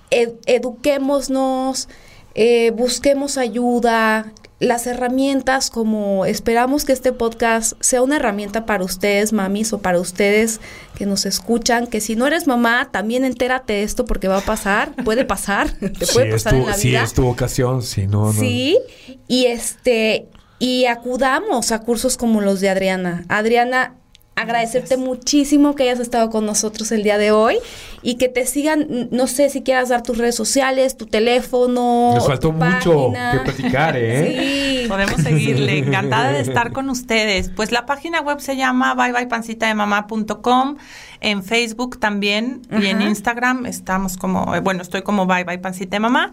eduquémonos, 0.10 1.89
eh, 2.36 2.72
busquemos 2.72 3.38
ayuda, 3.38 4.34
las 4.60 4.88
herramientas 4.88 5.70
como 5.70 6.26
esperamos 6.26 6.84
que 6.84 6.91
este 6.91 7.12
podcast 7.12 7.74
sea 7.80 8.01
una 8.01 8.16
herramienta 8.16 8.66
para 8.66 8.84
ustedes, 8.84 9.32
mamis, 9.32 9.72
o 9.74 9.80
para 9.80 9.99
ustedes 9.99 10.60
que 10.95 11.05
nos 11.05 11.26
escuchan, 11.26 11.86
que 11.86 12.01
si 12.01 12.16
no 12.16 12.26
eres 12.26 12.47
mamá, 12.47 12.89
también 12.91 13.24
entérate 13.24 13.74
de 13.74 13.84
esto 13.84 14.05
porque 14.05 14.28
va 14.28 14.39
a 14.39 14.41
pasar, 14.41 14.93
puede 15.03 15.26
pasar, 15.26 15.72
te 15.80 16.08
puede 16.08 16.32
pasar 16.32 16.55
en 16.55 16.66
la 16.66 16.76
vida. 16.76 16.76
Sí, 16.76 16.95
es 16.95 17.14
tu 17.14 17.28
ocasión, 17.28 17.84
si 17.84 18.08
no, 18.08 18.34
no. 18.34 18.39
Sí, 18.39 18.80
y 19.28 19.45
este, 19.45 20.28
y 20.58 20.86
acudamos 20.86 21.72
a 21.72 21.80
cursos 21.80 22.18
como 22.18 22.41
los 22.41 22.60
de 22.60 22.70
Adriana. 22.70 23.26
Adriana 23.30 23.95
agradecerte 24.38 24.97
muchísimo 24.97 25.75
que 25.75 25.83
hayas 25.83 25.99
estado 25.99 26.29
con 26.29 26.45
nosotros 26.45 26.91
el 26.91 27.01
día 27.01 27.17
de 27.17 27.31
hoy 27.31 27.57
y 28.03 28.15
que 28.15 28.29
te 28.29 28.45
sigan, 28.45 29.09
no 29.09 29.25
sé 29.25 29.49
si 29.49 29.63
quieras 29.63 29.89
dar 29.89 30.03
tus 30.03 30.19
redes 30.19 30.35
sociales, 30.35 30.95
tu 30.95 31.07
teléfono. 31.07 32.13
Nos 32.13 32.27
faltó 32.27 32.51
mucho 32.51 33.11
que 33.11 33.39
platicar, 33.39 33.97
¿eh? 33.97 34.77
Sí. 34.77 34.88
Podemos 34.88 35.21
seguirle, 35.21 35.79
encantada 35.79 36.31
de 36.31 36.41
estar 36.41 36.71
con 36.71 36.89
ustedes. 36.89 37.49
Pues 37.49 37.71
la 37.71 37.85
página 37.85 38.21
web 38.21 38.39
se 38.39 38.55
llama 38.55 38.93
byebypancitademamá.com, 38.93 40.77
en 41.19 41.43
Facebook 41.43 41.99
también 41.99 42.61
y 42.69 42.85
en 42.85 43.01
Instagram 43.01 43.65
estamos 43.65 44.17
como, 44.17 44.53
eh, 44.55 44.59
bueno, 44.59 44.83
estoy 44.83 45.01
como 45.01 45.25
bye 45.25 45.43
bye 45.43 45.57
pancita 45.57 45.95
de 45.95 45.99
mamá. 45.99 46.31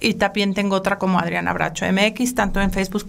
Y 0.00 0.14
también 0.14 0.54
tengo 0.54 0.76
otra 0.76 0.98
como 0.98 1.20
Adriana 1.20 1.52
Bracho 1.52 1.84
MX, 1.86 2.34
tanto 2.34 2.60
en 2.60 2.72
Facebook, 2.72 3.06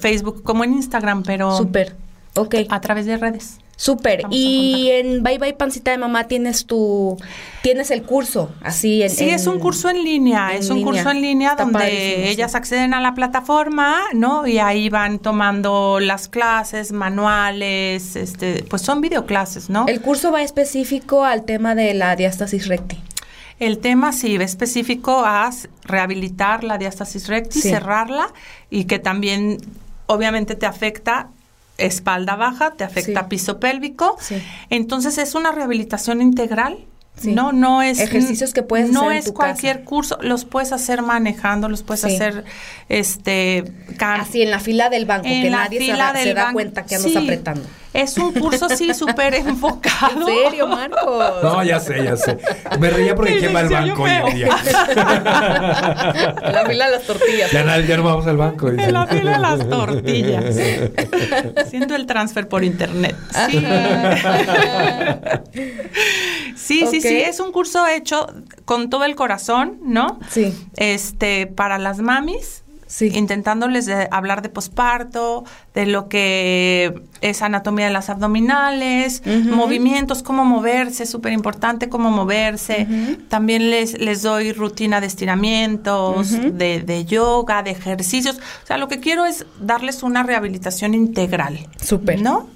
Facebook 0.00 0.42
como 0.42 0.64
en 0.64 0.72
Instagram, 0.72 1.22
pero... 1.24 1.56
Súper 1.56 2.07
Ok. 2.40 2.54
A 2.68 2.80
través 2.80 3.06
de 3.06 3.16
redes. 3.16 3.58
Súper. 3.78 4.22
Y 4.30 4.90
en 4.90 5.22
Bye 5.22 5.38
Bye 5.38 5.52
Pancita 5.52 5.92
de 5.92 5.98
Mamá 5.98 6.26
tienes 6.26 6.66
tu, 6.66 7.16
tienes 7.62 7.92
el 7.92 8.02
curso, 8.02 8.50
así 8.60 9.04
en, 9.04 9.10
Sí, 9.10 9.30
es 9.30 9.46
un 9.46 9.60
curso 9.60 9.88
en 9.88 10.02
línea, 10.02 10.52
es 10.52 10.68
un 10.68 10.82
curso 10.82 11.12
en 11.12 11.22
línea 11.22 11.54
donde 11.54 12.28
ellas 12.28 12.56
acceden 12.56 12.92
a 12.92 13.00
la 13.00 13.14
plataforma, 13.14 14.00
¿no? 14.14 14.48
Y 14.48 14.58
ahí 14.58 14.88
van 14.88 15.20
tomando 15.20 16.00
las 16.00 16.26
clases, 16.26 16.90
manuales, 16.90 18.16
este, 18.16 18.64
pues 18.68 18.82
son 18.82 19.00
videoclases, 19.00 19.70
¿no? 19.70 19.86
El 19.86 20.00
curso 20.00 20.32
va 20.32 20.42
específico 20.42 21.24
al 21.24 21.44
tema 21.44 21.76
de 21.76 21.94
la 21.94 22.16
diástasis 22.16 22.66
recti. 22.66 22.98
El 23.60 23.78
tema 23.78 24.12
sí 24.12 24.38
va 24.38 24.44
específico 24.44 25.22
a 25.24 25.50
rehabilitar 25.84 26.64
la 26.64 26.78
diástasis 26.78 27.28
recti, 27.28 27.60
cerrarla 27.60 28.32
y 28.70 28.86
que 28.86 28.98
también 28.98 29.58
obviamente 30.06 30.56
te 30.56 30.66
afecta 30.66 31.28
espalda 31.78 32.36
baja, 32.36 32.72
te 32.72 32.84
afecta 32.84 33.28
piso 33.28 33.58
pélvico. 33.58 34.16
Entonces 34.68 35.16
es 35.18 35.34
una 35.34 35.52
rehabilitación 35.52 36.20
integral. 36.20 36.78
No, 37.24 37.52
no 37.52 37.82
es 37.82 38.00
ejercicios 38.00 38.52
que 38.52 38.62
puedes 38.62 38.90
no 38.90 39.08
hacer 39.08 39.16
es 39.16 39.32
cualquier 39.32 39.84
curso, 39.84 40.18
los 40.20 40.44
puedes 40.44 40.72
hacer 40.72 41.02
manejando, 41.02 41.68
los 41.68 41.82
puedes 41.82 42.04
hacer 42.04 42.44
este 42.88 43.64
así 43.98 44.42
en 44.42 44.50
la 44.50 44.60
fila 44.60 44.90
del 44.90 45.06
banco 45.06 45.24
que 45.24 45.50
nadie 45.50 45.80
se 45.80 46.34
da, 46.34 46.52
cuenta 46.52 46.84
que 46.84 46.96
andas 46.96 47.16
apretando. 47.16 47.62
Es 47.94 48.18
un 48.18 48.32
curso 48.32 48.66
así 48.66 48.92
súper 48.98 49.34
enfocado. 49.34 50.28
¿En 50.28 50.44
serio, 50.44 50.68
Marcos? 50.68 51.42
No, 51.42 51.64
ya 51.64 51.80
sé, 51.80 52.04
ya 52.04 52.16
sé. 52.16 52.38
Me 52.78 52.90
reía 52.90 53.14
porque 53.14 53.38
quema 53.38 53.60
el 53.62 53.68
banco 53.70 54.02
hoy 54.02 54.10
en 54.10 54.34
día. 54.34 54.48
la 54.94 56.64
fila 56.66 56.86
de 56.86 56.90
las 56.92 57.02
tortillas. 57.04 57.50
Ya, 57.50 57.80
ya 57.80 57.96
no 57.96 58.02
vamos 58.02 58.26
al 58.26 58.36
banco. 58.36 58.68
En 58.68 58.92
la 58.92 59.06
fila 59.06 59.32
de 59.32 59.38
las 59.38 59.68
tortillas. 59.68 60.56
Haciendo 61.56 61.96
el 61.96 62.06
transfer 62.06 62.46
por 62.46 62.62
internet. 62.62 63.16
Sí. 66.56 66.86
sí, 66.86 67.00
sí, 67.00 67.07
sí. 67.08 67.16
Es 67.16 67.40
un 67.40 67.52
curso 67.52 67.86
hecho 67.86 68.26
con 68.64 68.90
todo 68.90 69.04
el 69.04 69.16
corazón, 69.16 69.78
¿no? 69.82 70.18
Sí. 70.30 70.54
Este, 70.76 71.46
para 71.46 71.78
las 71.78 71.98
mamis 71.98 72.62
intentándoles 73.00 73.88
hablar 74.10 74.42
de 74.42 74.48
posparto, 74.48 75.44
de 75.74 75.86
lo 75.86 76.08
que 76.08 77.02
es 77.20 77.42
anatomía 77.42 77.86
de 77.86 77.92
las 77.92 78.08
abdominales, 78.08 79.22
movimientos, 79.26 80.22
cómo 80.22 80.44
moverse, 80.44 81.06
súper 81.06 81.32
importante 81.32 81.88
cómo 81.88 82.10
moverse. 82.10 82.86
También 83.28 83.70
les, 83.70 83.98
les 83.98 84.22
doy 84.22 84.52
rutina 84.52 85.00
de 85.00 85.06
estiramientos, 85.06 86.30
de, 86.30 86.80
de, 86.80 87.04
yoga, 87.04 87.62
de 87.62 87.72
ejercicios. 87.72 88.36
O 88.64 88.66
sea, 88.66 88.78
lo 88.78 88.88
que 88.88 89.00
quiero 89.00 89.26
es 89.26 89.44
darles 89.60 90.02
una 90.02 90.22
rehabilitación 90.22 90.94
integral. 90.94 91.66
Súper. 91.82 92.22
¿No? 92.22 92.48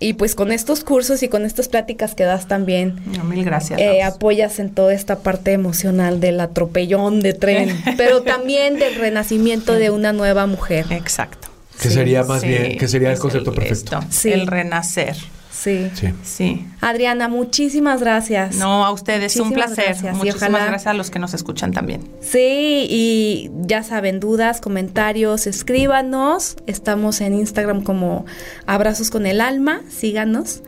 Y 0.00 0.14
pues 0.14 0.34
con 0.34 0.50
estos 0.50 0.82
cursos 0.82 1.22
y 1.22 1.28
con 1.28 1.44
estas 1.44 1.68
pláticas 1.68 2.14
que 2.14 2.24
das 2.24 2.48
también, 2.48 3.00
mil 3.24 3.44
gracias. 3.44 3.80
Eh, 3.80 4.02
apoyas 4.02 4.58
en 4.58 4.70
toda 4.70 4.92
esta 4.92 5.20
parte 5.20 5.52
emocional 5.52 6.20
del 6.20 6.40
atropellón 6.40 7.20
de 7.20 7.32
tren, 7.32 7.70
pero 7.96 8.22
también 8.22 8.78
del 8.78 8.96
renacimiento 8.96 9.74
de 9.74 9.90
una 9.90 10.12
nueva 10.12 10.46
mujer. 10.46 10.86
Exacto. 10.90 11.48
Que 11.80 11.90
sería 11.90 12.22
más 12.24 12.42
bien, 12.42 12.76
que 12.78 12.88
sería 12.88 13.12
el 13.12 13.18
concepto 13.18 13.52
perfecto. 13.52 14.00
sí. 14.10 14.32
El 14.32 14.46
renacer. 14.46 15.16
Sí. 15.54 15.90
sí. 16.22 16.66
Adriana, 16.80 17.28
muchísimas 17.28 18.00
gracias. 18.00 18.56
No, 18.56 18.84
a 18.84 18.90
ustedes, 18.90 19.36
un 19.36 19.52
placer. 19.52 19.84
Gracias. 19.86 20.16
Muchísimas 20.16 20.66
gracias 20.66 20.86
a 20.88 20.94
los 20.94 21.10
que 21.10 21.18
nos 21.18 21.32
escuchan 21.32 21.72
también. 21.72 22.02
Sí, 22.20 22.86
y 22.90 23.50
ya 23.62 23.82
saben, 23.82 24.20
dudas, 24.20 24.60
comentarios, 24.60 25.46
escríbanos. 25.46 26.56
Estamos 26.66 27.20
en 27.20 27.34
Instagram 27.34 27.82
como 27.82 28.26
Abrazos 28.66 29.10
con 29.10 29.26
el 29.26 29.40
Alma. 29.40 29.80
Síganos. 29.88 30.62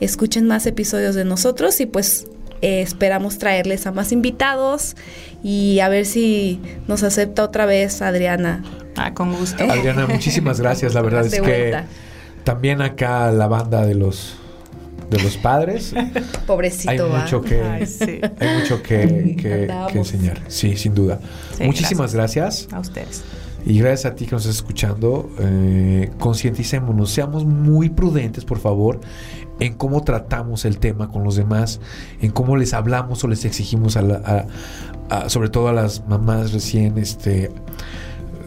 Escuchen 0.00 0.46
más 0.46 0.66
episodios 0.66 1.14
de 1.14 1.26
nosotros 1.26 1.78
y 1.80 1.86
pues 1.86 2.26
eh, 2.62 2.80
esperamos 2.80 3.38
traerles 3.38 3.86
a 3.86 3.92
más 3.92 4.10
invitados 4.10 4.96
y 5.44 5.80
a 5.80 5.88
ver 5.88 6.06
si 6.06 6.60
nos 6.88 7.02
acepta 7.02 7.44
otra 7.44 7.66
vez 7.66 8.00
Adriana. 8.00 8.64
Ah, 8.96 9.12
con 9.12 9.34
gusto. 9.34 9.62
Adriana, 9.62 10.06
muchísimas 10.06 10.60
gracias. 10.60 10.94
La 10.94 11.02
verdad 11.02 11.26
es 11.26 11.40
que 11.40 11.74
también 12.44 12.82
acá 12.82 13.30
la 13.32 13.48
banda 13.48 13.84
de 13.86 13.94
los 13.94 14.36
de 15.10 15.22
los 15.22 15.36
padres. 15.36 15.92
Pobrecito. 16.46 16.90
Hay 16.90 17.00
mucho 17.00 17.42
que, 17.42 17.60
hay 17.62 18.58
mucho 18.58 18.82
que, 18.82 19.68
enseñar. 19.92 20.40
Sí, 20.48 20.76
sin 20.76 20.94
duda. 20.94 21.20
Muchísimas 21.60 22.14
gracias. 22.14 22.68
A 22.72 22.80
ustedes. 22.80 23.24
Y 23.66 23.78
gracias 23.78 24.12
a 24.12 24.14
ti 24.14 24.24
que 24.24 24.32
nos 24.32 24.42
estás 24.42 24.56
escuchando. 24.56 25.28
Eh, 25.38 26.10
concienticémonos, 26.18 27.10
seamos 27.10 27.44
muy 27.44 27.90
prudentes, 27.90 28.44
por 28.44 28.58
favor, 28.58 29.00
en 29.58 29.74
cómo 29.74 30.02
tratamos 30.02 30.64
el 30.64 30.78
tema 30.78 31.08
con 31.08 31.24
los 31.24 31.36
demás, 31.36 31.80
en 32.22 32.30
cómo 32.30 32.56
les 32.56 32.72
hablamos 32.72 33.22
o 33.24 33.28
les 33.28 33.44
exigimos 33.44 33.96
a, 33.96 34.02
la, 34.02 34.46
sobre 35.28 35.50
todo 35.50 35.68
a 35.68 35.72
las 35.72 36.06
mamás 36.06 36.52
recién 36.52 36.96
este, 36.96 37.50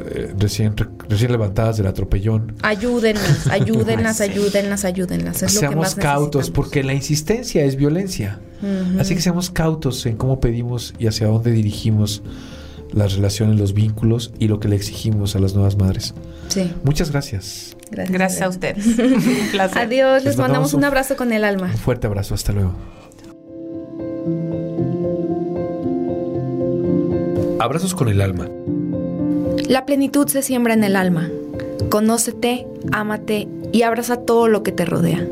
eh, 0.06 0.34
recién, 0.38 0.76
recién 1.10 1.32
levantadas 1.32 1.78
del 1.78 1.88
atropellón. 1.88 2.56
Ayúdenlas, 2.62 3.48
ayúdenlas, 3.52 4.18
Sí. 4.18 4.24
ayúdenlas, 4.24 4.86
ayúdenlas. 4.86 5.44
Es 5.44 5.54
lo 5.56 5.62
que 5.62 5.68
seamos 5.68 5.78
más 5.86 5.96
cautos, 5.96 6.50
porque 6.50 6.84
la 6.84 6.94
insistencia 6.94 7.64
es 7.64 7.76
violencia. 7.76 8.40
Así 9.00 9.14
que 9.16 9.22
seamos 9.22 9.50
cautos 9.50 10.06
en 10.06 10.16
cómo 10.16 10.40
pedimos 10.40 10.94
y 10.98 11.08
hacia 11.08 11.28
dónde 11.28 11.52
dirigimos 11.52 12.24
las 12.94 13.14
relaciones, 13.16 13.60
los 13.60 13.74
vínculos 13.74 14.32
y 14.40 14.48
lo 14.48 14.60
que 14.62 14.68
le 14.70 14.76
exigimos 14.78 15.36
a 15.36 15.40
las 15.40 15.54
nuevas 15.54 15.78
madres. 15.78 16.14
Sí, 16.48 16.72
Muchas 16.84 17.12
gracias. 17.12 17.76
gracias. 17.92 18.14
Gracias 18.14 18.42
a 18.42 18.50
ustedes. 18.50 18.86
Un 19.00 19.48
placer. 19.52 19.78
Adiós, 19.80 20.24
les 20.24 20.26
Les 20.26 20.38
mandamos 20.38 20.38
mandamos 20.38 20.74
un 20.74 20.78
un- 20.80 20.86
abrazo 20.86 21.16
con 21.18 21.34
el 21.34 21.44
alma. 21.44 21.68
Un 21.74 21.78
fuerte 21.78 22.08
abrazo. 22.08 22.36
Hasta 22.36 22.54
luego. 22.54 22.74
Abrazos 27.60 27.96
con 27.96 28.10
el 28.10 28.22
alma. 28.22 28.48
La 29.68 29.86
plenitud 29.86 30.28
se 30.28 30.42
siembra 30.42 30.74
en 30.74 30.84
el 30.84 30.96
alma. 30.96 31.30
Conócete, 31.90 32.68
ámate 32.92 33.48
y 33.72 33.84
abraza 33.84 34.18
todo 34.18 34.48
lo 34.48 34.62
que 34.62 34.72
te 34.72 34.86
rodea. 34.86 35.26